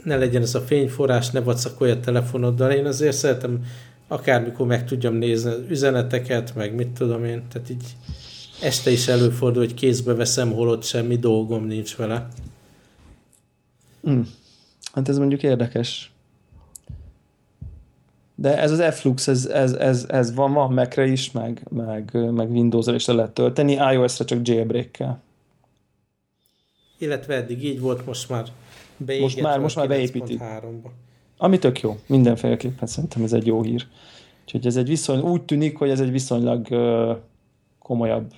ne 0.03 0.15
legyen 0.15 0.41
ez 0.41 0.55
a 0.55 0.61
fényforrás, 0.61 1.29
ne 1.29 1.39
vacakolj 1.39 1.91
a 1.91 1.99
telefonoddal. 1.99 2.71
Én 2.71 2.85
azért 2.85 3.15
szeretem 3.15 3.65
akármikor 4.07 4.67
meg 4.67 4.85
tudjam 4.85 5.13
nézni 5.13 5.49
az 5.49 5.59
üzeneteket, 5.69 6.55
meg 6.55 6.75
mit 6.75 6.87
tudom 6.87 7.25
én, 7.25 7.43
tehát 7.51 7.69
így 7.69 7.95
este 8.61 8.91
is 8.91 9.07
előfordul, 9.07 9.63
hogy 9.63 9.73
kézbe 9.73 10.13
veszem, 10.13 10.51
holott 10.51 10.83
semmi 10.83 11.17
dolgom 11.17 11.65
nincs 11.65 11.95
vele. 11.95 12.27
Hmm. 14.03 14.27
Hát 14.93 15.09
ez 15.09 15.17
mondjuk 15.17 15.43
érdekes. 15.43 16.11
De 18.35 18.57
ez 18.57 18.71
az 18.71 18.95
F-Lux, 18.95 19.27
ez, 19.27 19.45
ez, 19.45 19.73
ez, 19.73 20.05
ez 20.09 20.33
van, 20.33 20.53
van 20.53 20.73
Mac-re 20.73 21.05
is, 21.05 21.31
meg, 21.31 21.65
meg, 21.69 22.31
meg 22.31 22.51
Windows-ra 22.51 22.95
is 22.95 23.05
le 23.05 23.13
lehet 23.13 23.31
tölteni, 23.31 23.71
iOS-re 23.71 24.25
csak 24.25 24.47
jailbreak-kel. 24.47 25.21
Illetve 27.01 27.35
eddig 27.35 27.63
így 27.63 27.79
volt, 27.79 28.05
most 28.05 28.29
már 28.29 28.45
most 29.19 29.41
már, 29.41 29.59
most 29.59 29.75
már 29.75 29.87
beépítik. 29.87 30.41
Ami 31.37 31.59
tök 31.59 31.79
jó, 31.81 31.97
mindenféleképpen 32.07 32.87
szerintem 32.87 33.23
ez 33.23 33.33
egy 33.33 33.45
jó 33.45 33.63
hír. 33.63 33.87
Úgyhogy 34.43 34.65
ez 34.65 34.77
egy 34.77 34.87
viszony, 34.87 35.19
úgy 35.19 35.41
tűnik, 35.41 35.77
hogy 35.77 35.89
ez 35.89 35.99
egy 35.99 36.11
viszonylag 36.11 36.67
uh, 36.69 37.17
komolyabb 37.79 38.33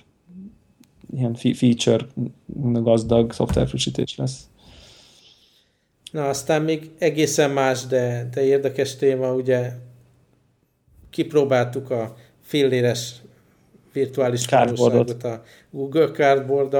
ilyen 1.16 1.34
feature 1.34 2.06
gazdag 2.82 3.32
szoftverfrissítés 3.32 4.16
lesz. 4.16 4.48
Na, 6.10 6.28
aztán 6.28 6.62
még 6.62 6.90
egészen 6.98 7.50
más, 7.50 7.86
de, 7.86 8.28
de 8.32 8.44
érdekes 8.44 8.96
téma, 8.96 9.34
ugye 9.34 9.72
kipróbáltuk 11.10 11.90
a 11.90 12.16
filléres 12.40 13.14
virtuális 13.94 14.46
valóságot 14.46 15.24
a 15.24 15.42
Google 15.70 16.10
cardboard 16.10 16.76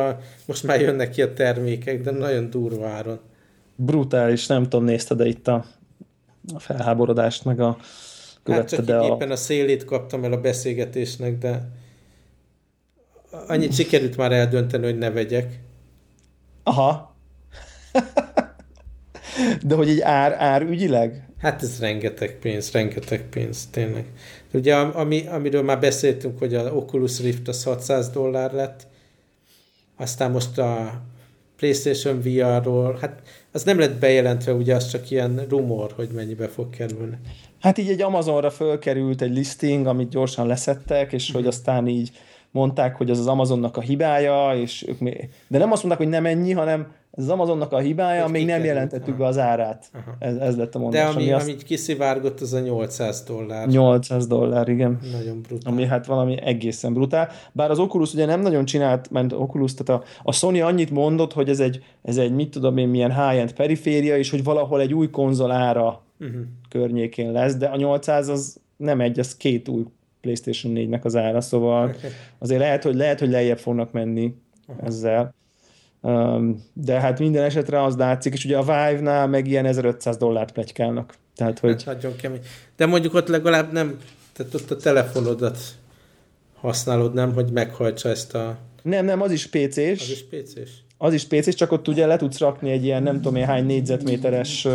most 0.47 0.63
már 0.63 0.81
jönnek 0.81 1.11
ki 1.11 1.23
a 1.23 1.33
termékek, 1.33 2.01
de 2.01 2.11
nagyon 2.11 2.51
durva 2.51 2.87
áron. 2.87 3.21
Brutális, 3.77 4.47
nem 4.47 4.63
tudom, 4.63 4.85
nézted 4.85 5.17
de 5.17 5.27
itt 5.27 5.49
a, 5.49 5.65
a 6.55 6.59
felháborodást, 6.59 7.45
meg 7.45 7.61
a 7.61 7.77
követte, 8.43 8.77
hát 8.77 8.87
csak 8.87 8.99
de 8.99 9.05
éppen 9.05 9.31
a... 9.31 9.33
a 9.33 9.37
szélét 9.37 9.85
kaptam 9.85 10.25
el 10.25 10.33
a 10.33 10.41
beszélgetésnek, 10.41 11.39
de 11.39 11.69
annyit 13.47 13.75
sikerült 13.75 14.17
már 14.17 14.33
eldönteni, 14.33 14.85
hogy 14.85 14.99
ne 14.99 15.11
vegyek. 15.11 15.61
Aha. 16.63 17.15
De 19.63 19.75
hogy 19.75 19.89
egy 19.89 20.01
ár, 20.01 20.33
ár 20.33 20.63
ügyileg? 20.63 21.29
Hát 21.39 21.63
ez 21.63 21.81
rengeteg 21.81 22.39
pénz, 22.39 22.73
rengeteg 22.73 23.29
pénz, 23.29 23.67
tényleg. 23.71 24.05
Ugye 24.55 24.75
ami, 24.75 25.27
amiről 25.27 25.63
már 25.63 25.81
beszéltünk, 25.81 26.39
hogy 26.39 26.55
a 26.55 26.75
Oculus 26.75 27.21
Rift 27.21 27.49
az 27.49 27.65
600 27.65 28.09
dollár 28.09 28.53
lett, 28.53 28.87
aztán 29.97 30.31
most 30.31 30.59
a 30.59 31.03
PlayStation 31.57 32.21
VR-ról, 32.21 32.99
hát 33.01 33.23
az 33.53 33.63
nem 33.63 33.79
lett 33.79 33.99
bejelentve, 33.99 34.53
ugye 34.53 34.75
az 34.75 34.91
csak 34.91 35.11
ilyen 35.11 35.47
rumor, 35.49 35.93
hogy 35.97 36.09
mennyibe 36.09 36.49
fog 36.49 36.71
kerülni. 36.71 37.19
Hát 37.61 37.79
így 37.79 37.89
egy 37.89 38.03
Amazonra 38.03 38.51
fölkerült 38.51 39.23
egy 39.23 39.35
listing, 39.35 39.87
amit 39.87 40.09
gyorsan 40.09 40.47
leszettek, 40.47 41.13
és 41.13 41.31
hogy 41.33 41.41
mhm. 41.41 41.51
aztán 41.51 41.89
így 41.89 42.11
mondták, 42.55 42.97
hogy 42.97 43.11
ez 43.11 43.19
az 43.19 43.27
Amazonnak 43.27 43.77
a 43.77 43.81
hibája, 43.81 44.53
és 44.61 44.85
ők 44.89 44.99
még... 44.99 45.29
de 45.49 45.59
nem 45.59 45.73
azt 45.73 45.83
mondták, 45.83 46.07
hogy 46.07 46.13
nem 46.15 46.27
ennyi, 46.27 46.53
hanem 46.53 46.87
ez 47.17 47.25
az 47.25 47.31
Amazonnak 47.31 47.73
a 47.73 47.79
hibája, 47.79 48.23
hogy 48.23 48.33
még 48.33 48.47
nem 48.47 48.65
jelentettük 48.65 49.17
be 49.17 49.27
az 49.27 49.39
árát. 49.39 49.91
Ez, 50.19 50.37
ez 50.37 50.57
lett 50.57 50.75
a 50.75 50.79
mondás. 50.79 51.03
De 51.03 51.09
ami, 51.09 51.23
ami 51.23 51.33
azt... 51.33 51.49
amit 51.49 51.63
kiszivárgott, 51.63 52.41
az 52.41 52.53
a 52.53 52.61
800 52.61 53.23
dollár. 53.23 53.67
800 53.67 54.27
dollár, 54.27 54.69
igen. 54.69 54.99
Nagyon 55.13 55.41
brutál. 55.41 55.73
Ami 55.73 55.87
hát 55.87 56.07
valami 56.07 56.41
egészen 56.43 56.93
brutál. 56.93 57.31
Bár 57.53 57.71
az 57.71 57.79
Oculus 57.79 58.13
ugye 58.13 58.27
nem 58.27 58.41
nagyon 58.41 58.65
csinált, 58.65 59.11
mert 59.11 59.33
Oculus, 59.33 59.75
tehát 59.75 60.03
a, 60.03 60.07
a 60.23 60.33
Sony 60.33 60.63
annyit 60.63 60.91
mondott, 60.91 61.33
hogy 61.33 61.49
ez 61.49 61.61
egy, 61.61 61.85
ez 62.03 62.17
egy 62.17 62.33
mit 62.33 62.51
tudom 62.51 62.77
én, 62.77 62.89
milyen 62.89 63.29
high-end 63.29 63.53
periféria, 63.53 64.17
és 64.17 64.31
hogy 64.31 64.45
valahol 64.45 64.81
egy 64.81 64.95
új 64.95 65.11
konzol 65.11 65.51
ára 65.51 66.03
uh-huh. 66.21 66.41
környékén 66.69 67.33
lesz, 67.33 67.57
de 67.57 67.67
a 67.67 67.77
800 67.77 68.29
az 68.29 68.61
nem 68.77 69.01
egy, 69.01 69.19
az 69.19 69.37
két 69.37 69.69
új 69.69 69.85
PlayStation 70.25 70.73
4-nek 70.77 71.03
az 71.03 71.17
ára, 71.17 71.41
szóval 71.41 71.95
azért 72.39 72.61
lehet, 72.61 72.83
hogy 72.83 72.95
lehet, 72.95 73.19
hogy 73.19 73.31
lejjebb 73.31 73.59
fognak 73.59 73.93
menni 73.93 74.35
uh-huh. 74.69 74.87
ezzel. 74.87 75.35
Um, 76.01 76.65
de 76.73 77.01
hát 77.01 77.19
minden 77.19 77.45
esetre 77.45 77.83
az 77.83 77.97
látszik, 77.97 78.33
és 78.33 78.45
ugye 78.45 78.57
a 78.57 78.63
Vive-nál 78.63 79.27
meg 79.27 79.47
ilyen 79.47 79.67
1500 79.67 80.17
dollárt 80.17 80.53
plegykálnak. 80.53 81.15
Tehát, 81.37 81.59
hogy... 81.59 81.85
Hát 81.85 81.95
nagyon 81.95 82.17
kemény. 82.17 82.41
De 82.77 82.87
mondjuk 82.87 83.15
ott 83.15 83.29
legalább 83.29 83.73
nem, 83.73 83.97
tehát 84.33 84.55
ott 84.55 84.71
a 84.71 84.77
telefonodat 84.77 85.59
használod, 86.55 87.15
nem, 87.15 87.33
hogy 87.33 87.53
meghajtsa 87.53 88.09
ezt 88.09 88.35
a... 88.35 88.59
Nem, 88.83 89.05
nem, 89.05 89.21
az 89.21 89.33
is 89.33 89.47
PC-s. 89.47 90.01
Az 90.01 90.11
is 90.11 90.25
PC-s. 90.31 90.71
Az 90.99 91.13
is 91.13 91.25
PC-s, 91.25 91.55
csak 91.55 91.73
ott 91.73 91.89
ugye 91.89 92.07
le 92.07 92.17
tudsz 92.17 92.39
rakni 92.39 92.71
egy 92.71 92.85
ilyen 92.85 93.03
nem 93.03 93.15
tudom 93.15 93.37
én 93.37 93.45
hány 93.45 93.67
négyzetméteres 93.67 94.67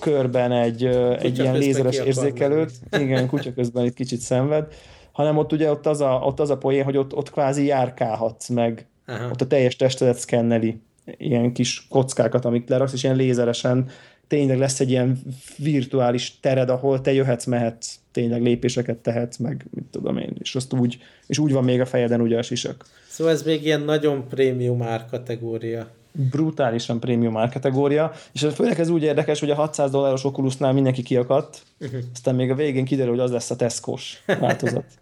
körben 0.00 0.52
egy, 0.52 0.84
egy 1.18 1.38
ilyen 1.38 1.58
lézeres 1.58 1.96
érzékelőt. 1.98 2.72
Igen, 2.98 3.26
kutya 3.26 3.52
közben 3.52 3.84
itt 3.84 3.94
kicsit 3.94 4.20
szenved. 4.20 4.66
Hanem 5.12 5.36
ott 5.36 5.52
ugye 5.52 5.70
ott 5.70 5.86
az 5.86 6.00
a, 6.00 6.20
ott 6.24 6.40
az 6.40 6.50
a 6.50 6.58
poén, 6.58 6.84
hogy 6.84 6.96
ott, 6.96 7.14
ott 7.14 7.30
kvázi 7.30 7.64
járkálhatsz 7.64 8.48
meg. 8.48 8.86
Aha. 9.06 9.28
Ott 9.28 9.40
a 9.40 9.46
teljes 9.46 9.76
testedet 9.76 10.18
szkenneli 10.18 10.80
ilyen 11.04 11.52
kis 11.52 11.86
kockákat, 11.88 12.44
amit 12.44 12.68
leraksz, 12.68 12.92
és 12.92 13.02
ilyen 13.02 13.16
lézeresen 13.16 13.88
tényleg 14.26 14.58
lesz 14.58 14.80
egy 14.80 14.90
ilyen 14.90 15.18
virtuális 15.56 16.40
tered, 16.40 16.70
ahol 16.70 17.00
te 17.00 17.12
jöhetsz, 17.12 17.44
mehetsz, 17.44 17.94
tényleg 18.12 18.42
lépéseket 18.42 18.96
tehetsz, 18.96 19.36
meg 19.36 19.66
mit 19.70 19.84
tudom 19.90 20.18
én, 20.18 20.36
és 20.38 20.54
azt 20.54 20.72
úgy, 20.72 20.98
és 21.26 21.38
úgy 21.38 21.52
van 21.52 21.64
még 21.64 21.80
a 21.80 21.86
fejeden 21.86 22.20
ugye 22.20 22.38
a 22.38 22.42
sisak. 22.42 22.84
Szóval 23.08 23.32
ez 23.32 23.42
még 23.42 23.64
ilyen 23.64 23.80
nagyon 23.80 24.28
prémium 24.28 24.82
árkategória 24.82 25.90
brutálisan 26.30 27.00
prémium 27.00 27.36
árkategória, 27.36 28.12
és 28.32 28.46
főleg 28.54 28.80
ez 28.80 28.88
úgy 28.88 29.02
érdekes, 29.02 29.40
hogy 29.40 29.50
a 29.50 29.54
600 29.54 29.90
dolláros 29.90 30.24
Oculusnál 30.24 30.72
mindenki 30.72 31.02
kiakadt, 31.02 31.62
uh-huh. 31.80 32.00
aztán 32.12 32.34
még 32.34 32.50
a 32.50 32.54
végén 32.54 32.84
kiderül, 32.84 33.12
hogy 33.12 33.22
az 33.22 33.30
lesz 33.30 33.50
a 33.50 33.56
Tesco-s 33.56 34.22
változat. 34.40 34.84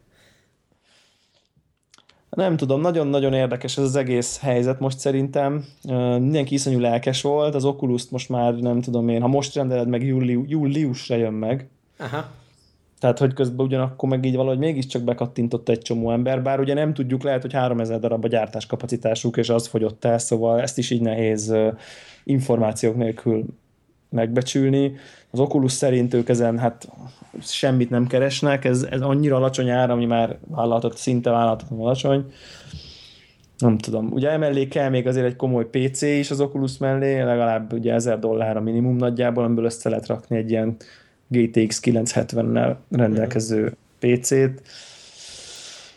Nem 2.35 2.57
tudom, 2.57 2.81
nagyon-nagyon 2.81 3.33
érdekes 3.33 3.77
ez 3.79 3.85
az 3.85 3.97
egész 3.97 4.39
helyzet 4.41 4.81
most 4.81 4.99
szerintem. 4.99 5.65
Mindenki 6.19 6.55
iszonyú 6.55 6.79
lelkes 6.79 7.23
volt, 7.23 7.55
az 7.55 7.65
oculus 7.65 8.09
most 8.09 8.29
már 8.29 8.55
nem 8.55 8.81
tudom 8.81 9.09
én, 9.09 9.21
ha 9.21 9.27
most 9.27 9.55
rendeled 9.55 9.89
meg 9.89 10.07
júliu, 10.07 10.45
júliusra 10.47 11.17
jön 11.17 11.33
meg. 11.33 11.69
Aha. 11.99 12.31
Tehát, 13.05 13.19
hogy 13.19 13.33
közben 13.33 13.67
ugyanakkor 13.67 14.09
meg 14.09 14.25
így 14.25 14.37
valahogy 14.37 14.59
mégiscsak 14.59 15.03
bekattintott 15.03 15.69
egy 15.69 15.79
csomó 15.79 16.11
ember, 16.11 16.43
bár 16.43 16.61
ugye 16.61 16.75
nem 16.75 16.95
tudjuk, 16.95 17.23
lehet, 17.23 17.43
hogy 17.43 17.53
3000 17.53 17.99
darab 17.99 18.25
a 18.25 18.29
gyártáskapacitásuk, 18.29 19.37
és 19.37 19.49
az 19.49 19.67
fogyott 19.67 20.05
el, 20.05 20.19
szóval 20.19 20.61
ezt 20.61 20.79
is 20.79 20.91
így 20.91 21.01
nehéz 21.01 21.55
információk 22.25 22.97
nélkül 22.97 23.45
megbecsülni. 24.11 24.93
Az 25.31 25.39
Oculus 25.39 25.73
szerint 25.73 26.15
ők 26.15 26.29
ezen 26.29 26.59
hát 26.59 26.89
semmit 27.41 27.91
nem 27.91 28.07
keresnek, 28.07 28.65
ez, 28.65 28.87
ez 28.91 29.01
annyira 29.01 29.37
alacsony 29.37 29.71
ár, 29.71 29.91
ami 29.91 30.07
már 30.07 30.39
vállalatot, 30.47 30.97
szinte 30.97 31.31
vállalhatatlan 31.31 31.81
alacsony. 31.81 32.25
Nem 33.59 33.79
tudom. 33.79 34.13
Ugye 34.13 34.31
emellé 34.31 34.69
kell 34.69 34.89
még 34.89 35.07
azért 35.07 35.27
egy 35.27 35.37
komoly 35.37 35.67
PC 35.71 36.03
is 36.03 36.31
az 36.31 36.41
Oculus 36.41 36.79
mellé, 36.79 37.21
legalább 37.21 37.73
ugye 37.73 37.93
1000 37.93 38.19
dollár 38.19 38.57
a 38.57 38.61
minimum 38.61 38.97
nagyjából, 38.97 39.45
amiből 39.45 39.65
össze 39.65 39.89
lehet 39.89 40.07
rakni 40.07 40.37
egy 40.37 40.51
ilyen 40.51 40.77
GTX 41.35 41.81
970-nel 41.85 42.77
rendelkező 42.91 43.77
PC-t. 43.99 44.63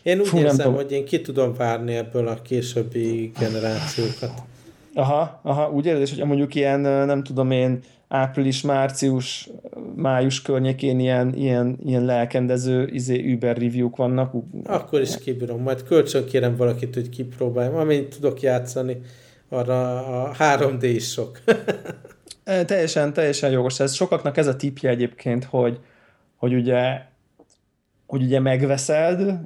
Én 0.03 0.19
úgy 0.19 0.27
Fú, 0.27 0.37
érzem, 0.37 0.55
tudom. 0.55 0.73
hogy 0.73 0.91
én 0.91 1.05
ki 1.05 1.21
tudom 1.21 1.53
várni 1.53 1.95
ebből 1.95 2.27
a 2.27 2.41
későbbi 2.41 3.31
generációkat. 3.39 4.31
Aha, 4.93 5.39
aha, 5.43 5.71
úgy 5.71 5.85
érzed, 5.85 6.17
hogy 6.17 6.27
mondjuk 6.27 6.55
ilyen, 6.55 6.79
nem 6.79 7.23
tudom 7.23 7.51
én, 7.51 7.79
április, 8.07 8.61
március, 8.61 9.49
május 9.95 10.41
környékén 10.41 10.99
ilyen, 10.99 11.33
ilyen, 11.35 11.77
ilyen 11.85 12.05
lelkendező 12.05 12.87
izé, 12.91 13.33
Uber 13.33 13.57
review-k 13.57 13.95
vannak. 13.95 14.33
Akkor 14.65 15.01
is 15.01 15.17
kibírom, 15.17 15.61
majd 15.61 15.83
kölcsön 15.83 16.25
kérem 16.25 16.55
valakit, 16.55 16.93
hogy 16.93 17.09
kipróbáljam, 17.09 17.75
amint 17.75 18.15
tudok 18.15 18.41
játszani, 18.41 18.97
arra 19.49 20.05
a 20.23 20.35
3D 20.39 20.81
is 20.81 21.11
sok. 21.11 21.39
Teljesen, 22.65 23.13
teljesen 23.13 23.51
jogos. 23.51 23.79
Ez 23.79 23.93
sokaknak 23.93 24.37
ez 24.37 24.47
a 24.47 24.55
tipje 24.55 24.89
egyébként, 24.89 25.43
hogy, 25.43 25.79
hogy 26.35 26.53
ugye 26.53 27.01
hogy 28.07 28.21
ugye 28.21 28.39
megveszed, 28.39 29.39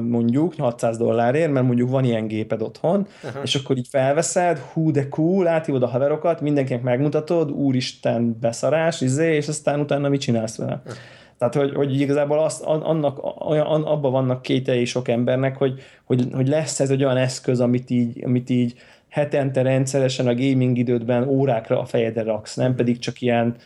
mondjuk 0.00 0.54
600 0.58 0.96
dollárért, 0.96 1.52
mert 1.52 1.66
mondjuk 1.66 1.90
van 1.90 2.04
ilyen 2.04 2.26
géped 2.26 2.62
otthon, 2.62 3.06
Aha. 3.24 3.42
és 3.42 3.54
akkor 3.54 3.76
így 3.76 3.88
felveszed, 3.88 4.58
hú 4.58 4.90
de 4.90 5.08
cool, 5.08 5.46
átívod 5.46 5.82
a 5.82 5.86
haverokat, 5.86 6.40
mindenkinek 6.40 6.82
megmutatod, 6.82 7.50
úristen 7.50 8.36
beszarás, 8.40 9.00
izé, 9.00 9.34
és 9.34 9.48
aztán 9.48 9.80
utána 9.80 10.08
mit 10.08 10.20
csinálsz 10.20 10.56
vele? 10.56 10.82
Aha. 10.84 10.94
Tehát, 11.38 11.54
hogy, 11.54 11.74
hogy 11.74 12.00
igazából 12.00 12.38
azt, 12.38 12.62
annak, 12.62 13.46
olyan, 13.48 13.82
abban 13.82 14.12
vannak 14.12 14.42
kétei 14.42 14.84
sok 14.84 15.08
embernek, 15.08 15.56
hogy, 15.56 15.82
hogy, 16.04 16.28
hogy 16.32 16.48
lesz 16.48 16.80
ez 16.80 16.90
egy 16.90 17.04
olyan 17.04 17.16
eszköz, 17.16 17.60
amit 17.60 17.90
így, 17.90 18.24
amit 18.24 18.50
így 18.50 18.74
hetente 19.16 19.62
rendszeresen 19.62 20.26
a 20.26 20.34
gaming 20.34 20.78
idődben 20.78 21.28
órákra 21.28 21.80
a 21.80 21.84
fejedre 21.84 22.22
raksz, 22.22 22.54
nem 22.54 22.74
pedig 22.74 22.98
csak 22.98 23.20
ilyen 23.20 23.56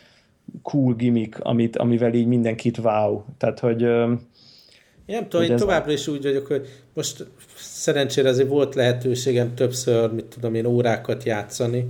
cool 0.61 0.93
gimmick, 0.93 1.39
amit, 1.39 1.77
amivel 1.77 2.13
így 2.13 2.25
mindenkit 2.27 2.77
wow. 2.77 3.21
Tehát, 3.37 3.59
hogy 3.59 3.81
én 3.81 4.19
nem 5.05 5.29
tudom, 5.29 5.45
én 5.45 5.55
továbbra 5.55 5.91
is 5.91 6.07
úgy 6.07 6.23
vagyok, 6.23 6.47
hogy 6.47 6.67
most 6.93 7.27
szerencsére 7.55 8.29
azért 8.29 8.47
volt 8.47 8.75
lehetőségem 8.75 9.55
többször, 9.55 10.13
mit 10.13 10.25
tudom 10.25 10.55
én, 10.55 10.65
órákat 10.65 11.23
játszani, 11.23 11.87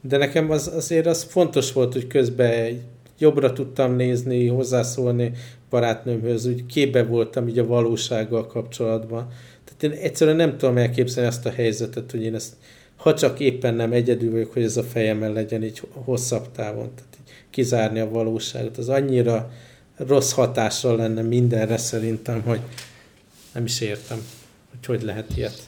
de 0.00 0.16
nekem 0.16 0.50
az, 0.50 0.72
azért 0.74 1.06
az 1.06 1.22
fontos 1.22 1.72
volt, 1.72 1.92
hogy 1.92 2.06
közben 2.06 2.82
jobbra 3.18 3.52
tudtam 3.52 3.96
nézni, 3.96 4.46
hozzászólni, 4.46 5.32
barátnőmhöz, 5.70 6.46
úgy 6.46 6.66
képbe 6.66 7.04
voltam 7.04 7.48
így 7.48 7.58
a 7.58 7.66
valósággal 7.66 8.46
kapcsolatban. 8.46 9.28
Tehát 9.64 9.96
én 9.96 10.02
egyszerűen 10.04 10.36
nem 10.36 10.56
tudom 10.56 10.76
elképzelni 10.76 11.28
ezt 11.28 11.46
a 11.46 11.50
helyzetet, 11.50 12.10
hogy 12.10 12.22
én 12.22 12.34
ezt, 12.34 12.54
ha 12.96 13.14
csak 13.14 13.40
éppen 13.40 13.74
nem 13.74 13.92
egyedül 13.92 14.30
vagyok, 14.30 14.52
hogy 14.52 14.62
ez 14.62 14.76
a 14.76 14.82
fejemen 14.82 15.32
legyen 15.32 15.62
így 15.62 15.82
hosszabb 15.92 16.52
távon, 16.52 16.94
tehát 16.94 17.18
így 17.20 17.34
kizárni 17.50 18.00
a 18.00 18.08
valóságot. 18.08 18.78
Az 18.78 18.88
annyira 18.88 19.50
rossz 19.96 20.32
hatással 20.32 20.96
lenne 20.96 21.22
mindenre 21.22 21.76
szerintem, 21.76 22.42
hogy 22.42 22.60
nem 23.52 23.64
is 23.64 23.80
értem, 23.80 24.18
hogy 24.70 24.86
hogy 24.86 25.02
lehet 25.02 25.36
ilyet. 25.36 25.58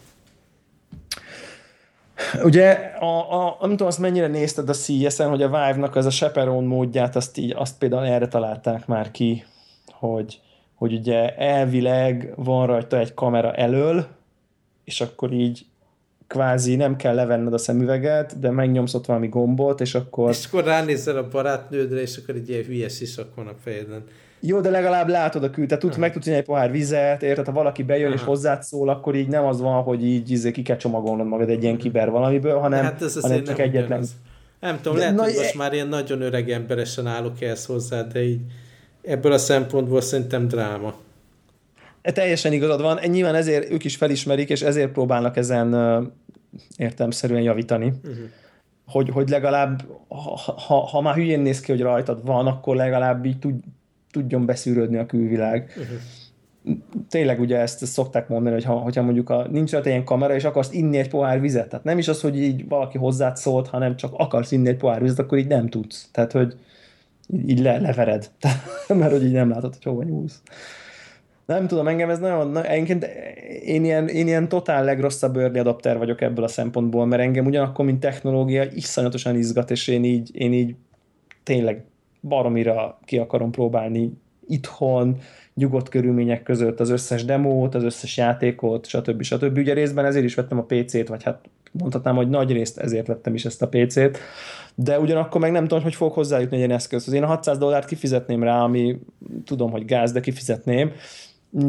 Ugye, 2.43 2.70
a, 3.01 3.33
a, 3.33 3.57
nem 3.61 3.70
tudom, 3.70 3.87
azt 3.87 3.99
mennyire 3.99 4.27
nézted 4.27 4.68
a 4.68 4.72
CES-en, 4.72 5.29
hogy 5.29 5.43
a 5.43 5.47
Vive-nak 5.47 5.97
az 5.97 6.07
a 6.07 6.11
chaperone 6.11 6.66
módját, 6.66 7.16
azt, 7.16 7.39
így, 7.39 7.53
azt 7.57 7.79
például 7.79 8.07
erre 8.07 8.29
találták 8.29 8.87
már 8.87 9.11
ki, 9.11 9.45
hogy, 9.93 10.41
hogy 10.74 10.93
ugye 10.93 11.37
elvileg 11.37 12.33
van 12.37 12.66
rajta 12.66 12.99
egy 12.99 13.14
kamera 13.14 13.53
elől, 13.55 14.07
és 14.85 15.01
akkor 15.01 15.33
így 15.33 15.66
kvázi 16.27 16.77
nem 16.77 16.97
kell 16.97 17.14
levenned 17.14 17.53
a 17.53 17.59
szemüveget, 17.59 18.39
de 18.39 18.51
megnyomsz 18.51 18.95
ott 18.95 19.07
valami 19.07 19.29
gombot, 19.29 19.81
és 19.81 19.95
akkor... 19.95 20.31
És 20.31 20.47
akkor 20.47 20.64
ránézel 20.64 21.16
a 21.16 21.29
barátnődre, 21.29 22.01
és 22.01 22.16
akkor 22.16 22.35
egy 22.35 22.49
ilyen 22.49 22.64
hülye 22.64 22.89
sisak 22.89 23.35
van 23.35 23.47
a 23.47 23.55
fejeden. 23.64 24.05
Jó, 24.41 24.61
de 24.61 24.70
legalább 24.70 25.09
látod 25.09 25.45
a 25.45 25.51
kül, 25.51 25.66
tehát 25.66 25.83
tud, 25.83 25.99
meg 25.99 26.12
tudsz 26.12 26.27
egy 26.27 26.45
pohár 26.45 26.70
vizet, 26.70 27.22
érted? 27.22 27.47
Ha 27.47 27.53
valaki 27.53 27.83
bejön 27.83 28.07
Aha. 28.07 28.14
és 28.14 28.22
hozzád 28.22 28.62
szól, 28.62 28.89
akkor 28.89 29.14
így 29.14 29.29
nem 29.29 29.45
az 29.45 29.61
van, 29.61 29.83
hogy 29.83 30.05
így 30.05 30.31
izé, 30.31 30.51
ki 30.51 30.62
kell 30.62 30.77
csomagolnod 30.77 31.27
magad 31.27 31.49
egy 31.49 31.62
ilyen 31.62 31.77
kiber 31.77 32.11
valamiből, 32.11 32.59
hanem, 32.59 32.85
hát 32.85 33.03
ez 33.03 33.20
hanem 33.20 33.45
csak 33.45 33.57
nem 33.57 33.66
egyetlen. 33.66 33.85
Ugyanaz. 33.85 34.14
Nem 34.61 34.77
tudom, 34.81 34.99
de 34.99 35.01
lehet, 35.01 35.20
hogy 35.20 35.35
most 35.37 35.55
e... 35.55 35.57
már 35.57 35.72
ilyen 35.72 35.89
nagyon 35.89 36.20
öreg 36.20 36.51
emberesen 36.51 37.07
állok 37.07 37.41
ehhez 37.41 37.66
hozzá, 37.66 38.03
de 38.03 38.24
így 38.24 38.41
ebből 39.03 39.33
a 39.33 39.39
szempontból 39.39 40.01
szerintem 40.01 40.49
dráma. 40.49 40.95
E, 42.07 42.12
teljesen 42.12 42.52
igazad 42.52 42.80
van, 42.80 42.98
e, 42.98 43.07
nyilván 43.07 43.34
ezért 43.34 43.70
ők 43.70 43.84
is 43.84 43.96
felismerik, 43.96 44.48
és 44.48 44.62
ezért 44.62 44.92
próbálnak 44.92 45.36
ezen 45.36 45.74
értelmszerűen 46.76 47.42
javítani. 47.42 47.86
Uh-huh. 47.86 48.16
Hogy, 48.86 49.09
hogy 49.09 49.28
legalább, 49.28 49.82
ha, 50.09 50.40
ha, 50.66 50.74
ha 50.74 51.00
már 51.00 51.14
hülyén 51.14 51.40
néz 51.40 51.61
ki, 51.61 51.72
hogy 51.72 51.80
rajtad 51.80 52.24
van, 52.24 52.46
akkor 52.46 52.76
legalább 52.76 53.24
így 53.24 53.38
tud, 53.38 53.54
tudjon 54.11 54.46
beszűrődni 54.46 54.96
a 54.96 55.07
külvilág. 55.07 55.72
Uh-huh. 55.76 56.76
Tényleg 57.09 57.40
ugye 57.40 57.59
ezt, 57.59 57.82
ezt 57.82 57.92
szokták 57.92 58.28
mondani, 58.28 58.54
hogy 58.54 58.64
ha, 58.64 58.74
hogyha 58.74 59.02
mondjuk 59.02 59.30
a, 59.30 59.46
nincs 59.50 59.70
rajta 59.70 59.88
ilyen 59.88 60.04
kamera, 60.04 60.34
és 60.34 60.44
akarsz 60.44 60.72
inni 60.72 60.98
egy 60.98 61.09
pohár 61.09 61.40
vizet, 61.40 61.68
tehát 61.68 61.84
nem 61.84 61.98
is 61.98 62.09
az, 62.09 62.20
hogy 62.20 62.38
így 62.38 62.68
valaki 62.68 62.98
hozzád 62.98 63.36
szólt, 63.36 63.68
hanem 63.68 63.96
csak 63.96 64.12
akarsz 64.16 64.52
inni 64.52 64.68
egy 64.68 64.76
pohár 64.76 65.02
vizet, 65.02 65.18
akkor 65.18 65.38
így 65.38 65.46
nem 65.46 65.68
tudsz. 65.68 66.09
Tehát, 66.12 66.32
hogy 66.32 66.57
így 67.46 67.61
le, 67.61 67.78
levered, 67.78 68.30
mert 68.88 69.12
hogy 69.12 69.24
így 69.24 69.32
nem 69.32 69.50
látod, 69.50 69.72
hogy 69.72 69.82
hova 69.82 70.02
nyúlsz. 70.02 70.42
Nem 71.47 71.66
tudom, 71.66 71.88
engem 71.88 72.11
ez 72.11 72.18
nagyon, 72.18 72.51
na, 72.51 72.64
engem, 72.64 73.01
én, 73.62 73.84
ilyen, 73.84 74.09
én 74.09 74.26
ilyen 74.26 74.49
totál 74.49 74.84
legrosszabb 74.84 75.36
early 75.36 75.59
adapter 75.59 75.99
vagyok 75.99 76.20
ebből 76.20 76.44
a 76.44 76.49
szempontból, 76.49 77.07
mert 77.07 77.22
engem 77.22 77.47
ugyanakkor, 77.47 77.84
mint 77.84 78.01
technológia, 78.01 78.64
iszonyatosan 78.64 79.36
izgat, 79.36 79.70
és 79.70 79.88
én 79.88 80.05
így, 80.05 80.30
én 80.32 80.53
így 80.53 80.74
tényleg 81.42 81.84
baromira 82.20 82.99
ki 83.05 83.18
akarom 83.18 83.51
próbálni 83.51 84.12
itthon, 84.49 85.18
nyugodt 85.55 85.88
körülmények 85.88 86.42
között 86.42 86.80
az 86.80 86.90
összes 86.90 87.24
demót, 87.24 87.74
az 87.74 87.82
összes 87.82 88.16
játékot, 88.16 88.86
stb. 88.86 89.22
stb. 89.22 89.59
Ugye 89.59 89.72
részben 89.72 90.05
ezért 90.05 90.24
is 90.24 90.34
vettem 90.34 90.59
a 90.59 90.62
PC-t, 90.62 91.09
vagy 91.09 91.22
hát 91.22 91.49
mondhatnám, 91.72 92.16
hogy 92.16 92.28
nagy 92.28 92.53
részt 92.53 92.78
ezért 92.78 93.07
vettem 93.07 93.34
is 93.34 93.44
ezt 93.44 93.62
a 93.62 93.68
PC-t, 93.68 94.18
de 94.74 95.01
ugyanakkor 95.01 95.40
meg 95.40 95.53
nem 95.53 95.66
tudom, 95.66 95.82
hogy 95.82 95.94
fog 95.94 96.12
hozzájutni 96.12 96.57
egy 96.57 96.62
ilyen 96.62 96.76
eszközhöz. 96.76 97.14
Én 97.14 97.22
a 97.22 97.26
600 97.26 97.59
dollárt 97.59 97.86
kifizetném 97.86 98.42
rá, 98.42 98.62
ami 98.62 98.99
tudom, 99.44 99.70
hogy 99.70 99.84
gáz, 99.84 100.12
de 100.12 100.20
kifizetném. 100.20 100.92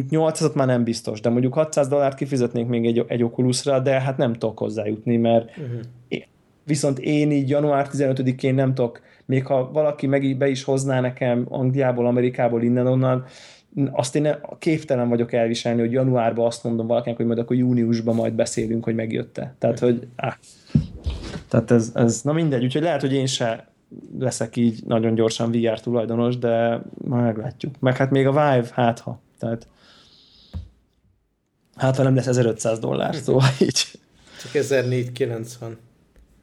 800 0.09 0.53
már 0.53 0.67
nem 0.67 0.83
biztos, 0.83 1.21
de 1.21 1.29
mondjuk 1.29 1.53
600 1.53 1.87
dollárt 1.87 2.17
kifizetnénk 2.17 2.69
még 2.69 2.85
egy, 2.85 3.05
egy 3.07 3.23
Oculusra, 3.23 3.79
de 3.79 4.01
hát 4.01 4.17
nem 4.17 4.33
tudok 4.33 4.57
hozzájutni, 4.57 5.17
mert 5.17 5.49
uh-huh. 5.49 5.79
én, 6.07 6.23
viszont 6.63 6.99
én 6.99 7.31
így 7.31 7.49
január 7.49 7.87
15-én 7.91 8.53
nem 8.53 8.73
tudok 8.73 9.01
még 9.27 9.45
ha 9.45 9.71
valaki 9.71 10.07
meg 10.07 10.37
be 10.37 10.47
is 10.47 10.63
hozná 10.63 10.99
nekem 10.99 11.45
Angliából, 11.49 12.05
Amerikából, 12.05 12.63
innen-onnan, 12.63 13.25
azt 13.91 14.15
én 14.15 14.27
képtelen 14.59 15.09
vagyok 15.09 15.33
elviselni, 15.33 15.79
hogy 15.79 15.91
januárban 15.91 16.45
azt 16.45 16.63
mondom 16.63 16.87
valakinek, 16.87 17.17
hogy 17.17 17.25
majd 17.25 17.39
akkor 17.39 17.55
júniusban 17.55 18.15
majd 18.15 18.33
beszélünk, 18.33 18.83
hogy 18.83 18.95
megjötte. 18.95 19.55
Tehát, 19.57 19.79
hogy 19.79 20.07
áh. 20.15 20.33
Tehát 21.47 21.71
ez, 21.71 21.91
ez, 21.93 22.21
na 22.21 22.33
mindegy, 22.33 22.63
úgyhogy 22.63 22.81
lehet, 22.81 23.01
hogy 23.01 23.13
én 23.13 23.25
se 23.25 23.67
leszek 24.19 24.55
így 24.55 24.79
nagyon 24.85 25.15
gyorsan 25.15 25.51
VR 25.51 25.79
tulajdonos, 25.79 26.37
de 26.37 26.81
majd 27.07 27.23
meglátjuk. 27.23 27.79
Meg 27.79 27.97
hát 27.97 28.11
még 28.11 28.27
a 28.27 28.31
Vive, 28.31 28.67
hát 28.73 28.99
ha. 28.99 29.19
Tehát 29.39 29.67
hát 31.75 31.97
nem 31.97 32.15
lesz 32.15 32.27
1500 32.27 32.79
dollár, 32.79 33.15
szóval 33.15 33.49
így. 33.61 33.85
Csak 34.41 34.55
1490. 34.55 35.77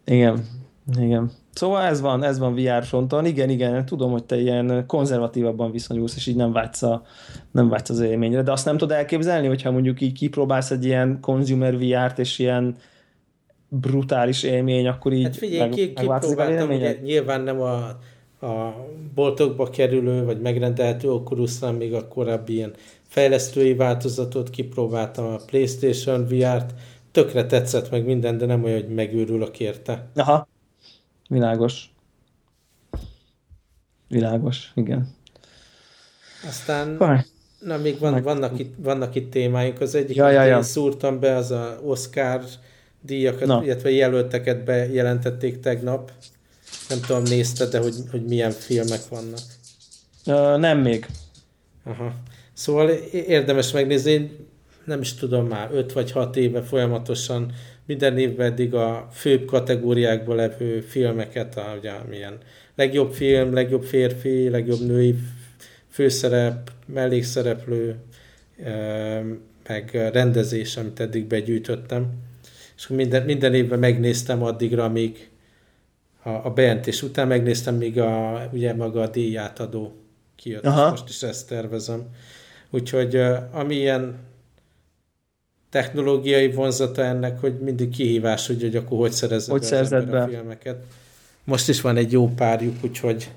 Igen, 0.05 0.47
igen. 0.99 1.30
Szóval 1.53 1.82
ez 1.82 2.01
van, 2.01 2.22
ez 2.22 2.38
van 2.38 2.55
VR 2.55 2.84
fronton. 2.84 3.26
Igen, 3.26 3.51
igen, 3.51 3.86
tudom, 3.86 4.11
hogy 4.11 4.24
te 4.24 4.40
ilyen 4.40 4.84
konzervatívabban 4.86 5.70
viszonyulsz, 5.70 6.16
és 6.16 6.26
így 6.26 6.36
nem 6.36 6.53
vágysz, 6.53 6.82
a, 6.82 7.03
nem 7.51 7.68
vágysz 7.68 7.90
az 7.90 8.01
élményre, 8.01 8.42
de 8.42 8.53
azt 8.53 8.64
nem 8.64 8.76
tudod 8.76 8.97
elképzelni, 8.97 9.47
hogyha 9.47 9.70
mondjuk 9.70 10.01
így 10.01 10.12
kipróbálsz 10.12 10.70
egy 10.70 10.84
ilyen 10.84 11.18
consumer 11.20 11.78
VR-t, 11.78 12.18
és 12.18 12.38
ilyen 12.38 12.76
brutális 13.68 14.42
élmény, 14.42 14.86
akkor 14.86 15.12
így 15.12 15.24
hát 15.24 15.36
figyelj, 15.36 15.61
meg, 15.61 15.68
ki, 15.68 15.92
kipróbáltam, 15.92 16.70
ugye 16.70 16.99
nyilván 17.03 17.40
nem 17.40 17.61
a, 17.61 17.99
a 18.45 18.86
boltokba 19.14 19.70
kerülő, 19.70 20.24
vagy 20.24 20.40
megrendelhető 20.40 21.11
oculus 21.11 21.59
még 21.78 21.95
a 21.95 22.09
korábbi 22.09 22.53
ilyen 22.53 22.74
fejlesztői 23.09 23.74
változatot 23.74 24.51
kipróbáltam, 24.51 25.24
a 25.24 25.36
Playstation 25.47 26.26
VR-t, 26.26 26.74
tökre 27.12 27.47
tetszett 27.47 27.90
meg 27.90 28.05
minden, 28.05 28.38
de 28.38 28.47
nem 28.47 28.64
olyan, 28.64 28.80
hogy 28.80 28.95
megőrülök 28.95 29.61
érte. 29.61 30.07
Aha. 30.14 30.49
Világos. 31.28 31.92
Világos, 34.09 34.72
igen. 34.74 35.09
Aztán, 36.47 36.97
Vaj. 36.97 37.24
na 37.61 37.76
még 37.76 37.99
van, 37.99 38.22
vannak, 38.22 38.59
itt, 38.59 38.74
vannak 38.78 39.14
itt 39.14 39.30
témáink. 39.30 39.80
Az 39.80 39.95
egyik, 39.95 40.16
ja, 40.16 40.30
ja, 40.30 40.42
ja. 40.42 40.57
én 40.57 40.62
szúrtam 40.62 41.20
be, 41.20 41.36
az 41.36 41.51
a 41.51 41.78
Oscar 41.84 42.45
díjakat, 43.01 43.47
na. 43.47 43.64
illetve 43.64 43.90
jelölteket 43.90 44.64
bejelentették 44.64 45.61
tegnap. 45.61 46.12
Nem 46.89 47.01
tudom, 47.01 47.22
nézted, 47.22 47.70
de 47.70 47.78
hogy, 47.78 47.95
hogy 48.11 48.24
milyen 48.24 48.51
filmek 48.51 49.09
vannak. 49.09 49.41
Uh, 50.26 50.59
nem 50.61 50.78
még. 50.78 51.07
Aha. 51.85 52.14
Szóval 52.53 52.89
érdemes 53.11 53.72
megnézni, 53.72 54.11
én 54.11 54.47
nem 54.85 55.01
is 55.01 55.14
tudom 55.14 55.47
már, 55.47 55.70
5 55.72 55.93
vagy 55.93 56.11
6 56.11 56.37
éve 56.37 56.62
folyamatosan 56.62 57.53
minden 57.87 58.18
évben 58.18 58.53
eddig 58.53 58.74
a 58.74 59.09
főbb 59.12 59.45
kategóriákból 59.45 60.35
levő 60.35 60.80
filmeket, 60.80 61.57
a, 61.57 61.74
ugye, 61.78 61.93
milyen 62.09 62.39
legjobb 62.74 63.12
film, 63.12 63.53
legjobb 63.53 63.82
férfi, 63.82 64.49
legjobb 64.49 64.87
női 64.87 65.14
főszerep, 65.91 66.70
mellékszereplő, 66.87 67.97
meg 69.68 70.11
rendezés, 70.12 70.76
amit 70.76 71.01
eddig 71.01 71.26
begyűjtöttem. 71.26 72.07
És 72.76 72.89
minden, 72.89 73.24
minden 73.24 73.55
évben 73.55 73.78
megnéztem 73.78 74.43
addigra, 74.43 74.85
amíg 74.85 75.28
a, 76.25 76.31
a 76.31 76.51
bejelentés 76.51 77.03
után 77.03 77.27
megnéztem, 77.27 77.75
míg 77.75 77.99
a, 77.99 78.49
ugye 78.53 78.75
maga 78.75 79.01
a 79.01 79.09
díjátadó 79.09 79.93
kijött. 80.37 80.64
Aha. 80.64 80.91
Most 80.91 81.09
is 81.09 81.22
ezt 81.22 81.49
tervezem. 81.49 82.03
Úgyhogy 82.70 83.20
ami 83.53 83.75
ilyen 83.75 84.18
technológiai 85.70 86.51
vonzata 86.51 87.03
ennek, 87.03 87.41
hogy 87.41 87.59
mindig 87.61 87.91
kihívás, 87.91 88.47
hogy, 88.47 88.61
hogy 88.61 88.77
akkor 88.77 88.99
hogy 88.99 89.12
szerezze 89.12 89.53
hogy 89.53 89.70
be, 89.70 90.01
be 90.01 90.22
a 90.22 90.29
filmeket. 90.29 90.85
Most 91.45 91.68
is 91.68 91.81
van 91.81 91.97
egy 91.97 92.12
jó 92.12 92.29
párjuk, 92.29 92.75
úgyhogy 92.83 93.31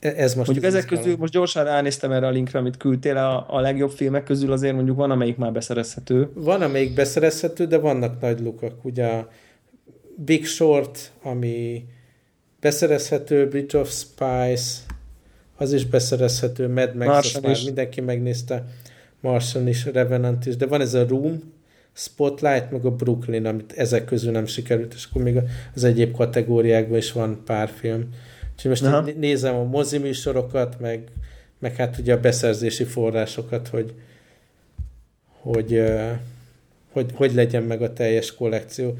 e- 0.00 0.14
ez 0.16 0.34
most 0.34 0.46
mondjuk 0.46 0.72
ezek 0.72 0.84
közül, 0.84 1.16
most 1.16 1.32
gyorsan 1.32 1.64
ránéztem 1.64 2.12
erre 2.12 2.26
a 2.26 2.30
linkre, 2.30 2.58
amit 2.58 2.76
küldtél, 2.76 3.16
a, 3.16 3.46
a 3.48 3.60
legjobb 3.60 3.90
filmek 3.90 4.24
közül 4.24 4.52
azért 4.52 4.74
mondjuk 4.74 4.96
van, 4.96 5.10
amelyik 5.10 5.36
már 5.36 5.52
beszerezhető. 5.52 6.30
Van, 6.34 6.62
amelyik 6.62 6.94
beszerezhető, 6.94 7.66
de 7.66 7.78
vannak 7.78 8.20
nagy 8.20 8.40
lukak. 8.40 8.84
Ugye 8.84 9.06
a 9.06 9.28
Big 10.16 10.46
Short, 10.46 11.12
ami 11.22 11.84
beszerezhető, 12.60 13.48
Bridge 13.48 13.78
of 13.78 13.90
Spice, 13.90 14.80
az 15.56 15.72
is 15.72 15.86
beszerezhető, 15.86 16.68
Mad 16.68 16.94
Max, 16.94 17.16
azt 17.16 17.42
már 17.42 17.56
mindenki 17.64 18.00
megnézte. 18.00 18.64
Martian 19.20 19.68
is, 19.68 19.84
Revenant 19.84 20.46
is, 20.46 20.56
de 20.56 20.66
van 20.66 20.80
ez 20.80 20.94
a 20.94 21.06
Room, 21.08 21.52
Spotlight, 21.92 22.70
meg 22.70 22.84
a 22.84 22.90
Brooklyn, 22.90 23.46
amit 23.46 23.72
ezek 23.72 24.04
közül 24.04 24.32
nem 24.32 24.46
sikerült, 24.46 24.94
és 24.94 25.04
akkor 25.04 25.22
még 25.22 25.38
az 25.74 25.84
egyéb 25.84 26.16
kategóriákban 26.16 26.98
is 26.98 27.12
van 27.12 27.42
pár 27.44 27.68
film. 27.68 28.08
Úgyhogy 28.52 28.70
most 28.70 28.82
Aha. 28.82 29.10
nézem 29.16 29.54
a 29.54 29.64
mozi 29.64 29.98
műsorokat, 29.98 30.80
meg, 30.80 31.02
meg 31.58 31.76
hát 31.76 31.98
ugye 31.98 32.14
a 32.14 32.20
beszerzési 32.20 32.84
forrásokat, 32.84 33.68
hogy, 33.68 33.94
hogy, 35.40 35.82
hogy, 36.92 37.10
hogy 37.14 37.34
legyen 37.34 37.62
meg 37.62 37.82
a 37.82 37.92
teljes 37.92 38.34
kollekció. 38.34 38.96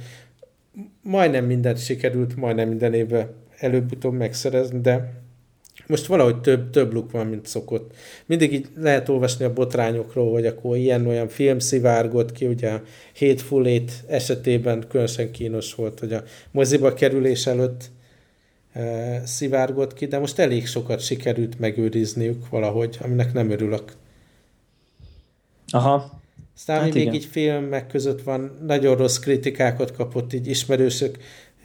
Majdnem 1.02 1.44
mindent 1.44 1.78
sikerült, 1.78 2.36
majdnem 2.36 2.68
minden 2.68 2.94
évben 2.94 3.28
előbb-utóbb 3.58 4.12
megszerezni, 4.12 4.80
de 4.80 5.20
most 5.86 6.06
valahogy 6.06 6.40
több, 6.40 6.70
több 6.70 6.92
luk 6.92 7.10
van, 7.10 7.26
mint 7.26 7.46
szokott. 7.46 7.94
Mindig 8.26 8.52
így 8.52 8.68
lehet 8.76 9.08
olvasni 9.08 9.44
a 9.44 9.52
botrányokról, 9.52 10.32
hogy 10.32 10.46
akkor 10.46 10.76
ilyen-olyan 10.76 11.28
film 11.28 11.58
szivárgott 11.58 12.32
ki, 12.32 12.46
ugye 12.46 12.70
a 12.70 12.82
Hateful 13.18 13.66
Eight 13.66 13.92
esetében 14.06 14.84
különösen 14.88 15.30
kínos 15.30 15.74
volt, 15.74 15.98
hogy 15.98 16.12
a 16.12 16.22
moziba 16.50 16.94
kerülés 16.94 17.46
előtt 17.46 17.90
e, 18.72 19.22
szivárgott 19.26 19.94
ki, 19.94 20.06
de 20.06 20.18
most 20.18 20.38
elég 20.38 20.66
sokat 20.66 21.00
sikerült 21.00 21.58
megőrizniük 21.58 22.48
valahogy, 22.48 22.98
aminek 23.02 23.32
nem 23.32 23.50
örülök. 23.50 23.92
Aha. 25.68 26.19
Aztán 26.60 26.80
hát 26.80 26.94
még 26.94 27.14
így 27.14 27.24
filmek 27.24 27.86
között 27.86 28.22
van, 28.22 28.58
nagyon 28.66 28.96
rossz 28.96 29.18
kritikákat 29.18 29.92
kapott 29.92 30.32
így 30.32 30.48
ismerősök, 30.48 31.18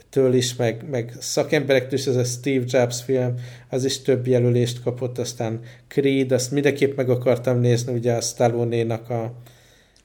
től 0.10 0.34
is, 0.34 0.56
meg, 0.56 0.86
meg 0.89 1.14
szakemberektől 1.20 2.00
is, 2.00 2.06
ez 2.06 2.16
a 2.16 2.24
Steve 2.24 2.64
Jobs 2.68 3.04
film, 3.04 3.34
az 3.70 3.86
is 3.86 4.02
több 4.02 4.28
jelölést 4.28 4.84
kapott, 4.84 5.18
aztán 5.18 5.60
Creed, 5.88 6.32
azt 6.32 6.52
mindenképp 6.52 6.96
meg 6.96 7.10
akartam 7.10 7.60
nézni, 7.60 7.93
ugye 7.93 8.14
a 8.14 8.22
Stallone-nak 8.22 9.10
a 9.10 9.34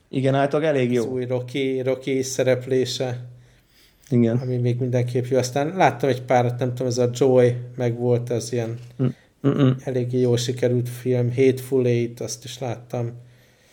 igen, 0.08 0.34
általában 0.34 0.74
elég 0.74 0.92
jó. 0.92 1.02
Az 1.02 1.08
új 1.08 1.24
Rocky, 1.24 1.80
Rocky 1.80 2.22
szereplése. 2.22 3.26
Igen. 4.08 4.36
Ami 4.36 4.56
még 4.56 4.78
mindenképp 4.78 5.24
jó. 5.24 5.38
Aztán 5.38 5.76
láttam 5.76 6.08
egy 6.08 6.22
párat, 6.22 6.58
nem 6.58 6.68
tudom, 6.68 6.86
ez 6.86 6.98
a 6.98 7.10
Joy 7.12 7.56
meg 7.76 7.98
volt, 7.98 8.30
az 8.30 8.52
ilyen 8.52 8.78
Mm-mm. 9.46 9.76
eléggé 9.84 10.20
jól 10.20 10.36
sikerült 10.36 10.88
film. 10.88 11.34
Hateful 11.34 11.86
Eight, 11.86 12.20
azt 12.20 12.44
is 12.44 12.58
láttam. 12.58 13.28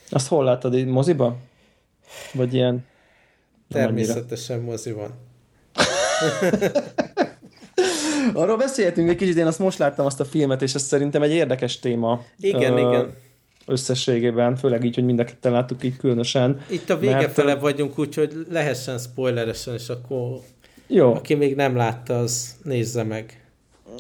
Azt 0.10 0.28
hol 0.28 0.44
láttad? 0.44 0.76
Így 0.76 0.86
moziba? 0.86 1.38
Vagy 2.34 2.54
ilyen? 2.54 2.86
Természetesen 3.70 4.60
moziban. 4.60 5.10
Arról 8.34 8.58
beszélhetünk 8.58 9.10
egy 9.10 9.16
kicsit, 9.16 9.38
én 9.38 9.46
azt 9.46 9.60
most 9.60 9.78
láttam 9.78 10.06
azt 10.06 10.20
a 10.20 10.26
filmet, 10.26 10.62
és 10.62 10.74
ez 10.74 10.82
szerintem 10.82 11.22
egy 11.22 11.32
érdekes 11.32 11.80
téma. 11.80 12.24
Igen, 12.40 12.74
uh, 12.74 12.80
igen. 12.80 13.14
Összességében, 13.66 14.56
főleg 14.56 14.84
így, 14.84 14.96
hogy 14.96 15.06
mind 15.06 15.20
a 15.20 15.24
ketten 15.24 15.52
láttuk 15.52 15.84
így 15.84 15.98
különösen. 15.98 16.62
Itt 16.70 16.90
a 16.90 16.98
vége 16.98 17.16
mert, 17.16 17.32
fele 17.32 17.56
vagyunk, 17.56 18.00
úgyhogy 18.00 18.46
lehessen 18.50 18.98
spoileresen, 18.98 19.74
és 19.74 19.90
akkor 19.90 20.40
jó. 20.88 21.14
aki 21.14 21.34
még 21.34 21.56
nem 21.56 21.76
látta, 21.76 22.20
az 22.20 22.56
nézze 22.64 23.04
meg. 23.04 23.46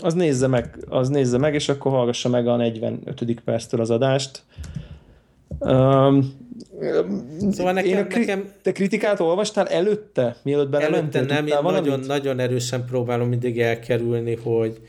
Az 0.02 0.14
nézze 0.14 0.48
meg, 0.48 0.78
az 0.90 1.10
nézze 1.10 1.38
meg, 1.38 1.54
és 1.54 1.70
akkor 1.70 1.92
hallgassa 1.92 2.30
meg 2.30 2.48
a 2.48 2.56
45. 2.56 3.42
perctől 3.46 3.82
az 3.82 3.90
adást. 3.90 4.44
Um, 5.60 6.46
Szóval 7.52 7.74
nekem, 7.74 7.98
a 7.98 8.04
kri- 8.04 8.20
nekem... 8.20 8.52
Te 8.62 8.72
kritikát 8.72 9.20
olvastál 9.20 9.68
előtte, 9.68 10.36
mielőtt 10.44 10.70
belementél? 10.70 11.20
Előtte 11.22 11.34
nem, 11.34 11.48
én 11.48 11.72
nagyon, 11.72 12.00
nagyon 12.00 12.40
erősen 12.40 12.86
próbálom 12.86 13.28
mindig 13.28 13.60
elkerülni, 13.60 14.36
hogy, 14.36 14.80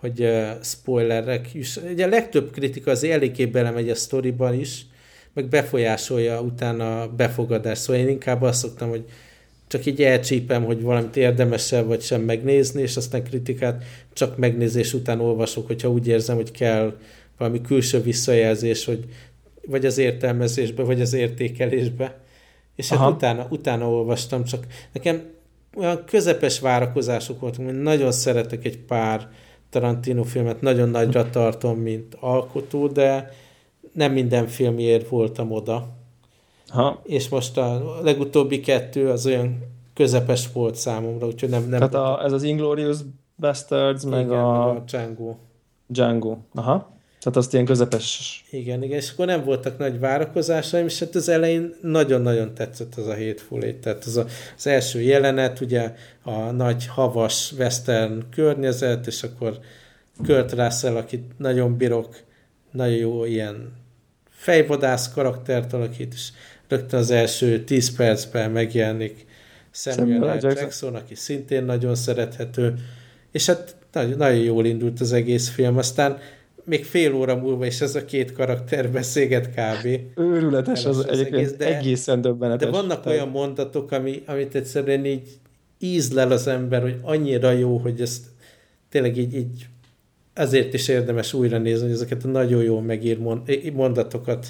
hogy 0.00 0.20
uh, 0.20 0.48
spoilerek 0.62 1.54
is. 1.54 1.76
Ugye 1.76 2.04
a 2.04 2.08
legtöbb 2.08 2.50
kritika 2.50 2.90
az 2.90 3.04
eléggé 3.04 3.46
belemegy 3.46 3.90
a 3.90 3.94
sztoriban 3.94 4.54
is, 4.54 4.86
meg 5.32 5.48
befolyásolja 5.48 6.40
utána 6.40 7.00
a 7.00 7.08
befogadás. 7.08 7.78
Szóval 7.78 8.02
én 8.02 8.08
inkább 8.08 8.42
azt 8.42 8.58
szoktam, 8.58 8.88
hogy 8.88 9.04
csak 9.66 9.86
így 9.86 10.02
elcsípem, 10.02 10.64
hogy 10.64 10.82
valamit 10.82 11.16
érdemesebb 11.16 11.86
vagy 11.86 12.00
sem 12.00 12.20
megnézni, 12.20 12.82
és 12.82 12.96
aztán 12.96 13.24
kritikát 13.24 13.84
csak 14.12 14.36
megnézés 14.36 14.92
után 14.92 15.20
olvasok, 15.20 15.66
hogyha 15.66 15.90
úgy 15.90 16.06
érzem, 16.06 16.36
hogy 16.36 16.50
kell 16.50 16.96
valami 17.38 17.60
külső 17.60 18.00
visszajelzés, 18.00 18.84
hogy 18.84 19.04
vagy 19.66 19.86
az 19.86 19.98
értelmezésbe, 19.98 20.82
vagy 20.82 21.00
az 21.00 21.12
értékelésbe. 21.12 22.20
És 22.76 22.88
hát 22.88 23.10
utána, 23.10 23.46
utána 23.50 23.90
olvastam, 23.90 24.44
csak 24.44 24.66
nekem 24.92 25.22
olyan 25.76 26.04
közepes 26.04 26.60
várakozások 26.60 27.40
voltak, 27.40 27.64
hogy 27.64 27.82
nagyon 27.82 28.12
szeretek 28.12 28.64
egy 28.64 28.78
pár 28.78 29.28
Tarantino 29.70 30.22
filmet, 30.22 30.60
nagyon 30.60 30.88
nagyra 30.88 31.30
tartom, 31.30 31.78
mint 31.78 32.16
alkotó, 32.20 32.86
de 32.86 33.30
nem 33.92 34.12
minden 34.12 34.46
filmért 34.46 35.08
voltam 35.08 35.52
oda. 35.52 35.88
Ha. 36.68 37.00
És 37.04 37.28
most 37.28 37.58
a 37.58 37.98
legutóbbi 38.02 38.60
kettő 38.60 39.08
az 39.08 39.26
olyan 39.26 39.58
közepes 39.94 40.52
volt 40.52 40.74
számomra, 40.74 41.26
úgyhogy 41.26 41.48
nem... 41.48 41.68
nem 41.68 41.78
Tehát 41.78 41.94
a, 41.94 42.24
ez 42.24 42.32
az 42.32 42.42
Inglourious 42.42 42.98
Bastards, 43.38 44.04
meg, 44.04 44.24
Igen, 44.24 44.38
a... 44.38 44.70
a 44.70 44.82
Django. 44.86 45.34
Django, 45.86 46.36
aha. 46.54 46.98
Tehát 47.20 47.38
azt 47.38 47.52
ilyen 47.52 47.64
közepes... 47.64 48.44
Igen, 48.50 48.82
igen, 48.82 48.98
és 48.98 49.10
akkor 49.10 49.26
nem 49.26 49.44
voltak 49.44 49.78
nagy 49.78 49.98
várakozásaim, 49.98 50.86
és 50.86 50.98
hát 50.98 51.14
az 51.14 51.28
elején 51.28 51.74
nagyon-nagyon 51.82 52.54
tetszett 52.54 52.94
az 52.94 53.06
a 53.06 53.14
Hateful 53.14 53.62
Eight, 53.62 53.80
tehát 53.80 54.04
az, 54.04 54.16
a, 54.16 54.26
az 54.56 54.66
első 54.66 55.00
jelenet, 55.00 55.60
ugye 55.60 55.94
a 56.22 56.50
nagy 56.50 56.86
havas 56.86 57.52
western 57.52 58.22
környezet, 58.30 59.06
és 59.06 59.22
akkor 59.22 59.58
Kurt 60.24 60.52
Russell, 60.52 60.96
akit 60.96 61.38
nagyon 61.38 61.76
bírok, 61.76 62.16
nagyon 62.70 62.96
jó 62.96 63.24
ilyen 63.24 63.72
fejvadász 64.30 65.12
karaktert 65.12 65.72
alakít, 65.72 66.12
és 66.12 66.28
rögtön 66.68 67.00
az 67.00 67.10
első 67.10 67.64
10 67.64 67.96
percben 67.96 68.50
megjelenik 68.50 69.26
Samuel 69.70 70.36
L. 70.36 70.46
Jackson, 70.46 70.94
aki 70.94 71.14
szintén 71.14 71.64
nagyon 71.64 71.94
szerethető, 71.94 72.74
és 73.32 73.46
hát 73.46 73.76
nagyon, 73.92 74.16
nagyon 74.16 74.42
jól 74.42 74.66
indult 74.66 75.00
az 75.00 75.12
egész 75.12 75.48
film, 75.48 75.76
aztán 75.76 76.18
még 76.70 76.84
fél 76.84 77.14
óra 77.14 77.36
múlva 77.36 77.66
is 77.66 77.80
ez 77.80 77.94
a 77.94 78.04
két 78.04 78.32
karakter 78.32 78.90
beszélget 78.90 79.50
kb. 79.50 80.00
Őrületes 80.16 80.84
az, 80.84 80.98
az 80.98 81.06
egyébként 81.06 81.34
egész, 81.34 81.52
de, 81.52 81.76
egészen 81.76 82.20
döbbenetes. 82.20 82.70
De 82.70 82.76
vannak 82.76 83.02
tehát... 83.02 83.18
olyan 83.18 83.28
mondatok, 83.28 83.92
ami, 83.92 84.22
amit 84.26 84.54
egyszerűen 84.54 85.04
így 85.04 85.28
ízlel 85.78 86.30
az 86.30 86.46
ember, 86.46 86.82
hogy 86.82 86.96
annyira 87.02 87.50
jó, 87.50 87.76
hogy 87.76 88.00
ezt 88.00 88.24
tényleg 88.88 89.16
így, 89.16 89.34
így 89.34 89.66
azért 90.34 90.74
is 90.74 90.88
érdemes 90.88 91.32
újra 91.32 91.58
nézni, 91.58 91.84
hogy 91.84 91.94
ezeket 91.94 92.24
a 92.24 92.28
nagyon 92.28 92.62
jó 92.62 92.80
megír 92.80 93.18
mondatokat 93.72 94.46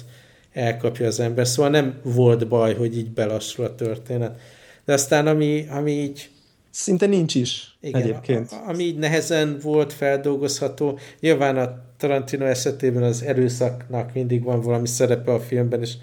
elkapja 0.53 1.07
az 1.07 1.19
ember. 1.19 1.47
Szóval 1.47 1.71
nem 1.71 1.99
volt 2.03 2.47
baj, 2.47 2.75
hogy 2.75 2.97
így 2.97 3.11
belassul 3.11 3.65
a 3.65 3.75
történet. 3.75 4.39
De 4.85 4.93
aztán 4.93 5.27
ami, 5.27 5.65
ami 5.69 5.91
így 5.91 6.29
Szinte 6.71 7.05
nincs 7.05 7.35
is 7.35 7.77
Igen, 7.81 8.01
egyébként. 8.01 8.51
A, 8.51 8.69
ami 8.69 8.83
így 8.83 8.97
nehezen 8.97 9.57
volt 9.61 9.93
feldolgozható. 9.93 10.99
Nyilván 11.19 11.57
a 11.57 11.81
Tarantino 12.01 12.45
esetében 12.45 13.03
az 13.03 13.23
erőszaknak 13.23 14.13
mindig 14.13 14.43
van 14.43 14.61
valami 14.61 14.87
szerepe 14.87 15.31
a 15.31 15.39
filmben, 15.39 15.81
és 15.81 15.93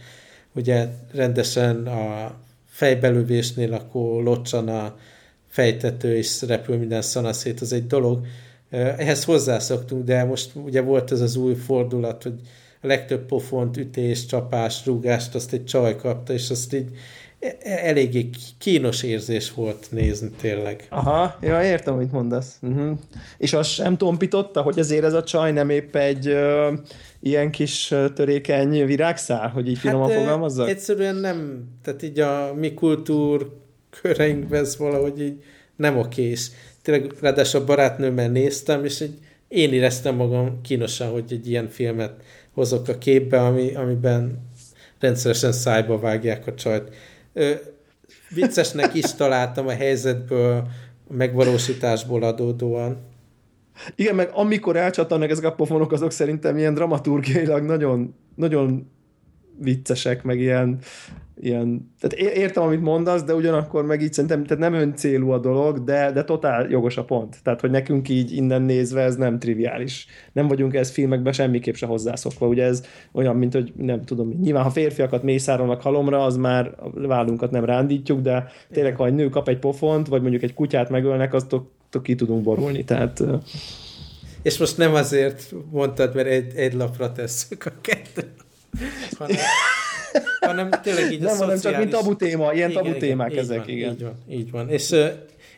ugye 0.54 0.86
rendesen 1.12 1.86
a 1.86 2.34
fejbelövésnél 2.68 3.72
akkor 3.72 4.22
locsan 4.22 4.68
a 4.68 4.96
fejtető, 5.48 6.16
és 6.16 6.42
repül 6.42 6.76
minden 6.76 7.02
szanaszét, 7.02 7.60
az 7.60 7.72
egy 7.72 7.86
dolog. 7.86 8.26
Ehhez 8.70 9.24
hozzászoktunk, 9.24 10.04
de 10.04 10.24
most 10.24 10.50
ugye 10.54 10.80
volt 10.80 11.12
ez 11.12 11.20
az 11.20 11.36
új 11.36 11.54
fordulat, 11.54 12.22
hogy 12.22 12.40
a 12.80 12.86
legtöbb 12.86 13.26
pofont, 13.26 13.76
ütés, 13.76 14.26
csapás, 14.26 14.86
rúgást 14.86 15.34
azt 15.34 15.52
egy 15.52 15.64
csaj 15.64 15.96
kapta, 15.96 16.32
és 16.32 16.50
azt 16.50 16.74
így 16.74 16.88
eléggé 17.62 18.30
kínos 18.58 19.02
érzés 19.02 19.52
volt 19.52 19.86
nézni 19.90 20.30
tényleg. 20.40 20.86
Aha, 20.88 21.38
ja, 21.40 21.62
értem, 21.62 21.94
amit 21.94 22.12
mondasz. 22.12 22.58
Uh-huh. 22.62 22.98
És 23.38 23.52
az 23.52 23.66
sem 23.66 23.96
tompította, 23.96 24.62
hogy 24.62 24.78
azért 24.78 25.04
ez 25.04 25.12
a 25.12 25.24
csaj 25.24 25.52
nem 25.52 25.70
épp 25.70 25.96
egy 25.96 26.28
uh, 26.28 26.78
ilyen 27.20 27.50
kis 27.50 27.94
törékeny 28.14 28.86
virágszál, 28.86 29.48
hogy 29.48 29.68
így 29.68 29.78
finoman 29.78 30.10
hát, 30.10 30.18
fogalmazzak? 30.18 30.68
egyszerűen 30.68 31.16
nem, 31.16 31.68
tehát 31.82 32.02
így 32.02 32.20
a 32.20 32.54
mi 32.54 32.74
kultúr 32.74 33.56
köreinkben 34.02 34.60
ez 34.60 34.76
valahogy 34.76 35.20
így 35.20 35.42
nem 35.76 35.98
okés. 35.98 36.50
Tényleg 36.82 37.12
ráadásul 37.20 37.60
a 37.60 37.64
barátnőmmel 37.64 38.28
néztem, 38.28 38.84
és 38.84 39.00
egy, 39.00 39.18
én 39.48 39.72
éreztem 39.72 40.14
magam 40.14 40.60
kínosan, 40.62 41.10
hogy 41.10 41.24
egy 41.28 41.48
ilyen 41.48 41.68
filmet 41.68 42.22
hozok 42.52 42.88
a 42.88 42.98
képbe, 42.98 43.40
ami, 43.40 43.74
amiben 43.74 44.46
rendszeresen 45.00 45.52
szájba 45.52 45.98
vágják 45.98 46.46
a 46.46 46.54
csajt 46.54 46.94
viccesnek 48.28 48.94
is 48.94 49.14
találtam 49.14 49.66
a 49.66 49.72
helyzetből, 49.72 50.66
a 51.08 51.12
megvalósításból 51.12 52.22
adódóan. 52.22 52.96
Igen, 53.94 54.14
meg 54.14 54.30
amikor 54.32 54.76
elcsattanak 54.76 55.30
ezek 55.30 55.44
a 55.44 55.52
pofonok, 55.52 55.92
azok 55.92 56.10
szerintem 56.10 56.58
ilyen 56.58 56.74
dramaturgiailag 56.74 57.62
nagyon, 57.62 58.14
nagyon 58.34 58.90
viccesek, 59.60 60.22
meg 60.22 60.40
ilyen 60.40 60.78
ilyen, 61.40 61.92
tehát 62.00 62.36
értem, 62.36 62.62
amit 62.62 62.80
mondasz, 62.80 63.22
de 63.22 63.34
ugyanakkor 63.34 63.84
meg 63.84 64.02
így 64.02 64.12
szerintem 64.12 64.44
tehát 64.44 64.70
nem 64.70 64.80
ön 64.80 64.94
célú 64.94 65.30
a 65.30 65.38
dolog, 65.38 65.84
de, 65.84 66.12
de 66.12 66.24
totál 66.24 66.70
jogos 66.70 66.96
a 66.96 67.04
pont. 67.04 67.36
Tehát, 67.42 67.60
hogy 67.60 67.70
nekünk 67.70 68.08
így 68.08 68.32
innen 68.32 68.62
nézve 68.62 69.02
ez 69.02 69.16
nem 69.16 69.38
triviális. 69.38 70.06
Nem 70.32 70.48
vagyunk 70.48 70.74
ez 70.74 70.90
filmekben 70.90 71.32
semmiképp 71.32 71.74
se 71.74 71.86
hozzászokva. 71.86 72.46
Ugye 72.46 72.64
ez 72.64 72.84
olyan, 73.12 73.36
mint 73.36 73.52
hogy 73.52 73.72
nem 73.76 74.04
tudom, 74.04 74.38
nyilván 74.40 74.62
ha 74.62 74.70
férfiakat 74.70 75.22
mészárolnak 75.22 75.80
halomra, 75.80 76.24
az 76.24 76.36
már 76.36 76.74
vállunkat 76.94 77.50
nem 77.50 77.64
rándítjuk, 77.64 78.20
de 78.20 78.46
tényleg, 78.72 78.96
ha 78.96 79.06
egy 79.06 79.14
nő 79.14 79.28
kap 79.28 79.48
egy 79.48 79.58
pofont, 79.58 80.08
vagy 80.08 80.20
mondjuk 80.20 80.42
egy 80.42 80.54
kutyát 80.54 80.90
megölnek, 80.90 81.34
azt 81.34 81.54
ki 82.02 82.14
tudunk 82.14 82.42
borulni. 82.42 82.84
Tehát, 82.84 83.22
és 84.42 84.58
most 84.58 84.76
nem 84.76 84.94
azért 84.94 85.54
mondtad, 85.70 86.14
mert 86.14 86.28
egy, 86.28 86.52
egy 86.56 86.72
lapra 86.72 87.12
tesszük 87.12 87.66
a 87.66 87.72
kettőt, 87.80 88.46
hanem 89.18 89.36
hanem 90.40 90.70
tényleg 90.82 91.12
így 91.12 91.20
Nem, 91.20 91.36
hanem 91.36 91.56
szociális... 91.56 91.62
csak 91.62 91.76
mint 91.78 91.90
tabu 91.90 92.16
téma, 92.16 92.52
ilyen 92.52 92.70
igen, 92.70 92.82
tabu 92.82 92.96
témák 92.96 93.30
igen, 93.30 93.42
ezek, 93.42 93.58
van, 93.58 93.68
igen. 93.68 93.92
Így 93.92 94.02
van, 94.02 94.14
így 94.28 94.50
van. 94.50 94.68
És, 94.68 94.94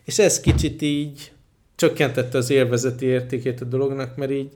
és 0.04 0.18
ez 0.18 0.40
kicsit 0.40 0.82
így 0.82 1.32
csökkentette 1.76 2.38
az 2.38 2.50
élvezeti 2.50 3.06
értékét 3.06 3.60
a 3.60 3.64
dolognak, 3.64 4.16
mert 4.16 4.30
így 4.30 4.50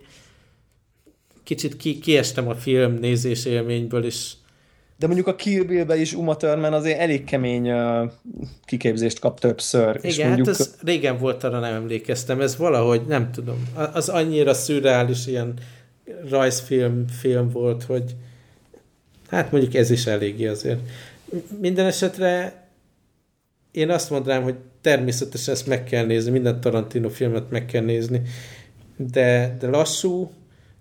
kicsit 1.45 1.77
ki, 1.77 1.99
kiestem 1.99 2.49
a 2.49 2.55
film 2.55 2.95
nézés 2.95 3.45
élményből, 3.45 4.05
és 4.05 4.33
de 4.99 5.07
mondjuk 5.07 5.27
a 5.29 5.35
Kill 5.35 5.65
Bill-be 5.65 5.97
is 5.97 6.13
Uma 6.13 6.37
Thurman 6.37 6.73
azért 6.73 6.99
elég 6.99 7.25
kemény 7.25 7.71
uh, 7.71 8.11
kiképzést 8.65 9.19
kap 9.19 9.41
többször. 9.41 9.97
Igen, 9.97 10.11
és 10.11 10.19
hát 10.19 10.27
mondjuk... 10.27 10.47
hát 10.47 10.61
ez 10.61 10.75
régen 10.83 11.19
volt, 11.19 11.45
arra 11.45 11.59
nem 11.59 11.75
emlékeztem. 11.75 12.41
Ez 12.41 12.57
valahogy, 12.57 13.03
nem 13.07 13.31
tudom, 13.31 13.69
az 13.93 14.09
annyira 14.09 14.55
szürreális 14.55 15.27
ilyen 15.27 15.55
rajzfilm 16.31 17.05
film 17.09 17.51
volt, 17.51 17.83
hogy 17.83 18.15
hát 19.29 19.53
mondjuk 19.53 19.75
ez 19.75 19.91
is 19.91 20.07
eléggé 20.07 20.47
azért. 20.47 20.81
Minden 21.61 21.87
esetre 21.87 22.63
én 23.71 23.91
azt 23.91 24.11
mondanám, 24.11 24.43
hogy 24.43 24.55
természetesen 24.81 25.55
ezt 25.55 25.67
meg 25.67 25.85
kell 25.85 26.07
nézni, 26.07 26.31
minden 26.31 26.61
Tarantino 26.61 27.09
filmet 27.09 27.51
meg 27.51 27.67
kell 27.67 27.83
nézni, 27.83 28.23
de, 28.97 29.57
de 29.61 29.67
lassú, 29.67 30.31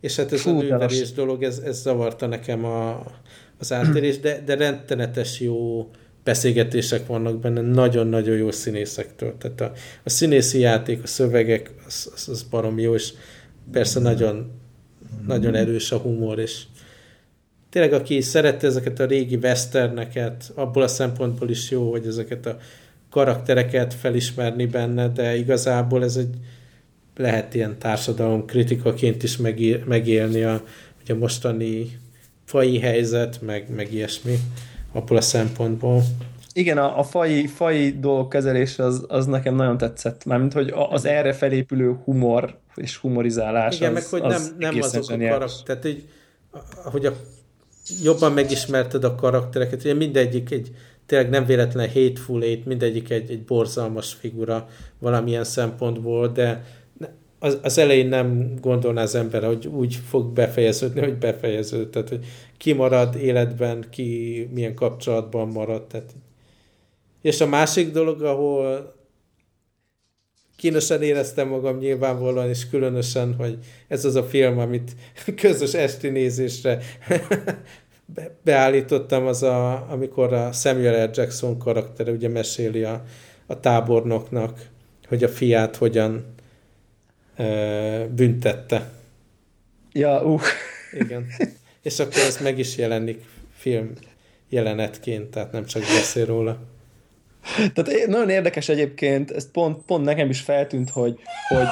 és 0.02 0.16
hát 0.16 0.32
ez 0.32 0.42
Fú, 0.42 0.50
a 0.50 0.62
nőverés 0.62 1.12
dolog, 1.12 1.44
ez, 1.44 1.58
ez 1.58 1.82
zavarta 1.82 2.28
nekem 2.28 2.66
a, 2.66 3.06
az 3.60 3.72
átérés, 3.72 4.20
de, 4.20 4.42
de 4.46 4.56
rendtenetes 4.56 5.40
jó 5.40 5.90
beszélgetések 6.24 7.08
vannak 7.08 7.40
benne, 7.40 7.62
nagyon-nagyon 7.62 8.36
jó 8.38 8.52
színészektől. 8.52 9.38
Tehát 9.38 9.62
a, 9.62 9.72
a 10.04 10.10
színészi 10.10 10.60
játék, 10.60 11.04
a 11.04 11.08
szövegek, 11.08 11.72
az, 11.88 12.12
az, 12.16 12.30
az 12.30 12.44
barom 12.44 12.80
jó, 12.80 12.94
és 12.94 13.14
persze 13.72 14.00
nagyon, 14.00 14.52
nagyon 15.28 15.56
erős 15.56 15.92
a 15.92 15.98
humor, 15.98 16.40
és 16.40 16.64
tényleg 17.74 17.94
aki 17.94 18.22
szerette 18.22 18.68
ezeket 18.68 19.00
a 19.00 19.06
régi 19.06 19.36
westerneket, 19.36 20.52
abból 20.56 20.84
a 20.84 20.88
szempontból 20.88 21.50
is 21.50 21.72
jó, 21.72 21.92
hogy 21.92 22.06
ezeket 22.08 22.46
a 22.46 22.58
karaktereket 23.10 23.94
felismerni 23.94 24.66
benne, 24.66 25.08
de 25.08 25.36
igazából 25.36 26.04
ez 26.04 26.16
egy 26.16 26.36
lehet 27.16 27.54
ilyen 27.54 27.78
társadalom 27.80 28.46
kritikaként 28.46 29.24
is 29.24 29.38
megélni 29.86 30.44
a, 30.44 30.62
a 31.08 31.14
mostani 31.14 32.00
fai 32.46 32.80
helyzet, 32.80 33.42
meg, 33.42 33.70
meg 33.76 33.94
ilyesmi 33.94 34.36
abból 34.92 35.18
a 35.18 35.22
szempontból. 35.22 36.04
Igen, 36.54 36.78
a, 36.78 37.00
a 37.00 37.04
fai, 37.04 37.48
fai 37.48 38.00
dolgok 38.00 38.30
kezelése 38.30 38.84
az, 38.84 39.06
az 39.08 39.26
nekem 39.26 39.56
nagyon 39.56 39.78
tetszett. 39.78 40.26
Mármint, 40.26 40.54
hogy 40.54 40.74
az 40.90 41.06
erre 41.06 41.34
felépülő 41.34 41.96
humor 42.04 42.58
és 42.76 42.98
humorizálás 42.98 43.76
Igen, 43.76 43.96
az, 43.96 44.12
meg 44.12 44.22
hogy 44.22 44.32
az 44.32 44.54
nem, 44.58 44.74
nem 44.74 44.82
azok 44.84 45.10
a 45.10 45.18
karakterek. 45.18 45.66
Tehát 45.66 45.86
így, 45.86 46.08
hogy 46.84 47.06
a, 47.06 47.14
jobban 48.04 48.32
megismerted 48.32 49.04
a 49.04 49.16
karaktereket, 49.16 49.80
ugye 49.80 49.94
mindegyik 49.94 50.52
egy 50.52 50.72
tényleg 51.06 51.30
nem 51.30 51.46
véletlen 51.46 51.88
hateful 51.88 52.44
eight, 52.44 52.66
mindegyik 52.66 53.10
egy, 53.10 53.32
egy 53.32 53.44
borzalmas 53.44 54.14
figura 54.14 54.68
valamilyen 55.00 55.44
szempontból, 55.44 56.28
de 56.28 56.64
az, 57.44 57.58
az 57.62 57.78
elején 57.78 58.08
nem 58.08 58.56
gondolná 58.62 59.02
az 59.02 59.16
ember, 59.16 59.44
hogy 59.44 59.68
úgy 59.68 59.96
fog 59.96 60.34
befejeződni, 60.34 61.00
hogy 61.00 61.18
befejeződ. 61.18 61.90
Tehát, 61.90 62.10
hogy 62.10 62.26
ki 62.58 62.74
marad 62.74 63.16
életben, 63.16 63.86
ki 63.90 64.50
milyen 64.54 64.76
kapcsolatban 64.76 65.48
marad. 65.48 65.84
Tehát. 65.84 66.16
És 67.22 67.42
a 67.42 67.48
másik 67.48 67.92
dolog, 67.92 68.22
ahol 68.22 68.94
kínosan 70.64 71.02
éreztem 71.02 71.48
magam 71.48 71.78
nyilvánvalóan, 71.78 72.50
és 72.50 72.70
különösen, 72.70 73.36
hogy 73.36 73.58
ez 73.88 74.06
az 74.06 74.16
a 74.16 74.24
film, 74.24 74.60
amit 74.60 74.92
közös 75.42 75.74
esti 75.74 76.10
nézésre 76.10 76.80
beállítottam, 78.44 79.26
az 79.26 79.44
a, 79.44 79.86
amikor 79.90 80.34
a 80.34 80.52
Samuel 80.52 81.06
L. 81.06 81.10
Jackson 81.14 81.58
karaktere 81.58 82.12
ugye 82.12 82.30
meséli 82.30 82.84
a, 82.84 83.04
a 83.46 83.60
tábornoknak, 83.60 84.70
hogy 85.08 85.24
a 85.24 85.30
fiát 85.30 85.76
hogyan 85.76 86.36
büntette. 88.10 88.92
Ja, 89.92 90.24
uh. 90.24 90.42
Igen. 91.00 91.26
És 91.82 92.00
akkor 92.00 92.22
ez 92.22 92.38
meg 92.42 92.60
is 92.60 92.78
jelenik 92.78 93.24
film 93.56 93.94
jelenetként, 94.50 95.32
tehát 95.32 95.52
nem 95.52 95.66
csak 95.66 95.82
beszél 95.82 96.26
róla. 96.26 96.73
Tehát 97.74 98.08
nagyon 98.08 98.30
érdekes 98.30 98.70
egyébként, 98.70 99.32
ez 99.32 99.52
pont, 99.52 99.86
pont 99.86 100.06
nekem 100.06 100.30
is 100.30 100.42
feltűnt, 100.42 100.90
hogy, 100.90 101.20
hogy 101.48 101.68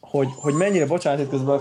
hogy, 0.00 0.28
hogy 0.34 0.54
mennyire, 0.54 0.86
bocsánat, 0.86 1.28
közben 1.28 1.60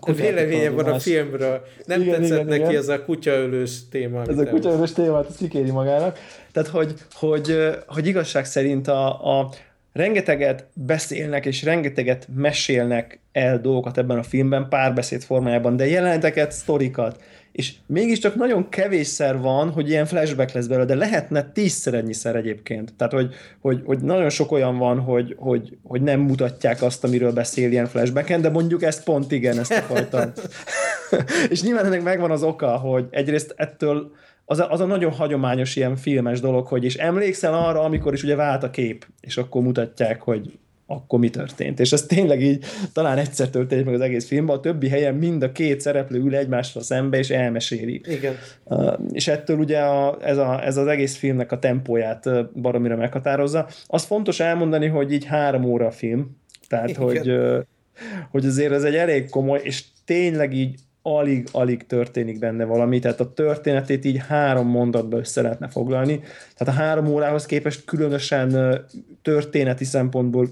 a 0.00 0.12
véleménye 0.12 0.70
van 0.70 0.84
a 0.84 0.98
filmről. 0.98 1.62
Nem 1.84 2.00
igen, 2.00 2.20
tetszett 2.20 2.36
igen, 2.36 2.46
neki 2.46 2.60
igen. 2.60 2.76
ez 2.76 2.88
a 2.88 3.04
kutyaölős 3.04 3.88
téma. 3.90 4.22
Ez 4.26 4.38
a 4.38 4.46
kutyaölős 4.46 4.92
téma, 4.92 5.24
ezt 5.28 5.36
kikéri 5.36 5.70
magának. 5.70 6.18
Tehát, 6.52 6.68
hogy, 6.68 6.94
hogy, 7.12 7.58
hogy 7.86 8.06
igazság 8.06 8.44
szerint 8.44 8.88
a, 8.88 9.38
a, 9.38 9.50
rengeteget 9.92 10.66
beszélnek 10.72 11.46
és 11.46 11.62
rengeteget 11.62 12.28
mesélnek 12.34 13.20
el 13.32 13.60
dolgokat 13.60 13.98
ebben 13.98 14.18
a 14.18 14.22
filmben, 14.22 14.68
párbeszéd 14.68 15.22
formájában, 15.22 15.76
de 15.76 15.86
jeleneteket, 15.86 16.52
sztorikat, 16.52 17.22
és 17.58 17.74
mégiscsak 17.86 18.34
nagyon 18.34 18.68
kevésszer 18.68 19.38
van, 19.40 19.70
hogy 19.70 19.88
ilyen 19.88 20.06
flashback 20.06 20.52
lesz 20.52 20.66
belőle, 20.66 20.86
de 20.86 20.94
lehetne 20.94 21.52
tízszer 21.52 21.94
ennyiszer 21.94 22.36
egyébként. 22.36 22.94
Tehát, 22.96 23.12
hogy, 23.12 23.34
hogy, 23.60 23.82
hogy 23.84 23.98
nagyon 23.98 24.30
sok 24.30 24.52
olyan 24.52 24.78
van, 24.78 25.00
hogy, 25.00 25.34
hogy, 25.38 25.76
hogy 25.82 26.02
nem 26.02 26.20
mutatják 26.20 26.82
azt, 26.82 27.04
amiről 27.04 27.32
beszél 27.32 27.70
ilyen 27.70 27.86
flashbacken, 27.86 28.40
de 28.40 28.50
mondjuk 28.50 28.82
ezt 28.82 29.04
pont 29.04 29.32
igen, 29.32 29.58
ezt 29.58 29.72
a 29.72 29.80
fajta. 29.80 30.32
és 31.50 31.62
nyilván 31.62 31.84
ennek 31.84 32.02
megvan 32.02 32.30
az 32.30 32.42
oka, 32.42 32.76
hogy 32.76 33.06
egyrészt 33.10 33.54
ettől 33.56 34.12
az 34.44 34.58
a, 34.58 34.70
az 34.70 34.80
a 34.80 34.86
nagyon 34.86 35.12
hagyományos 35.12 35.76
ilyen 35.76 35.96
filmes 35.96 36.40
dolog, 36.40 36.66
hogy 36.66 36.84
és 36.84 36.94
emlékszel 36.94 37.54
arra, 37.54 37.82
amikor 37.82 38.12
is 38.12 38.22
ugye 38.22 38.36
vált 38.36 38.62
a 38.62 38.70
kép, 38.70 39.06
és 39.20 39.36
akkor 39.36 39.62
mutatják, 39.62 40.20
hogy 40.20 40.58
akkor 40.90 41.18
mi 41.18 41.30
történt. 41.30 41.80
És 41.80 41.92
ez 41.92 42.02
tényleg 42.02 42.42
így 42.42 42.64
talán 42.92 43.18
egyszer 43.18 43.48
történik 43.48 43.84
meg 43.84 43.94
az 43.94 44.00
egész 44.00 44.26
filmben, 44.26 44.56
a 44.56 44.60
többi 44.60 44.88
helyen 44.88 45.14
mind 45.14 45.42
a 45.42 45.52
két 45.52 45.80
szereplő 45.80 46.18
ül 46.18 46.36
egymásra 46.36 46.80
szembe, 46.80 47.18
és 47.18 47.30
elmeséli. 47.30 48.00
Igen. 48.04 48.34
Uh, 48.64 48.94
és 49.12 49.28
ettől 49.28 49.58
ugye 49.58 49.78
a, 49.78 50.18
ez, 50.20 50.36
a, 50.36 50.64
ez 50.64 50.76
az 50.76 50.86
egész 50.86 51.16
filmnek 51.16 51.52
a 51.52 51.58
tempóját 51.58 52.52
baromira 52.60 52.96
meghatározza. 52.96 53.68
Az 53.86 54.04
fontos 54.04 54.40
elmondani, 54.40 54.86
hogy 54.86 55.12
így 55.12 55.24
három 55.24 55.64
óra 55.64 55.86
a 55.86 55.90
film, 55.90 56.36
tehát 56.68 56.88
Igen. 56.88 57.02
hogy, 57.02 57.30
uh, 57.30 57.58
hogy 58.30 58.46
azért 58.46 58.72
ez 58.72 58.84
egy 58.84 58.94
elég 58.94 59.30
komoly, 59.30 59.60
és 59.62 59.84
tényleg 60.04 60.54
így 60.54 60.74
alig-alig 61.02 61.86
történik 61.86 62.38
benne 62.38 62.64
valami, 62.64 62.98
tehát 62.98 63.20
a 63.20 63.32
történetét 63.32 64.04
így 64.04 64.20
három 64.28 64.68
mondatba 64.68 65.16
össze 65.16 65.42
lehetne 65.42 65.68
foglalni. 65.68 66.20
Tehát 66.56 66.74
a 66.74 66.82
három 66.82 67.06
órához 67.06 67.46
képest 67.46 67.84
különösen 67.84 68.80
történeti 69.22 69.84
szempontból 69.84 70.48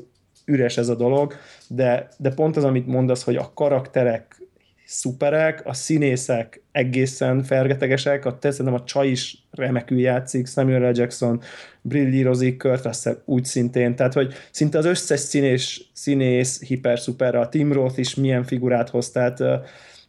üres 0.46 0.76
ez 0.76 0.88
a 0.88 0.94
dolog, 0.94 1.34
de, 1.68 2.08
de 2.18 2.30
pont 2.30 2.56
az, 2.56 2.64
amit 2.64 2.86
mondasz, 2.86 3.22
hogy 3.22 3.36
a 3.36 3.52
karakterek 3.54 4.46
szuperek, 4.86 5.62
a 5.64 5.74
színészek 5.74 6.62
egészen 6.72 7.42
fergetegesek, 7.42 8.24
a, 8.24 8.38
szerintem 8.40 8.74
a 8.74 8.84
csaj 8.84 9.08
is 9.08 9.46
remekül 9.50 9.98
játszik, 9.98 10.46
Samuel 10.46 10.90
L. 10.90 10.98
Jackson 10.98 11.40
brillírozik, 11.82 12.58
Kurt 12.58 12.84
Russell 12.84 13.22
úgy 13.24 13.44
szintén, 13.44 13.96
tehát 13.96 14.12
hogy 14.12 14.34
szinte 14.50 14.78
az 14.78 14.84
összes 14.84 15.20
színés, 15.20 15.90
színész 15.92 16.62
hiper-szuper, 16.62 17.34
a 17.34 17.48
Tim 17.48 17.72
Roth 17.72 17.98
is 17.98 18.14
milyen 18.14 18.44
figurát 18.44 18.88
hoz, 18.88 19.10
tehát 19.10 19.42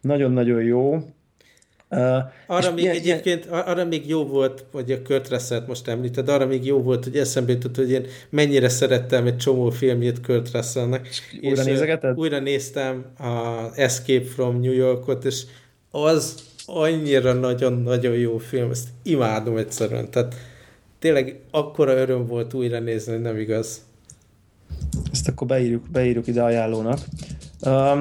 nagyon-nagyon 0.02 0.64
jó. 0.64 1.04
Uh, 1.90 2.18
arra 2.48 2.74
még 2.74 2.84
ilyen, 2.84 2.96
egyébként, 2.96 3.46
arra 3.46 3.86
még 3.86 4.08
jó 4.08 4.26
volt, 4.26 4.66
hogy 4.72 4.92
a 4.92 5.02
Kurt 5.02 5.30
russell 5.30 5.64
most 5.68 5.88
említed, 5.88 6.30
arra 6.30 6.46
még 6.46 6.66
jó 6.66 6.82
volt, 6.82 7.04
hogy 7.04 7.18
eszembe 7.18 7.52
jutott, 7.52 7.76
hogy 7.76 7.92
én 7.92 8.06
mennyire 8.30 8.70
szerettem 8.70 9.26
egy 9.26 9.38
csomó 9.38 9.70
filmjét 9.70 10.22
Kurt 10.22 10.52
Russellnek. 10.52 11.08
És 11.08 11.22
újra 11.42 11.64
nézegeted? 11.64 12.18
Újra 12.18 12.40
néztem 12.40 13.06
a 13.20 13.70
Escape 13.76 14.26
from 14.26 14.60
New 14.60 14.72
Yorkot, 14.72 15.26
és 15.26 15.44
az 15.92 16.36
annyira 16.66 17.34
nagyon-nagyon 17.34 18.16
jó 18.16 18.38
film, 18.38 18.70
ezt 18.70 18.88
imádom 19.04 19.58
egyszerűen. 19.58 20.12
Tehát 20.12 20.36
tényleg 21.00 21.40
akkora 21.52 21.92
öröm 21.92 22.26
volt 22.26 22.54
újra 22.54 22.80
nézni, 22.80 23.18
nem 23.18 23.38
igaz. 23.38 23.82
Ezt 25.12 25.28
akkor 25.28 25.48
beírjuk, 25.48 25.90
beírjuk 25.92 26.28
ide 26.28 26.44
ajánlónak. 26.44 27.00
Uh, 27.62 27.98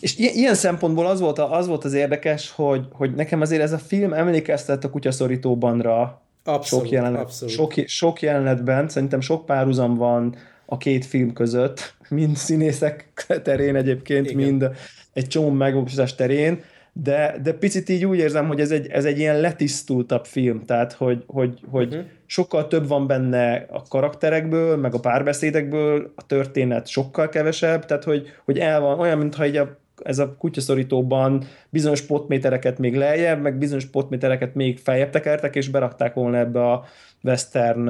és 0.00 0.18
ilyen 0.18 0.54
szempontból 0.54 1.06
az 1.06 1.20
volt, 1.20 1.38
az 1.38 1.66
volt 1.66 1.84
az 1.84 1.92
érdekes, 1.92 2.50
hogy, 2.50 2.86
hogy 2.92 3.14
nekem 3.14 3.40
azért 3.40 3.62
ez 3.62 3.72
a 3.72 3.78
film 3.78 4.12
emlékeztet 4.12 4.84
a 4.84 4.90
kutyaszorítóbanra 4.90 6.22
abszolút, 6.44 6.84
sok, 6.84 6.92
jelenet, 6.92 7.20
abszolút. 7.20 7.54
Sok, 7.54 7.72
sok 7.86 8.22
jelenetben, 8.22 8.88
szerintem 8.88 9.20
sok 9.20 9.46
párhuzam 9.46 9.94
van 9.94 10.36
a 10.66 10.76
két 10.76 11.04
film 11.04 11.32
között, 11.32 11.94
mind 12.08 12.36
színészek 12.36 13.12
terén 13.42 13.76
egyébként, 13.76 14.30
Igen. 14.30 14.42
mind 14.42 14.70
egy 15.12 15.26
csomó 15.26 15.50
megvalósítás 15.50 16.14
terén, 16.14 16.62
de, 16.92 17.38
de 17.42 17.52
picit 17.52 17.88
így 17.88 18.04
úgy 18.04 18.18
érzem, 18.18 18.46
hogy 18.46 18.60
ez 18.60 18.70
egy, 18.70 18.86
ez 18.86 19.04
egy 19.04 19.18
ilyen 19.18 19.40
letisztultabb 19.40 20.24
film, 20.24 20.64
tehát 20.64 20.92
hogy, 20.92 21.24
hogy, 21.26 21.60
hogy 21.70 21.86
uh-huh. 21.86 22.06
sokkal 22.26 22.66
több 22.66 22.88
van 22.88 23.06
benne 23.06 23.66
a 23.70 23.82
karakterekből, 23.82 24.76
meg 24.76 24.94
a 24.94 25.00
párbeszédekből, 25.00 26.12
a 26.16 26.26
történet 26.26 26.86
sokkal 26.86 27.28
kevesebb, 27.28 27.84
tehát 27.84 28.04
hogy, 28.04 28.26
hogy 28.44 28.58
el 28.58 28.80
van, 28.80 28.98
olyan, 28.98 29.18
mintha 29.18 29.46
így 29.46 29.56
a 29.56 29.78
ez 30.02 30.18
a 30.18 30.34
kutyaszorítóban 30.38 31.44
bizonyos 31.70 32.02
potmétereket 32.02 32.78
még 32.78 32.96
lejjebb, 32.96 33.42
meg 33.42 33.58
bizonyos 33.58 33.86
potmétereket 33.86 34.54
még 34.54 34.78
feljebb 34.78 35.10
tekertek, 35.10 35.56
és 35.56 35.68
berakták 35.68 36.14
volna 36.14 36.38
ebbe 36.38 36.70
a 36.70 36.84
western, 37.22 37.88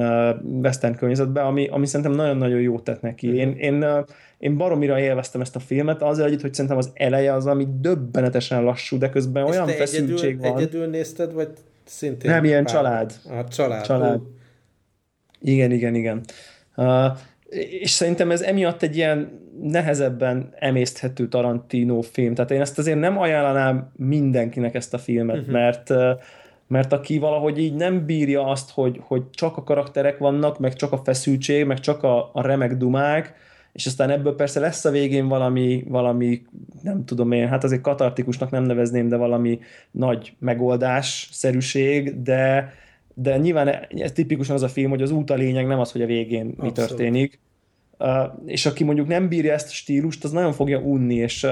western 0.61 0.95
környezetbe, 0.95 1.41
ami, 1.41 1.67
ami 1.67 1.85
szerintem 1.85 2.15
nagyon-nagyon 2.15 2.59
jót 2.59 2.83
tett 2.83 3.01
neki. 3.01 3.35
Én, 3.35 3.51
én, 3.51 3.85
én 4.37 4.57
baromira 4.57 4.99
élveztem 4.99 5.41
ezt 5.41 5.55
a 5.55 5.59
filmet, 5.59 6.01
azért 6.01 6.27
együtt, 6.27 6.41
hogy 6.41 6.53
szerintem 6.53 6.77
az 6.77 6.91
eleje 6.93 7.33
az, 7.33 7.45
ami 7.45 7.67
döbbenetesen 7.79 8.63
lassú, 8.63 8.97
de 8.97 9.09
közben 9.09 9.43
olyan 9.43 9.67
feszültség 9.67 10.29
egyedül, 10.29 10.49
van. 10.49 10.57
Egyedül 10.57 10.87
nézted, 10.87 11.33
vagy 11.33 11.49
szintén? 11.85 12.31
Nem, 12.31 12.43
ilyen 12.43 12.63
pár... 12.63 12.73
család. 12.73 13.13
A 13.25 13.47
család. 13.47 13.85
család. 13.85 14.21
Igen, 15.41 15.71
igen, 15.71 15.95
igen. 15.95 16.21
Uh, 16.75 17.17
és 17.81 17.91
szerintem 17.91 18.31
ez 18.31 18.41
emiatt 18.41 18.81
egy 18.81 18.95
ilyen 18.95 19.47
nehezebben 19.61 20.53
emészthető 20.59 21.27
Tarantino 21.27 22.01
film. 22.01 22.33
Tehát 22.33 22.51
én 22.51 22.61
ezt 22.61 22.79
azért 22.79 22.99
nem 22.99 23.19
ajánlanám 23.19 23.91
mindenkinek 23.95 24.75
ezt 24.75 24.93
a 24.93 24.97
filmet, 24.97 25.37
uh-huh. 25.37 25.53
mert 25.53 25.93
mert 26.69 26.93
aki 26.93 27.17
valahogy 27.17 27.59
így 27.59 27.73
nem 27.73 28.05
bírja 28.05 28.45
azt, 28.45 28.71
hogy, 28.71 28.99
hogy 29.01 29.29
csak 29.29 29.57
a 29.57 29.63
karakterek 29.63 30.17
vannak, 30.17 30.59
meg 30.59 30.75
csak 30.75 30.91
a 30.91 30.97
feszültség, 30.97 31.65
meg 31.65 31.79
csak 31.79 32.03
a, 32.03 32.29
a 32.33 32.41
remek 32.41 32.77
dumák, 32.77 33.33
és 33.73 33.85
aztán 33.85 34.09
ebből 34.09 34.35
persze 34.35 34.59
lesz 34.59 34.85
a 34.85 34.91
végén 34.91 35.27
valami, 35.27 35.83
valami, 35.87 36.41
nem 36.81 37.05
tudom 37.05 37.31
én, 37.31 37.47
hát 37.47 37.63
azért 37.63 37.81
katartikusnak 37.81 38.49
nem 38.49 38.63
nevezném, 38.63 39.07
de 39.07 39.15
valami 39.15 39.59
nagy 39.91 40.35
megoldás 40.39 41.29
szerűség, 41.31 42.21
de, 42.21 42.73
de 43.13 43.37
nyilván 43.37 43.67
ez 43.89 44.11
tipikusan 44.11 44.55
az 44.55 44.63
a 44.63 44.69
film, 44.69 44.89
hogy 44.89 45.01
az 45.01 45.11
út 45.11 45.29
a 45.29 45.35
lényeg, 45.35 45.67
nem 45.67 45.79
az, 45.79 45.91
hogy 45.91 46.01
a 46.01 46.05
végén 46.05 46.47
Abszolút. 46.47 46.61
mi 46.61 46.71
történik. 46.71 47.39
És 48.45 48.65
aki 48.65 48.83
mondjuk 48.83 49.07
nem 49.07 49.27
bírja 49.27 49.53
ezt 49.53 49.67
a 49.67 49.73
stílust, 49.73 50.23
az 50.23 50.31
nagyon 50.31 50.53
fogja 50.53 50.79
unni, 50.79 51.15
és 51.15 51.47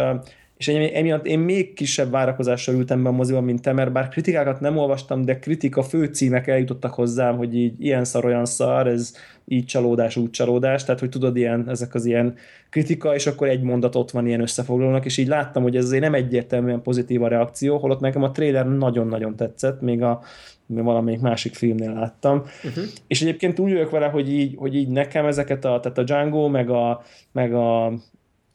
és 0.58 0.68
emiatt 0.68 1.26
én 1.26 1.40
még 1.40 1.74
kisebb 1.74 2.12
várakozással 2.12 2.76
ültem 2.76 3.04
be 3.04 3.10
a 3.10 3.12
moziban, 3.12 3.44
mint 3.44 3.62
te, 3.62 3.74
mert 3.74 3.92
bár 3.92 4.08
kritikákat 4.08 4.60
nem 4.60 4.78
olvastam, 4.78 5.26
de 5.26 5.40
kritika 5.40 5.84
főcímek 5.84 6.48
eljutottak 6.48 6.94
hozzám, 6.94 7.38
hogy 7.38 7.56
így 7.56 7.74
ilyen 7.84 8.04
szar, 8.04 8.26
olyan 8.26 8.46
szar, 8.46 8.88
ez 8.88 9.14
így 9.46 9.66
csalódás, 9.66 10.16
úgy 10.16 10.30
csalódás, 10.30 10.84
tehát 10.84 11.00
hogy 11.00 11.10
tudod, 11.10 11.38
ilyen, 11.38 11.70
ezek 11.70 11.94
az 11.94 12.06
ilyen 12.06 12.36
kritika, 12.70 13.16
és 13.16 13.28
akkor 13.28 13.48
egy 13.48 13.62
mondat 13.62 13.96
ott 13.96 14.12
van 14.12 14.28
ilyen 14.28 14.42
összefoglalónak, 14.42 15.06
és 15.06 15.18
így 15.18 15.28
láttam, 15.28 15.64
hogy 15.64 15.76
ez 15.76 15.86
azért 15.86 16.02
nem 16.02 16.14
egyértelműen 16.14 16.82
pozitív 16.82 17.24
a 17.24 17.28
reakció, 17.28 17.78
holott 17.78 18.00
nekem 18.00 18.24
a 18.24 18.32
trailer 18.32 18.68
nagyon-nagyon 18.68 19.36
tetszett, 19.36 19.82
még 19.82 20.02
a 20.02 20.22
valamelyik 20.68 21.20
másik 21.22 21.56
filmnél 21.56 21.94
láttam. 21.94 22.38
Uh-huh. 22.38 22.84
És 23.08 23.22
egyébként 23.22 23.60
úgy 23.60 23.72
vagyok 23.72 23.90
vele, 23.90 24.08
hogy 24.08 24.32
így, 24.34 24.56
hogy 24.58 24.76
így 24.76 24.90
nekem 24.90 25.26
ezeket 25.26 25.66
a, 25.66 25.80
tehát 25.80 25.98
a 25.98 26.04
Django, 26.04 26.48
meg 26.48 26.70
a, 26.70 27.02
meg 27.32 27.54
a 27.54 27.94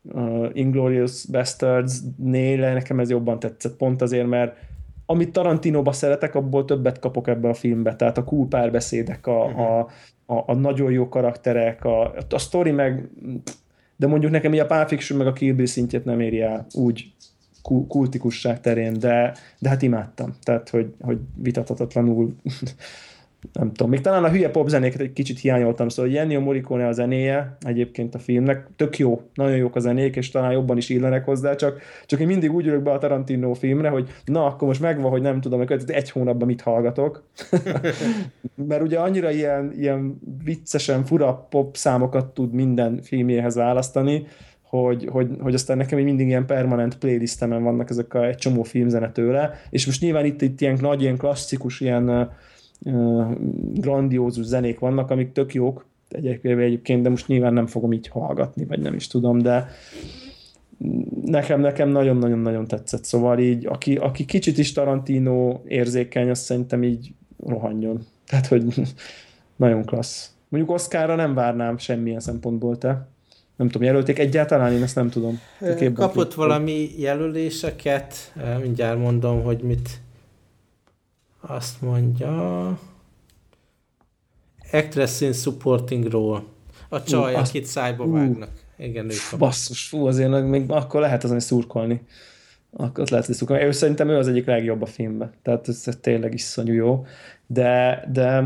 uh, 0.02 0.50
Inglorious 0.52 1.24
Bastards-nél 1.30 2.72
nekem 2.72 3.00
ez 3.00 3.10
jobban 3.10 3.38
tetszett, 3.38 3.76
pont 3.76 4.02
azért, 4.02 4.26
mert 4.26 4.56
amit 5.06 5.32
Tarantinoba 5.32 5.92
szeretek, 5.92 6.34
abból 6.34 6.64
többet 6.64 6.98
kapok 6.98 7.28
ebbe 7.28 7.48
a 7.48 7.54
filmbe, 7.54 7.96
tehát 7.96 8.18
a 8.18 8.24
cool 8.24 8.46
párbeszédek, 8.46 9.26
a, 9.26 9.44
uh-huh. 9.44 9.60
a, 9.60 9.88
a, 10.26 10.44
a 10.46 10.54
nagyon 10.54 10.90
jó 10.90 11.08
karakterek, 11.08 11.84
a, 11.84 12.14
a 12.30 12.38
story 12.38 12.70
meg, 12.70 13.08
de 13.96 14.06
mondjuk 14.06 14.32
nekem 14.32 14.54
így 14.54 14.60
a 14.60 14.66
Pulp 14.66 14.88
Fiction 14.88 15.18
meg 15.18 15.26
a 15.26 15.32
Kill 15.32 15.54
Bill 15.54 15.66
szintjét 15.66 16.04
nem 16.04 16.20
éri 16.20 16.40
el 16.40 16.66
úgy 16.72 17.12
kultikusság 17.88 18.60
terén, 18.60 18.98
de, 18.98 19.34
de 19.58 19.68
hát 19.68 19.82
imádtam, 19.82 20.34
tehát 20.42 20.68
hogy, 20.68 20.94
hogy 21.00 21.18
vitathatatlanul 21.34 22.34
nem 23.52 23.72
tudom, 23.72 23.90
még 23.90 24.00
talán 24.00 24.24
a 24.24 24.30
hülye 24.30 24.50
pop 24.50 24.68
zenéket 24.68 25.00
egy 25.00 25.12
kicsit 25.12 25.38
hiányoltam, 25.38 25.88
szóval 25.88 26.16
Ennio 26.16 26.40
Morricone 26.40 26.86
a 26.86 26.92
zenéje 26.92 27.56
egyébként 27.60 28.14
a 28.14 28.18
filmnek, 28.18 28.66
tök 28.76 28.98
jó, 28.98 29.22
nagyon 29.34 29.56
jók 29.56 29.76
a 29.76 29.80
zenék, 29.80 30.16
és 30.16 30.30
talán 30.30 30.52
jobban 30.52 30.76
is 30.76 30.88
illenek 30.88 31.24
hozzá, 31.24 31.54
csak, 31.54 31.80
csak 32.06 32.20
én 32.20 32.26
mindig 32.26 32.52
úgy 32.52 32.66
ülök 32.66 32.82
be 32.82 32.92
a 32.92 32.98
Tarantino 32.98 33.54
filmre, 33.54 33.88
hogy 33.88 34.08
na, 34.24 34.46
akkor 34.46 34.68
most 34.68 34.80
megvan, 34.80 35.10
hogy 35.10 35.22
nem 35.22 35.40
tudom, 35.40 35.66
hogy 35.66 35.82
egy 35.86 36.10
hónapban 36.10 36.46
mit 36.46 36.60
hallgatok. 36.60 37.24
Mert 38.68 38.82
ugye 38.82 38.98
annyira 38.98 39.30
ilyen, 39.30 39.72
ilyen 39.78 40.20
viccesen 40.44 41.04
fura 41.04 41.46
pop 41.50 41.76
számokat 41.76 42.34
tud 42.34 42.52
minden 42.52 43.00
filmjéhez 43.02 43.54
választani, 43.54 44.26
hogy, 44.80 45.08
hogy, 45.10 45.28
hogy 45.40 45.54
aztán 45.54 45.76
nekem 45.76 45.98
még 45.98 46.06
mindig 46.06 46.26
ilyen 46.26 46.46
permanent 46.46 46.98
playlistemen 46.98 47.62
vannak 47.62 47.90
ezek 47.90 48.14
a, 48.14 48.26
egy 48.26 48.36
csomó 48.36 48.62
filmzene 48.62 49.12
tőle, 49.12 49.50
és 49.70 49.86
most 49.86 50.00
nyilván 50.00 50.24
itt, 50.24 50.42
itt 50.42 50.60
ilyen 50.60 50.78
nagy, 50.80 51.02
ilyen 51.02 51.16
klasszikus, 51.16 51.80
ilyen 51.80 52.30
grandiózus 53.74 54.44
zenék 54.44 54.78
vannak, 54.78 55.10
amik 55.10 55.32
tök 55.32 55.54
jók 55.54 55.86
egyébként, 56.08 57.02
de 57.02 57.08
most 57.08 57.28
nyilván 57.28 57.52
nem 57.52 57.66
fogom 57.66 57.92
így 57.92 58.08
hallgatni, 58.08 58.64
vagy 58.64 58.80
nem 58.80 58.94
is 58.94 59.06
tudom, 59.06 59.38
de 59.38 59.68
nekem, 61.24 61.60
nekem 61.60 61.88
nagyon-nagyon-nagyon 61.88 62.66
tetszett, 62.66 63.04
szóval 63.04 63.38
így, 63.38 63.66
aki, 63.66 63.96
aki 63.96 64.24
kicsit 64.24 64.58
is 64.58 64.72
Tarantino 64.72 65.60
érzékeny, 65.66 66.30
azt 66.30 66.42
szerintem 66.42 66.82
így 66.82 67.12
rohanjon. 67.46 68.06
Tehát, 68.26 68.46
hogy 68.46 68.64
nagyon 69.56 69.84
klassz. 69.84 70.30
Mondjuk 70.48 70.74
Oszkára 70.74 71.14
nem 71.14 71.34
várnám 71.34 71.78
semmilyen 71.78 72.20
szempontból, 72.20 72.78
te? 72.78 73.06
Nem 73.56 73.68
tudom, 73.68 73.86
jelölték 73.86 74.18
egyáltalán, 74.18 74.72
én 74.72 74.82
ezt 74.82 74.94
nem 74.94 75.10
tudom. 75.10 75.40
Kapott 75.94 76.34
valami 76.34 76.90
jelöléseket, 76.98 78.32
mindjárt 78.60 78.98
mondom, 78.98 79.42
hogy 79.42 79.60
mit 79.62 80.00
azt 81.40 81.80
mondja... 81.80 82.78
Actress 84.72 85.20
in 85.20 85.32
supporting 85.32 86.04
role. 86.04 86.42
A 86.88 87.02
csaj, 87.02 87.34
uh, 87.34 87.38
akit 87.38 87.64
szájba 87.64 88.04
uh, 88.04 88.12
vágnak. 88.12 88.50
Igen, 88.78 89.10
ő 89.10 89.14
Basszus, 89.38 89.86
fú, 89.86 90.06
azért 90.06 90.46
még 90.46 90.70
akkor 90.70 91.00
lehet 91.00 91.24
azon 91.24 91.40
szurkolni. 91.40 92.00
Akkor 92.70 93.08
lehet, 93.10 93.26
hogy 93.26 93.34
szurkolni. 93.34 93.64
Ő 93.64 93.70
szerintem 93.70 94.08
ő 94.08 94.16
az 94.16 94.28
egyik 94.28 94.46
legjobb 94.46 94.82
a 94.82 94.86
filmben. 94.86 95.32
Tehát 95.42 95.68
ez, 95.68 95.82
ez 95.84 95.96
tényleg 96.00 96.34
iszonyú 96.34 96.72
jó. 96.72 97.06
De, 97.46 98.04
de 98.12 98.44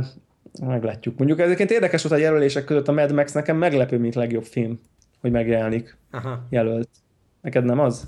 meglátjuk. 0.62 1.18
Mondjuk 1.18 1.40
egyébként 1.40 1.70
érdekes 1.70 2.02
volt 2.02 2.14
a 2.14 2.22
jelölések 2.22 2.64
között 2.64 2.88
a 2.88 2.92
Mad 2.92 3.12
Max 3.12 3.32
nekem 3.32 3.56
meglepő, 3.56 3.98
mint 3.98 4.14
legjobb 4.14 4.44
film, 4.44 4.80
hogy 5.26 5.34
megjelenik 5.34 5.96
Aha. 6.10 6.46
jelölt. 6.50 6.88
Neked 7.42 7.64
nem 7.64 7.80
az? 7.80 8.06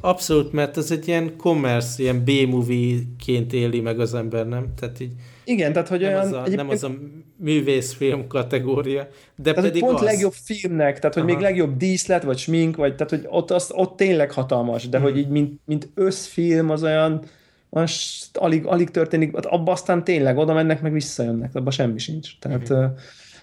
Abszolút, 0.00 0.52
mert 0.52 0.76
ez 0.76 0.90
egy 0.90 1.08
ilyen 1.08 1.36
commerce, 1.36 2.02
ilyen 2.02 2.24
B-movie-ként 2.24 3.52
éli 3.52 3.80
meg 3.80 4.00
az 4.00 4.14
ember, 4.14 4.48
nem? 4.48 4.66
Tehát 4.76 5.00
így 5.00 5.12
igen, 5.44 5.72
tehát 5.72 5.88
hogy 5.88 6.00
nem 6.00 6.08
olyan... 6.10 6.26
Az 6.26 6.32
a, 6.32 6.54
nem 6.54 6.68
az 6.68 6.84
a 6.84 6.90
művészfilm 7.36 8.26
kategória, 8.26 9.08
de 9.36 9.52
tehát, 9.52 9.70
pedig 9.70 9.82
pont 9.82 9.98
az. 9.98 10.04
legjobb 10.04 10.32
filmnek, 10.32 10.98
tehát 10.98 11.14
hogy 11.14 11.22
Aha. 11.22 11.32
még 11.32 11.42
legjobb 11.42 11.76
díszlet, 11.76 12.22
vagy 12.22 12.38
smink, 12.38 12.76
vagy 12.76 12.94
tehát 12.96 13.10
hogy 13.10 13.26
ott, 13.28 13.50
az, 13.50 13.70
ott 13.74 13.96
tényleg 13.96 14.32
hatalmas, 14.32 14.88
de 14.88 14.98
hmm. 14.98 15.06
hogy 15.06 15.18
így 15.18 15.28
mint, 15.28 15.60
mint 15.64 15.88
összfilm 15.94 16.70
az 16.70 16.82
olyan, 16.82 17.22
az 17.70 18.30
alig, 18.32 18.66
alig 18.66 18.90
történik, 18.90 19.34
hát 19.34 19.46
abban 19.46 19.74
aztán 19.74 20.04
tényleg 20.04 20.38
oda 20.38 20.52
mennek, 20.52 20.82
meg 20.82 20.92
visszajönnek, 20.92 21.54
abban 21.54 21.70
semmi 21.72 21.98
sincs. 21.98 22.38
Tehát 22.38 22.68
hmm. 22.68 22.94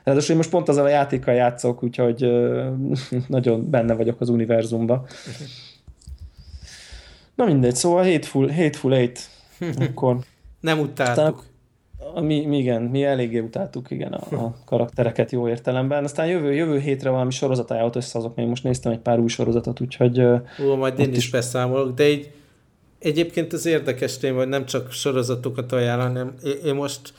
uh, 0.06 0.30
én 0.30 0.36
most 0.36 0.50
pont 0.50 0.70
azzal 0.70 0.86
a 0.86 0.90
játékkal 0.90 1.34
játszok, 1.34 1.84
úgyhogy 1.84 2.32
nagyon 3.28 3.70
benne 3.70 3.94
vagyok 3.94 4.22
az 4.22 4.30
univerzumban. 4.30 4.98
Hmm. 4.98 5.48
Na 7.36 7.46
mindegy, 7.46 7.76
szóval 7.76 8.04
Hateful, 8.04 8.48
Hateful 8.52 8.94
Eight. 8.94 9.30
Akkor... 9.90 10.18
Nem 10.60 10.80
utáltuk. 10.80 11.46
Aztán, 11.98 12.24
mi, 12.24 12.46
mi, 12.46 12.58
igen, 12.58 12.82
mi 12.82 13.04
eléggé 13.04 13.40
utáltuk 13.40 13.92
igen, 13.92 14.14
a, 14.14 14.44
a 14.44 14.56
karaktereket 14.66 15.32
jó 15.32 15.48
értelemben. 15.48 16.04
Aztán 16.04 16.28
jövő, 16.28 16.54
jövő 16.54 16.80
hétre 16.80 17.10
valami 17.10 17.32
sorozat 17.32 17.72
ajánlott 17.72 17.96
össze 17.96 18.18
azok, 18.18 18.36
még 18.36 18.48
most 18.48 18.64
néztem 18.64 18.92
egy 18.92 19.00
pár 19.00 19.20
új 19.20 19.28
sorozatot, 19.28 19.82
úgyhogy... 19.82 20.22
Ó, 20.66 20.76
majd 20.76 21.00
én 21.00 21.12
is, 21.12 21.18
is 21.18 21.30
beszámolok, 21.30 21.94
de 21.94 22.10
így 22.10 22.32
egyébként 23.00 23.54
az 23.54 23.66
érdekes 23.66 24.18
téma, 24.18 24.38
hogy 24.38 24.48
nem 24.48 24.66
csak 24.66 24.92
sorozatokat 24.92 25.72
ajánl, 25.72 26.02
hanem 26.02 26.34
én 26.66 26.76
most 26.76 27.14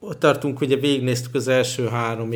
ott 0.00 0.18
tartunk, 0.18 0.60
ugye 0.60 0.76
végignéztük 0.76 1.34
az 1.34 1.48
első 1.48 1.86
három 1.86 2.30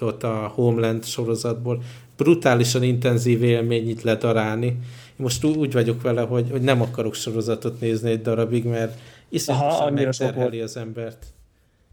ott 0.00 0.22
a 0.22 0.52
Homeland 0.54 1.04
sorozatból, 1.04 1.82
brutálisan 2.16 2.82
intenzív 2.82 3.42
élmény 3.42 3.88
itt 3.88 4.02
ledarálni, 4.02 4.78
most 5.16 5.44
úgy 5.44 5.72
vagyok 5.72 6.02
vele, 6.02 6.20
hogy, 6.20 6.50
hogy 6.50 6.62
nem 6.62 6.82
akarok 6.82 7.14
sorozatot 7.14 7.80
nézni 7.80 8.10
egy 8.10 8.22
darabig, 8.22 8.64
mert 8.64 8.98
iszonyatosan 9.28 9.92
megterheli 9.92 10.60
az 10.60 10.76
embert. 10.76 11.26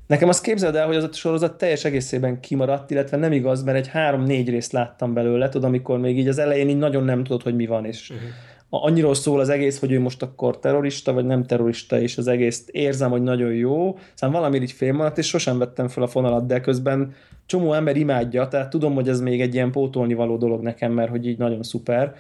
Nekem 0.08 0.30
azt 0.30 0.44
képzeld 0.44 0.76
el, 0.76 0.86
hogy 0.86 0.96
az 0.96 1.04
a 1.04 1.14
sorozat 1.14 1.58
teljes 1.58 1.86
egészében 1.86 2.40
kimaradt, 2.40 2.92
illetve 2.92 3.18
nem 3.18 3.32
igaz, 3.32 3.64
mert 3.64 3.78
egy 3.78 3.88
három-négy 3.88 4.50
részt 4.50 4.72
láttam 4.72 5.14
belőle, 5.14 5.50
tudod, 5.50 5.68
amikor 5.68 6.00
még 6.00 6.18
így 6.18 6.28
az 6.28 6.38
elején 6.38 6.70
így 6.70 6.78
nagyon 6.78 7.04
nem 7.04 7.24
tudod, 7.24 7.42
hogy 7.44 7.56
mi 7.56 7.66
van, 7.66 7.86
és 7.86 8.10
uh-huh. 8.10 8.28
Annyiról 8.70 9.14
szól 9.14 9.40
az 9.40 9.50
egész, 9.50 9.80
hogy 9.80 9.92
ő 9.92 10.00
most 10.00 10.22
akkor 10.22 10.60
terrorista, 10.60 11.14
vagy 11.14 11.26
nem 11.26 11.44
terrorista, 11.46 12.00
és 12.00 12.18
az 12.18 12.28
egész 12.28 12.66
érzem, 12.72 13.12
hogy 13.12 13.22
nagyon 13.22 13.54
jó, 13.54 13.98
szóval 14.14 14.40
valami 14.40 14.62
így 14.62 14.72
félmaradt, 14.72 15.18
és 15.18 15.28
sosem 15.28 15.58
vettem 15.58 15.88
fel 15.88 16.04
a 16.04 16.08
fonalat, 16.08 16.46
de 16.46 16.60
közben 16.60 17.14
csomó 17.46 17.74
ember 17.74 17.98
imádja, 17.98 18.48
tehát 18.48 18.70
tudom, 18.70 18.94
hogy 18.94 19.10
ez 19.10 19.22
még 19.22 19.42
egy 19.42 19.54
ilyen 19.54 19.72
pótolni 19.72 20.14
való 20.14 20.38
dolog 20.38 20.62
nekem, 20.62 20.92
mert 20.92 21.10
hogy 21.10 21.28
így 21.28 21.38
nagyon 21.38 21.64
szuper, 21.64 22.16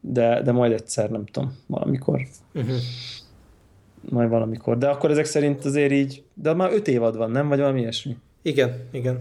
de, 0.00 0.42
de 0.42 0.52
majd 0.52 0.72
egyszer, 0.72 1.10
nem 1.10 1.24
tudom, 1.24 1.56
valamikor. 1.66 2.20
Uh-huh. 2.54 2.76
Majd 4.10 4.28
valamikor. 4.28 4.78
De 4.78 4.88
akkor 4.88 5.10
ezek 5.10 5.24
szerint 5.24 5.64
azért 5.64 5.92
így, 5.92 6.22
de 6.34 6.52
már 6.52 6.72
öt 6.72 6.88
évad 6.88 7.16
van, 7.16 7.30
nem? 7.30 7.48
Vagy 7.48 7.58
valami 7.58 7.80
ilyesmi? 7.80 8.16
Igen, 8.42 8.74
igen. 8.90 9.20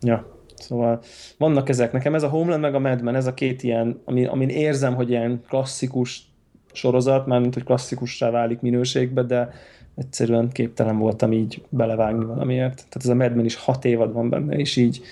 Ja. 0.00 0.31
Szóval 0.62 1.02
vannak 1.38 1.68
ezek. 1.68 1.92
Nekem 1.92 2.14
ez 2.14 2.22
a 2.22 2.28
Homeland 2.28 2.62
meg 2.62 2.74
a 2.74 2.78
Mad 2.78 3.02
Men, 3.02 3.14
ez 3.14 3.26
a 3.26 3.34
két 3.34 3.62
ilyen, 3.62 4.00
ami, 4.04 4.24
amin 4.26 4.48
érzem, 4.48 4.94
hogy 4.94 5.10
ilyen 5.10 5.42
klasszikus 5.48 6.30
sorozat, 6.72 7.26
mármint, 7.26 7.54
hogy 7.54 7.64
klasszikussá 7.64 8.30
válik 8.30 8.60
minőségbe, 8.60 9.22
de 9.22 9.50
egyszerűen 9.94 10.50
képtelen 10.52 10.98
voltam 10.98 11.32
így 11.32 11.62
belevágni 11.68 12.24
valamiért. 12.24 12.74
Tehát 12.74 12.96
ez 12.96 13.08
a 13.08 13.14
Mad 13.14 13.34
Men 13.34 13.44
is 13.44 13.54
hat 13.54 13.84
évad 13.84 14.12
van 14.12 14.28
benne, 14.28 14.56
és 14.56 14.76
így 14.76 15.02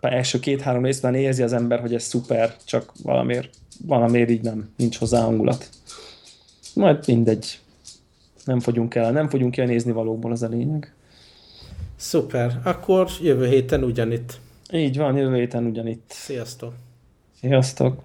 első 0.00 0.38
két-három 0.38 0.84
részben 0.84 1.14
érzi 1.14 1.42
az 1.42 1.52
ember, 1.52 1.80
hogy 1.80 1.94
ez 1.94 2.02
szuper, 2.02 2.56
csak 2.64 2.92
valamiért, 3.02 3.50
valamiért 3.86 4.30
így 4.30 4.42
nem, 4.42 4.68
nincs 4.76 4.98
hozzá 4.98 5.22
hangulat. 5.22 5.68
Majd 6.74 7.04
mindegy. 7.06 7.58
Nem 8.44 8.60
fogyunk 8.60 8.94
el, 8.94 9.12
nem 9.12 9.28
fogyunk 9.28 9.56
el 9.56 9.66
nézni 9.66 9.92
valóból, 9.92 10.32
az 10.32 10.42
a 10.42 10.48
lényeg. 10.48 10.94
Szuper. 12.00 12.60
Akkor 12.64 13.08
jövő 13.22 13.46
héten 13.46 13.82
ugyanitt. 13.84 14.40
Így 14.72 14.96
van, 14.96 15.16
jövő 15.16 15.34
héten 15.34 15.64
ugyanitt. 15.64 16.02
Sziasztok. 16.08 16.74
Sziasztok. 17.40 18.02